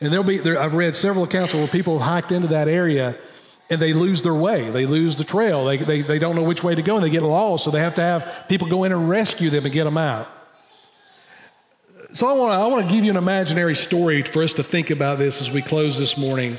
And 0.00 0.10
there'll 0.10 0.24
be, 0.24 0.38
there, 0.38 0.58
I've 0.58 0.74
read 0.74 0.96
several 0.96 1.24
accounts 1.24 1.52
where 1.52 1.66
people 1.68 1.98
hiked 1.98 2.32
into 2.32 2.48
that 2.48 2.68
area 2.68 3.16
and 3.68 3.80
they 3.80 3.92
lose 3.92 4.22
their 4.22 4.34
way. 4.34 4.70
They 4.70 4.86
lose 4.86 5.16
the 5.16 5.24
trail. 5.24 5.64
They, 5.64 5.76
they, 5.76 6.00
they 6.00 6.18
don't 6.18 6.36
know 6.36 6.42
which 6.42 6.62
way 6.62 6.74
to 6.74 6.82
go 6.82 6.96
and 6.96 7.04
they 7.04 7.10
get 7.10 7.22
lost. 7.22 7.64
So 7.64 7.70
they 7.70 7.80
have 7.80 7.94
to 7.96 8.02
have 8.02 8.44
people 8.48 8.68
go 8.68 8.84
in 8.84 8.92
and 8.92 9.08
rescue 9.08 9.50
them 9.50 9.64
and 9.64 9.72
get 9.72 9.84
them 9.84 9.98
out. 9.98 10.28
So 12.12 12.28
I 12.28 12.32
want 12.34 12.52
I 12.52 12.66
want 12.68 12.88
to 12.88 12.94
give 12.94 13.04
you 13.04 13.10
an 13.10 13.16
imaginary 13.16 13.74
story 13.74 14.22
for 14.22 14.42
us 14.42 14.52
to 14.54 14.62
think 14.62 14.90
about 14.90 15.18
this 15.18 15.42
as 15.42 15.50
we 15.50 15.60
close 15.62 15.98
this 15.98 16.16
morning. 16.16 16.58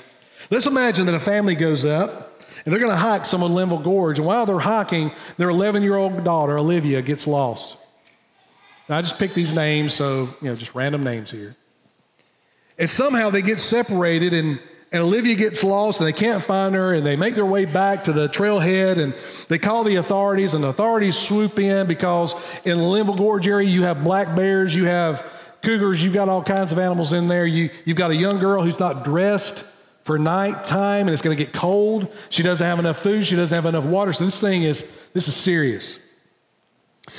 Let's 0.50 0.66
imagine 0.66 1.06
that 1.06 1.16
a 1.16 1.20
family 1.20 1.56
goes 1.56 1.86
up 1.86 2.35
and 2.66 2.74
they're 2.74 2.80
going 2.80 2.92
to 2.92 2.98
hike 2.98 3.26
some 3.26 3.44
of 3.44 3.52
Linville 3.52 3.80
Gorge. 3.80 4.18
And 4.18 4.28
while 4.28 4.48
they're 4.48 4.60
hiking, 4.60 5.12
their 5.38 5.50
11 5.50 5.84
year 5.84 5.96
old 5.96 6.24
daughter, 6.24 6.58
Olivia, 6.58 7.02
gets 7.02 7.28
lost. 7.28 7.78
I 8.90 9.02
just 9.02 9.18
picked 9.18 9.34
these 9.34 9.54
names, 9.54 9.94
so, 9.94 10.30
you 10.42 10.50
know, 10.50 10.56
just 10.56 10.76
random 10.76 11.04
names 11.04 11.32
here. 11.32 11.56
And 12.78 12.90
somehow 12.90 13.30
they 13.30 13.42
get 13.42 13.60
separated, 13.60 14.34
and, 14.34 14.60
and 14.92 15.02
Olivia 15.02 15.34
gets 15.34 15.64
lost, 15.64 16.00
and 16.00 16.08
they 16.08 16.14
can't 16.14 16.44
find 16.44 16.76
her, 16.76 16.94
and 16.94 17.04
they 17.06 17.16
make 17.16 17.34
their 17.34 17.46
way 17.46 17.66
back 17.66 18.04
to 18.04 18.14
the 18.14 18.28
trailhead, 18.30 19.00
and 19.00 19.16
they 19.50 19.58
call 19.58 19.84
the 19.84 19.96
authorities, 19.96 20.54
and 20.54 20.64
the 20.64 20.68
authorities 20.68 21.18
swoop 21.18 21.58
in 21.58 21.88
because 21.88 22.36
in 22.64 22.78
the 22.78 22.84
Linville 22.84 23.16
Gorge 23.16 23.48
area, 23.48 23.68
you 23.68 23.84
have 23.84 24.04
black 24.04 24.36
bears, 24.36 24.76
you 24.76 24.86
have 24.86 25.26
cougars, 25.64 26.04
you've 26.04 26.14
got 26.14 26.30
all 26.30 26.44
kinds 26.44 26.72
of 26.72 26.78
animals 26.78 27.12
in 27.12 27.28
there. 27.28 27.48
You, 27.48 27.72
you've 27.86 27.98
got 27.98 28.12
a 28.12 28.16
young 28.16 28.38
girl 28.38 28.62
who's 28.62 28.80
not 28.80 29.04
dressed 29.04 29.66
for 30.06 30.20
nighttime 30.20 31.08
and 31.08 31.10
it's 31.10 31.24
going 31.24 31.36
to 31.36 31.44
get 31.44 31.52
cold. 31.52 32.14
She 32.30 32.44
doesn't 32.44 32.66
have 32.66 32.78
enough 32.78 33.00
food. 33.00 33.26
She 33.26 33.36
doesn't 33.36 33.56
have 33.56 33.66
enough 33.66 33.86
water. 33.86 34.14
So 34.14 34.24
this 34.24 34.40
thing 34.40 34.62
is, 34.62 34.88
this 35.14 35.28
is 35.28 35.36
serious. 35.36 36.00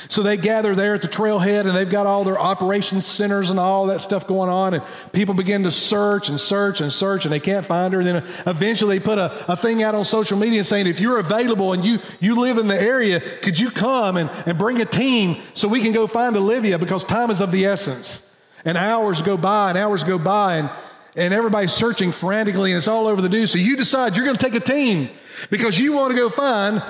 So 0.09 0.23
they 0.23 0.37
gather 0.37 0.73
there 0.73 0.95
at 0.95 1.03
the 1.03 1.09
trailhead 1.09 1.67
and 1.67 1.71
they've 1.71 1.91
got 1.91 2.07
all 2.07 2.23
their 2.23 2.39
operations 2.39 3.05
centers 3.05 3.51
and 3.51 3.59
all 3.59 3.87
that 3.87 4.03
stuff 4.03 4.29
going 4.29 4.51
on. 4.51 4.75
And 4.75 4.85
people 5.13 5.35
begin 5.35 5.65
to 5.65 5.73
search 5.73 6.29
and 6.29 6.39
search 6.39 6.81
and 6.81 6.93
search 6.93 7.25
and 7.25 7.33
they 7.33 7.41
can't 7.41 7.67
find 7.67 7.93
her. 7.93 7.99
And 8.01 8.09
then 8.09 8.25
eventually 8.47 8.99
they 8.99 9.05
put 9.05 9.19
a, 9.19 9.53
a 9.53 9.57
thing 9.57 9.83
out 9.83 9.97
on 9.97 10.05
social 10.05 10.39
media 10.39 10.63
saying, 10.63 10.87
if 10.87 11.01
you're 11.01 11.19
available 11.19 11.73
and 11.73 11.85
you, 11.85 11.99
you 12.21 12.37
live 12.37 12.57
in 12.57 12.69
the 12.69 12.81
area, 12.81 13.21
could 13.41 13.59
you 13.59 13.71
come 13.71 14.17
and, 14.17 14.31
and 14.47 14.57
bring 14.57 14.81
a 14.81 14.87
team 14.87 15.43
so 15.55 15.67
we 15.67 15.81
can 15.81 15.91
go 15.91 16.07
find 16.07 16.37
Olivia 16.37 16.79
because 16.79 17.03
time 17.03 17.31
is 17.31 17.41
of 17.41 17.51
the 17.51 17.67
essence. 17.67 18.23
And 18.65 18.79
hours 18.79 19.23
go 19.23 19.37
by 19.37 19.71
and 19.71 19.79
hours 19.79 20.05
go 20.05 20.19
by. 20.19 20.57
And 20.57 20.71
and 21.17 21.33
everybody's 21.33 21.73
searching 21.73 22.13
frantically 22.13 22.71
and 22.73 22.79
it's 22.79 22.89
all 22.89 23.07
over 23.07 23.23
the 23.23 23.29
news. 23.29 23.51
So 23.51 23.59
you 23.59 23.77
decide 23.77 24.15
you're 24.15 24.27
going 24.27 24.37
to 24.37 24.45
take 24.45 24.55
a 24.55 24.61
team 24.61 25.09
because 25.51 25.79
you 25.79 25.95
want 25.95 26.13
to 26.13 26.17
go 26.17 26.29
find 26.29 26.83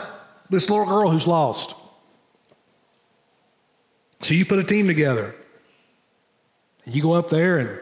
this 0.51 0.68
little 0.68 0.85
girl 0.85 1.11
who's 1.11 1.27
lost. 1.27 1.74
So 4.20 4.35
you 4.35 4.45
put 4.45 4.59
a 4.59 4.64
team 4.64 4.89
together. 4.89 5.35
You 6.85 7.03
go 7.03 7.12
up 7.12 7.29
there 7.29 7.59
and 7.59 7.81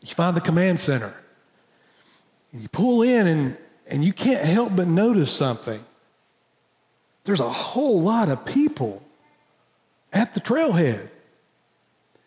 you 0.00 0.14
find 0.14 0.36
the 0.36 0.40
command 0.40 0.80
center. 0.80 1.14
And 2.52 2.62
you 2.62 2.68
pull 2.68 3.02
in 3.02 3.26
and, 3.26 3.56
and 3.86 4.04
you 4.04 4.12
can't 4.12 4.44
help 4.44 4.74
but 4.74 4.88
notice 4.88 5.30
something. 5.30 5.84
There's 7.24 7.40
a 7.40 7.50
whole 7.50 8.00
lot 8.00 8.28
of 8.28 8.44
people 8.44 9.02
at 10.12 10.34
the 10.34 10.40
trailhead. 10.40 11.10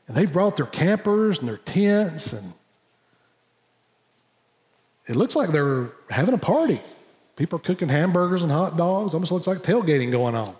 And 0.07 0.15
they've 0.15 0.31
brought 0.31 0.57
their 0.57 0.65
campers 0.65 1.39
and 1.39 1.47
their 1.47 1.57
tents, 1.57 2.33
and 2.33 2.53
it 5.07 5.15
looks 5.15 5.35
like 5.35 5.49
they're 5.49 5.89
having 6.09 6.33
a 6.33 6.37
party. 6.37 6.81
People 7.35 7.57
are 7.57 7.61
cooking 7.61 7.89
hamburgers 7.89 8.43
and 8.43 8.51
hot 8.51 8.77
dogs. 8.77 9.13
Almost 9.13 9.31
looks 9.31 9.47
like 9.47 9.59
tailgating 9.59 10.11
going 10.11 10.35
on. 10.35 10.55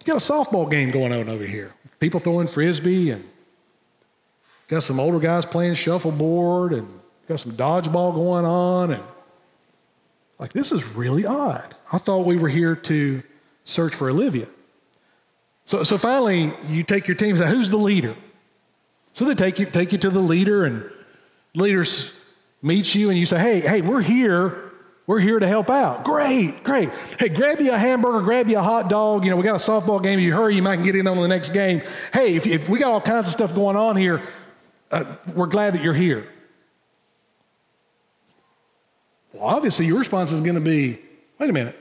You 0.00 0.12
got 0.12 0.16
a 0.16 0.32
softball 0.32 0.70
game 0.70 0.90
going 0.90 1.12
on 1.12 1.28
over 1.28 1.44
here. 1.44 1.72
People 1.98 2.20
throwing 2.20 2.46
frisbee 2.46 3.10
and 3.10 3.24
got 4.68 4.82
some 4.82 5.00
older 5.00 5.18
guys 5.18 5.46
playing 5.46 5.74
shuffleboard 5.74 6.72
and 6.72 6.88
got 7.26 7.40
some 7.40 7.52
dodgeball 7.52 8.14
going 8.14 8.44
on 8.44 8.92
and 8.92 9.02
like 10.38 10.52
this 10.52 10.72
is 10.72 10.84
really 10.88 11.24
odd. 11.24 11.74
I 11.92 11.98
thought 11.98 12.26
we 12.26 12.36
were 12.36 12.48
here 12.48 12.76
to 12.76 13.22
search 13.64 13.94
for 13.94 14.10
Olivia. 14.10 14.46
So, 15.64 15.82
so 15.82 15.96
finally, 15.96 16.52
you 16.66 16.82
take 16.82 17.08
your 17.08 17.16
team 17.16 17.30
and 17.30 17.38
say, 17.38 17.48
Who's 17.48 17.70
the 17.70 17.78
leader? 17.78 18.14
So 19.12 19.24
they 19.24 19.34
take 19.34 19.58
you, 19.58 19.66
take 19.66 19.92
you 19.92 19.98
to 19.98 20.10
the 20.10 20.20
leader, 20.20 20.64
and 20.64 20.90
leaders 21.54 22.12
meet 22.64 22.94
you, 22.94 23.10
and 23.10 23.18
you 23.18 23.26
say, 23.26 23.38
Hey, 23.38 23.60
hey, 23.60 23.80
we're 23.82 24.00
here. 24.00 24.60
We're 25.06 25.20
here 25.20 25.38
to 25.38 25.46
help 25.46 25.68
out. 25.68 26.02
Great, 26.02 26.64
great. 26.64 26.88
Hey, 27.18 27.28
grab 27.28 27.60
you 27.60 27.72
a 27.72 27.76
hamburger, 27.76 28.22
grab 28.22 28.48
you 28.48 28.58
a 28.58 28.62
hot 28.62 28.88
dog. 28.88 29.22
You 29.22 29.30
know, 29.30 29.36
we 29.36 29.42
got 29.42 29.56
a 29.56 29.58
softball 29.58 30.02
game. 30.02 30.18
If 30.18 30.24
you 30.24 30.32
hurry, 30.32 30.56
you 30.56 30.62
might 30.62 30.82
get 30.82 30.96
in 30.96 31.06
on 31.06 31.18
the 31.18 31.28
next 31.28 31.50
game. 31.50 31.82
Hey, 32.10 32.36
if, 32.36 32.46
if 32.46 32.70
we 32.70 32.78
got 32.78 32.90
all 32.90 33.02
kinds 33.02 33.28
of 33.28 33.34
stuff 33.34 33.54
going 33.54 33.76
on 33.76 33.96
here, 33.96 34.22
uh, 34.90 35.16
we're 35.34 35.46
glad 35.46 35.74
that 35.74 35.82
you're 35.82 35.92
here. 35.92 36.26
Well, 39.34 39.44
obviously, 39.44 39.84
your 39.84 39.98
response 39.98 40.32
is 40.32 40.40
going 40.40 40.54
to 40.54 40.60
be 40.62 40.98
wait 41.38 41.50
a 41.50 41.52
minute. 41.52 41.78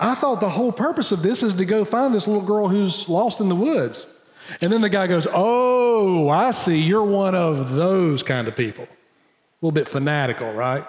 I 0.00 0.16
thought 0.16 0.40
the 0.40 0.48
whole 0.48 0.72
purpose 0.72 1.12
of 1.12 1.22
this 1.22 1.44
is 1.44 1.54
to 1.54 1.64
go 1.64 1.84
find 1.84 2.12
this 2.12 2.26
little 2.26 2.42
girl 2.42 2.66
who's 2.66 3.08
lost 3.08 3.40
in 3.40 3.48
the 3.48 3.54
woods. 3.54 4.08
And 4.60 4.72
then 4.72 4.80
the 4.80 4.88
guy 4.88 5.06
goes, 5.06 5.28
Oh, 5.32 6.28
I 6.28 6.50
see. 6.50 6.80
You're 6.80 7.04
one 7.04 7.36
of 7.36 7.74
those 7.74 8.24
kind 8.24 8.48
of 8.48 8.56
people. 8.56 8.88
A 9.60 9.66
little 9.66 9.74
bit 9.74 9.88
fanatical, 9.88 10.52
right? 10.52 10.86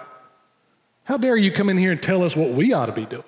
How 1.04 1.16
dare 1.16 1.36
you 1.36 1.52
come 1.52 1.68
in 1.68 1.76
here 1.76 1.92
and 1.92 2.02
tell 2.02 2.22
us 2.22 2.34
what 2.34 2.50
we 2.50 2.72
ought 2.72 2.86
to 2.86 2.92
be 2.92 3.04
doing? 3.04 3.24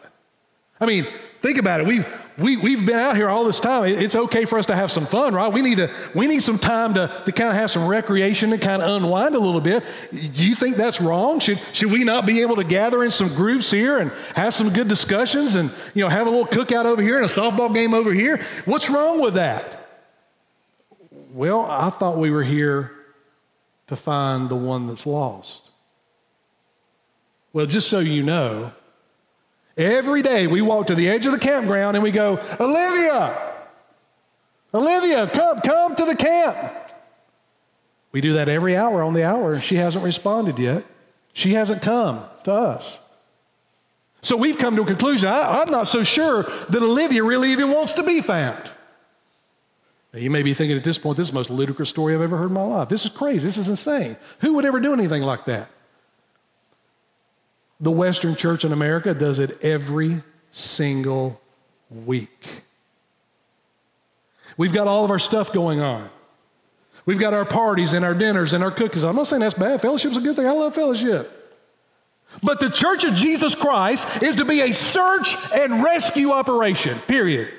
I 0.81 0.87
mean, 0.87 1.07
think 1.41 1.59
about 1.59 1.81
it. 1.81 1.87
We've, 1.87 2.07
we, 2.39 2.57
we've 2.57 2.85
been 2.85 2.99
out 2.99 3.15
here 3.15 3.29
all 3.29 3.45
this 3.45 3.61
time. 3.61 3.85
It's 3.85 4.17
okay 4.17 4.45
for 4.45 4.59
us 4.59 4.67
to 4.67 4.75
have 4.75 4.91
some 4.91 5.07
fun, 5.07 5.35
right? 5.35 5.53
We 5.53 5.63
need, 5.63 5.77
to, 5.77 5.91
we 6.15 6.27
need 6.27 6.41
some 6.41 6.59
time 6.59 6.95
to, 6.95 7.23
to 7.27 7.33
kind 7.33 7.51
of 7.51 7.57
have 7.57 7.71
some 7.71 7.87
recreation 7.87 8.53
and 8.53 8.61
kind 8.61 8.83
of 8.83 8.89
unwind 8.89 9.35
a 9.35 9.39
little 9.39 9.61
bit. 9.61 9.85
Do 10.11 10.47
you 10.47 10.55
think 10.55 10.77
that's 10.77 11.01
wrong? 11.01 11.41
Should, 11.41 11.61
should 11.73 11.93
we 11.93 12.05
not 12.05 12.27
be 12.27 12.41
able 12.41 12.57
to 12.57 12.65
gather 12.65 13.05
in 13.05 13.11
some 13.11 13.29
groups 13.29 13.71
here 13.71 13.99
and 13.99 14.11
have 14.35 14.55
some 14.55 14.71
good 14.71 14.89
discussions 14.89 15.55
and 15.55 15.71
you 15.95 16.03
know, 16.03 16.09
have 16.09 16.27
a 16.27 16.31
little 16.31 16.47
cookout 16.47 16.87
over 16.87 17.03
here 17.03 17.17
and 17.17 17.25
a 17.25 17.29
softball 17.29 17.73
game 17.73 17.93
over 17.95 18.13
here? 18.13 18.45
What's 18.65 18.89
wrong 18.89 19.21
with 19.21 19.35
that? 19.35 19.81
Well, 21.33 21.67
I 21.67 21.91
thought 21.91 22.19
we 22.19 22.31
were 22.31 22.45
here 22.45 22.94
to 23.87 23.97
find 23.97 24.49
the 24.49 24.57
one 24.57 24.87
that's 24.87 25.07
lost. 25.07 25.71
Well, 27.53 27.67
just 27.67 27.89
so 27.89 28.01
you 28.01 28.23
know, 28.23 28.73
Every 29.77 30.23
day 30.23 30.47
we 30.47 30.63
walk 30.63 30.87
to 30.87 30.95
the 30.95 31.09
edge 31.09 31.27
of 31.27 31.33
the 31.33 31.39
campground 31.39 31.97
and 31.97 32.05
we 32.05 32.13
go, 32.13 32.39
Olivia, 32.61 33.53
Olivia, 34.73 35.27
come, 35.27 35.61
come 35.61 35.95
to 35.97 36.05
the 36.05 36.15
camp. 36.15 36.57
We 38.13 38.21
do 38.21 38.35
that 38.35 38.49
every 38.49 38.77
hour 38.77 39.03
on 39.03 39.15
the 39.15 39.25
hour, 39.25 39.55
and 39.55 39.63
she 39.63 39.75
hasn't 39.75 40.05
responded 40.05 40.59
yet. 40.59 40.85
She 41.33 41.55
hasn't 41.55 41.83
come 41.83 42.25
to 42.45 42.53
us. 42.53 43.01
So 44.23 44.37
we've 44.37 44.57
come 44.57 44.77
to 44.77 44.83
a 44.83 44.87
conclusion. 44.87 45.29
I, 45.29 45.63
am 45.63 45.71
not 45.71 45.89
so 45.89 46.05
sure 46.05 46.45
that 46.45 46.83
Olivia 46.83 47.25
really 47.25 47.51
even 47.51 47.73
wants 47.73 47.95
to 47.95 48.05
be 48.05 48.21
found. 48.21 48.71
Now, 50.15 50.21
you 50.21 50.31
may 50.31 50.45
be 50.45 50.55
thinking 50.55 50.77
at 50.77 50.85
this 50.85 50.97
point, 50.97 51.17
this 51.17 51.27
is 51.27 51.31
the 51.33 51.35
most 51.35 51.51
ludicrous 51.51 51.89
story 51.89 52.15
I've 52.15 52.21
ever 52.21 52.37
heard 52.37 52.47
in 52.47 52.53
my 52.53 52.63
life. 52.63 52.89
This 52.89 53.05
is 53.05 53.11
crazy. 53.11 53.45
This 53.45 53.57
is 53.57 53.69
insane. 53.69 54.17
Who 54.43 54.55
would 54.55 54.65
ever 54.65 54.79
do 54.79 54.93
anything 54.93 55.23
like 55.23 55.45
that? 55.47 55.69
The 57.81 57.91
Western 57.91 58.37
Church 58.37 58.65
in 58.65 58.73
America 58.73 59.13
does 59.13 59.41
it 59.41 59.61
every 59.61 60.23
single 60.53 61.41
week. 61.91 62.47
We've 64.57 64.73
got 64.73 64.87
all 64.87 65.05
of 65.05 65.11
our 65.11 65.19
stuff 65.19 65.53
going 65.53 65.81
on. 65.81 66.09
We've 67.07 67.19
got 67.19 67.35
our 67.35 67.45
parties 67.45 67.93
and 67.93 68.05
our 68.05 68.15
dinners 68.15 68.53
and 68.53 68.63
our 68.63 68.71
cookies. 68.71 69.03
I'm 69.03 69.17
not 69.17 69.27
saying 69.27 69.41
that's 69.41 69.55
bad. 69.55 69.83
Fellowship's 69.83 70.17
a 70.17 70.21
good 70.21 70.37
thing. 70.37 70.47
I 70.47 70.53
love 70.53 70.77
fellowship. 70.77 71.59
But 72.41 72.61
the 72.61 72.71
Church 72.71 73.03
of 73.03 73.15
Jesus 73.15 73.57
Christ 73.57 74.23
is 74.23 74.37
to 74.37 74.45
be 74.45 74.61
a 74.61 74.73
search 74.73 75.37
and 75.53 75.83
rescue 75.83 76.31
operation, 76.31 77.01
period. 77.09 77.53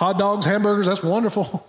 Hot 0.00 0.18
dogs, 0.18 0.46
hamburgers, 0.46 0.86
that's 0.86 1.02
wonderful. 1.02 1.66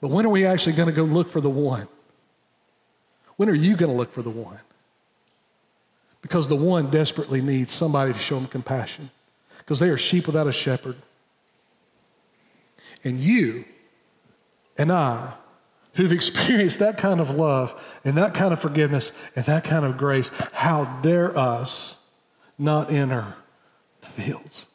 But 0.00 0.08
when 0.08 0.26
are 0.26 0.30
we 0.30 0.44
actually 0.44 0.72
going 0.72 0.88
to 0.88 0.92
go 0.92 1.04
look 1.04 1.28
for 1.28 1.40
the 1.40 1.48
one? 1.48 1.86
When 3.36 3.48
are 3.48 3.54
you 3.54 3.76
going 3.76 3.92
to 3.92 3.96
look 3.96 4.10
for 4.10 4.22
the 4.22 4.30
one? 4.30 4.58
Because 6.22 6.48
the 6.48 6.56
one 6.56 6.90
desperately 6.90 7.40
needs 7.40 7.72
somebody 7.72 8.12
to 8.12 8.18
show 8.18 8.34
them 8.34 8.48
compassion 8.48 9.10
because 9.58 9.78
they 9.78 9.90
are 9.90 9.96
sheep 9.96 10.26
without 10.26 10.48
a 10.48 10.52
shepherd. 10.52 10.96
And 13.04 13.20
you 13.20 13.64
and 14.76 14.90
I, 14.90 15.34
who've 15.94 16.10
experienced 16.10 16.80
that 16.80 16.98
kind 16.98 17.20
of 17.20 17.30
love 17.30 17.80
and 18.04 18.18
that 18.18 18.34
kind 18.34 18.52
of 18.52 18.58
forgiveness 18.58 19.12
and 19.36 19.44
that 19.44 19.62
kind 19.62 19.84
of 19.84 19.96
grace, 19.96 20.32
how 20.52 20.98
dare 21.00 21.38
us 21.38 21.98
not 22.58 22.90
enter 22.90 23.34
the 24.00 24.06
fields? 24.08 24.66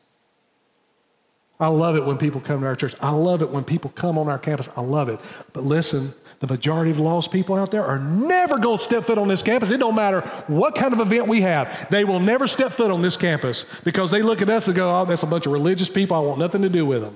I 1.59 1.67
love 1.67 1.95
it 1.95 2.05
when 2.05 2.17
people 2.17 2.41
come 2.41 2.61
to 2.61 2.67
our 2.67 2.75
church. 2.75 2.95
I 2.99 3.11
love 3.11 3.41
it 3.41 3.49
when 3.49 3.63
people 3.63 3.91
come 3.91 4.17
on 4.17 4.27
our 4.27 4.37
campus. 4.37 4.67
I 4.75 4.81
love 4.81 5.07
it. 5.07 5.19
But 5.53 5.63
listen, 5.63 6.13
the 6.39 6.47
majority 6.47 6.91
of 6.91 6.99
lost 6.99 7.31
people 7.31 7.55
out 7.55 7.71
there 7.71 7.85
are 7.85 7.97
never 7.97 8.57
going 8.59 8.77
to 8.77 8.83
step 8.83 9.03
foot 9.03 9.17
on 9.17 9.29
this 9.29 9.41
campus. 9.41 9.71
It 9.71 9.77
don't 9.77 9.95
matter 9.95 10.21
what 10.47 10.75
kind 10.75 10.93
of 10.93 10.99
event 10.99 11.27
we 11.27 11.41
have. 11.41 11.87
They 11.89 12.03
will 12.03 12.19
never 12.19 12.45
step 12.45 12.73
foot 12.73 12.91
on 12.91 13.01
this 13.01 13.15
campus 13.15 13.65
because 13.85 14.11
they 14.11 14.21
look 14.21 14.41
at 14.41 14.49
us 14.49 14.67
and 14.67 14.75
go, 14.75 14.99
oh, 14.99 15.05
that's 15.05 15.23
a 15.23 15.27
bunch 15.27 15.45
of 15.45 15.53
religious 15.53 15.89
people. 15.89 16.17
I 16.17 16.19
want 16.19 16.39
nothing 16.39 16.61
to 16.61 16.69
do 16.69 16.85
with 16.85 17.01
them. 17.01 17.15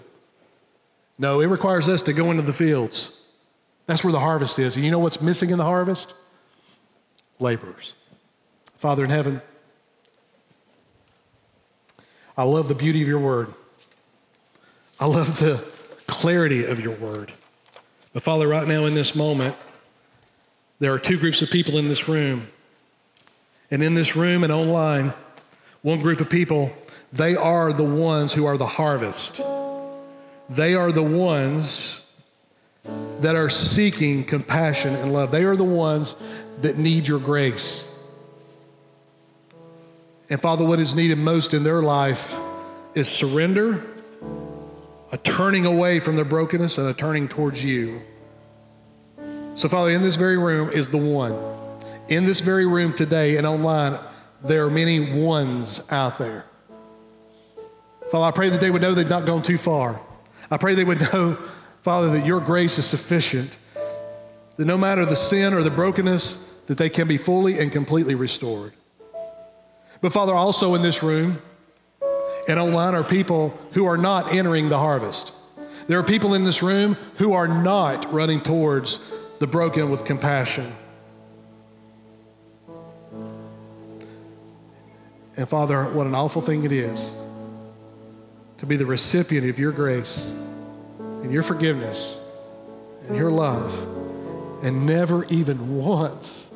No, 1.17 1.41
it 1.41 1.47
requires 1.47 1.89
us 1.89 2.01
to 2.03 2.13
go 2.13 2.31
into 2.31 2.43
the 2.43 2.53
fields. 2.53 3.19
That's 3.87 4.05
where 4.05 4.13
the 4.13 4.21
harvest 4.21 4.57
is. 4.57 4.77
And 4.77 4.85
you 4.85 4.91
know 4.91 4.99
what's 4.99 5.19
missing 5.19 5.49
in 5.49 5.57
the 5.57 5.65
harvest? 5.65 6.13
Laborers. 7.39 7.93
Father 8.77 9.03
in 9.03 9.09
heaven, 9.09 9.41
I 12.37 12.43
love 12.43 12.69
the 12.69 12.75
beauty 12.75 13.01
of 13.01 13.07
your 13.09 13.19
word. 13.19 13.53
I 14.99 15.05
love 15.05 15.39
the 15.39 15.63
clarity 16.07 16.65
of 16.65 16.81
your 16.81 16.95
word. 16.95 17.31
But 18.11 18.23
Father, 18.23 18.47
right 18.47 18.67
now 18.67 18.85
in 18.85 18.95
this 18.95 19.15
moment, 19.15 19.55
there 20.79 20.93
are 20.93 20.99
two 20.99 21.17
groups 21.17 21.41
of 21.41 21.49
people 21.49 21.77
in 21.77 21.87
this 21.87 22.09
room. 22.09 22.47
And 23.71 23.81
in 23.81 23.93
this 23.93 24.15
room 24.15 24.43
and 24.43 24.51
online, 24.51 25.13
one 25.83 26.01
group 26.01 26.19
of 26.19 26.29
people, 26.29 26.73
they 27.13 27.35
are 27.35 27.71
the 27.71 27.83
ones 27.83 28.33
who 28.33 28.45
are 28.45 28.57
the 28.57 28.65
harvest. 28.65 29.41
They 30.49 30.73
are 30.73 30.91
the 30.91 31.03
ones 31.03 32.05
that 33.21 33.35
are 33.35 33.49
seeking 33.49 34.25
compassion 34.25 34.95
and 34.95 35.13
love. 35.13 35.31
They 35.31 35.43
are 35.43 35.55
the 35.55 35.63
ones 35.63 36.15
that 36.61 36.77
need 36.77 37.07
your 37.07 37.19
grace. 37.19 37.87
And 40.29 40.41
Father, 40.41 40.65
what 40.65 40.79
is 40.79 40.93
needed 40.93 41.17
most 41.17 41.53
in 41.53 41.63
their 41.63 41.81
life 41.81 42.37
is 42.95 43.07
surrender 43.07 43.83
a 45.11 45.17
turning 45.17 45.65
away 45.65 45.99
from 45.99 46.15
their 46.15 46.25
brokenness 46.25 46.77
and 46.77 46.87
a 46.87 46.93
turning 46.93 47.27
towards 47.27 47.63
you. 47.63 48.01
So, 49.55 49.67
Father, 49.67 49.91
in 49.91 50.01
this 50.01 50.15
very 50.15 50.37
room 50.37 50.69
is 50.69 50.89
the 50.89 50.97
one. 50.97 51.37
In 52.07 52.25
this 52.25 52.41
very 52.41 52.65
room 52.65 52.93
today 52.93 53.37
and 53.37 53.45
online, 53.45 53.99
there 54.43 54.65
are 54.65 54.71
many 54.71 54.99
ones 55.21 55.81
out 55.89 56.17
there. 56.17 56.45
Father, 58.11 58.25
I 58.25 58.31
pray 58.31 58.49
that 58.49 58.59
they 58.59 58.71
would 58.71 58.81
know 58.81 58.93
they've 58.93 59.09
not 59.09 59.25
gone 59.25 59.43
too 59.43 59.57
far. 59.57 59.99
I 60.49 60.57
pray 60.57 60.75
they 60.75 60.83
would 60.83 61.01
know, 61.13 61.37
Father, 61.81 62.09
that 62.11 62.25
your 62.25 62.39
grace 62.39 62.77
is 62.77 62.85
sufficient, 62.85 63.57
that 64.57 64.65
no 64.65 64.77
matter 64.77 65.05
the 65.05 65.15
sin 65.15 65.53
or 65.53 65.63
the 65.63 65.71
brokenness, 65.71 66.37
that 66.67 66.77
they 66.77 66.89
can 66.89 67.07
be 67.07 67.17
fully 67.17 67.59
and 67.59 67.71
completely 67.71 68.15
restored. 68.15 68.73
But 70.01 70.13
Father, 70.13 70.33
also 70.33 70.75
in 70.75 70.81
this 70.81 71.03
room, 71.03 71.41
and 72.49 72.59
online 72.59 72.95
are 72.95 73.03
people 73.03 73.55
who 73.73 73.85
are 73.85 73.97
not 73.97 74.33
entering 74.33 74.69
the 74.69 74.77
harvest. 74.79 75.31
There 75.87 75.99
are 75.99 76.03
people 76.03 76.33
in 76.33 76.43
this 76.43 76.63
room 76.63 76.95
who 77.17 77.33
are 77.33 77.47
not 77.47 78.11
running 78.11 78.41
towards 78.41 78.97
the 79.37 79.45
broken 79.45 79.91
with 79.91 80.03
compassion. 80.03 80.75
And 85.37 85.47
Father, 85.47 85.85
what 85.91 86.07
an 86.07 86.15
awful 86.15 86.41
thing 86.41 86.63
it 86.63 86.71
is 86.71 87.13
to 88.57 88.65
be 88.65 88.75
the 88.75 88.85
recipient 88.85 89.47
of 89.47 89.59
your 89.59 89.71
grace 89.71 90.25
and 91.21 91.31
your 91.31 91.43
forgiveness 91.43 92.17
and 93.07 93.15
your 93.15 93.29
love 93.29 93.73
and 94.63 94.87
never 94.87 95.23
even 95.25 95.77
once 95.77 96.49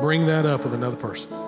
bring 0.00 0.26
that 0.26 0.44
up 0.44 0.62
with 0.62 0.74
another 0.74 0.96
person. 0.96 1.45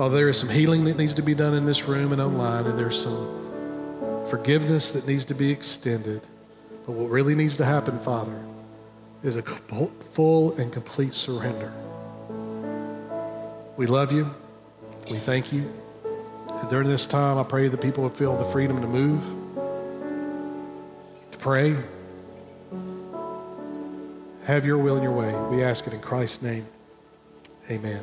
Father, 0.00 0.16
there 0.16 0.30
is 0.30 0.38
some 0.38 0.48
healing 0.48 0.84
that 0.84 0.96
needs 0.96 1.12
to 1.12 1.20
be 1.20 1.34
done 1.34 1.52
in 1.52 1.66
this 1.66 1.82
room 1.82 2.12
and 2.12 2.22
online, 2.22 2.64
and 2.64 2.78
there's 2.78 3.02
some 3.02 4.24
forgiveness 4.30 4.92
that 4.92 5.06
needs 5.06 5.26
to 5.26 5.34
be 5.34 5.52
extended. 5.52 6.22
But 6.86 6.92
what 6.92 7.10
really 7.10 7.34
needs 7.34 7.58
to 7.58 7.66
happen, 7.66 7.98
Father, 7.98 8.42
is 9.22 9.36
a 9.36 9.42
full 9.42 10.52
and 10.52 10.72
complete 10.72 11.12
surrender. 11.12 11.70
We 13.76 13.86
love 13.86 14.10
you. 14.10 14.34
We 15.10 15.18
thank 15.18 15.52
you. 15.52 15.70
And 16.48 16.70
during 16.70 16.88
this 16.88 17.04
time, 17.04 17.36
I 17.36 17.42
pray 17.42 17.68
that 17.68 17.82
people 17.82 18.02
would 18.04 18.16
feel 18.16 18.38
the 18.38 18.46
freedom 18.46 18.80
to 18.80 18.86
move, 18.86 19.22
to 21.30 21.36
pray. 21.36 21.76
Have 24.44 24.64
your 24.64 24.78
will 24.78 24.94
and 24.94 25.02
your 25.02 25.12
way. 25.12 25.30
We 25.54 25.62
ask 25.62 25.86
it 25.86 25.92
in 25.92 26.00
Christ's 26.00 26.40
name. 26.40 26.66
Amen. 27.70 28.02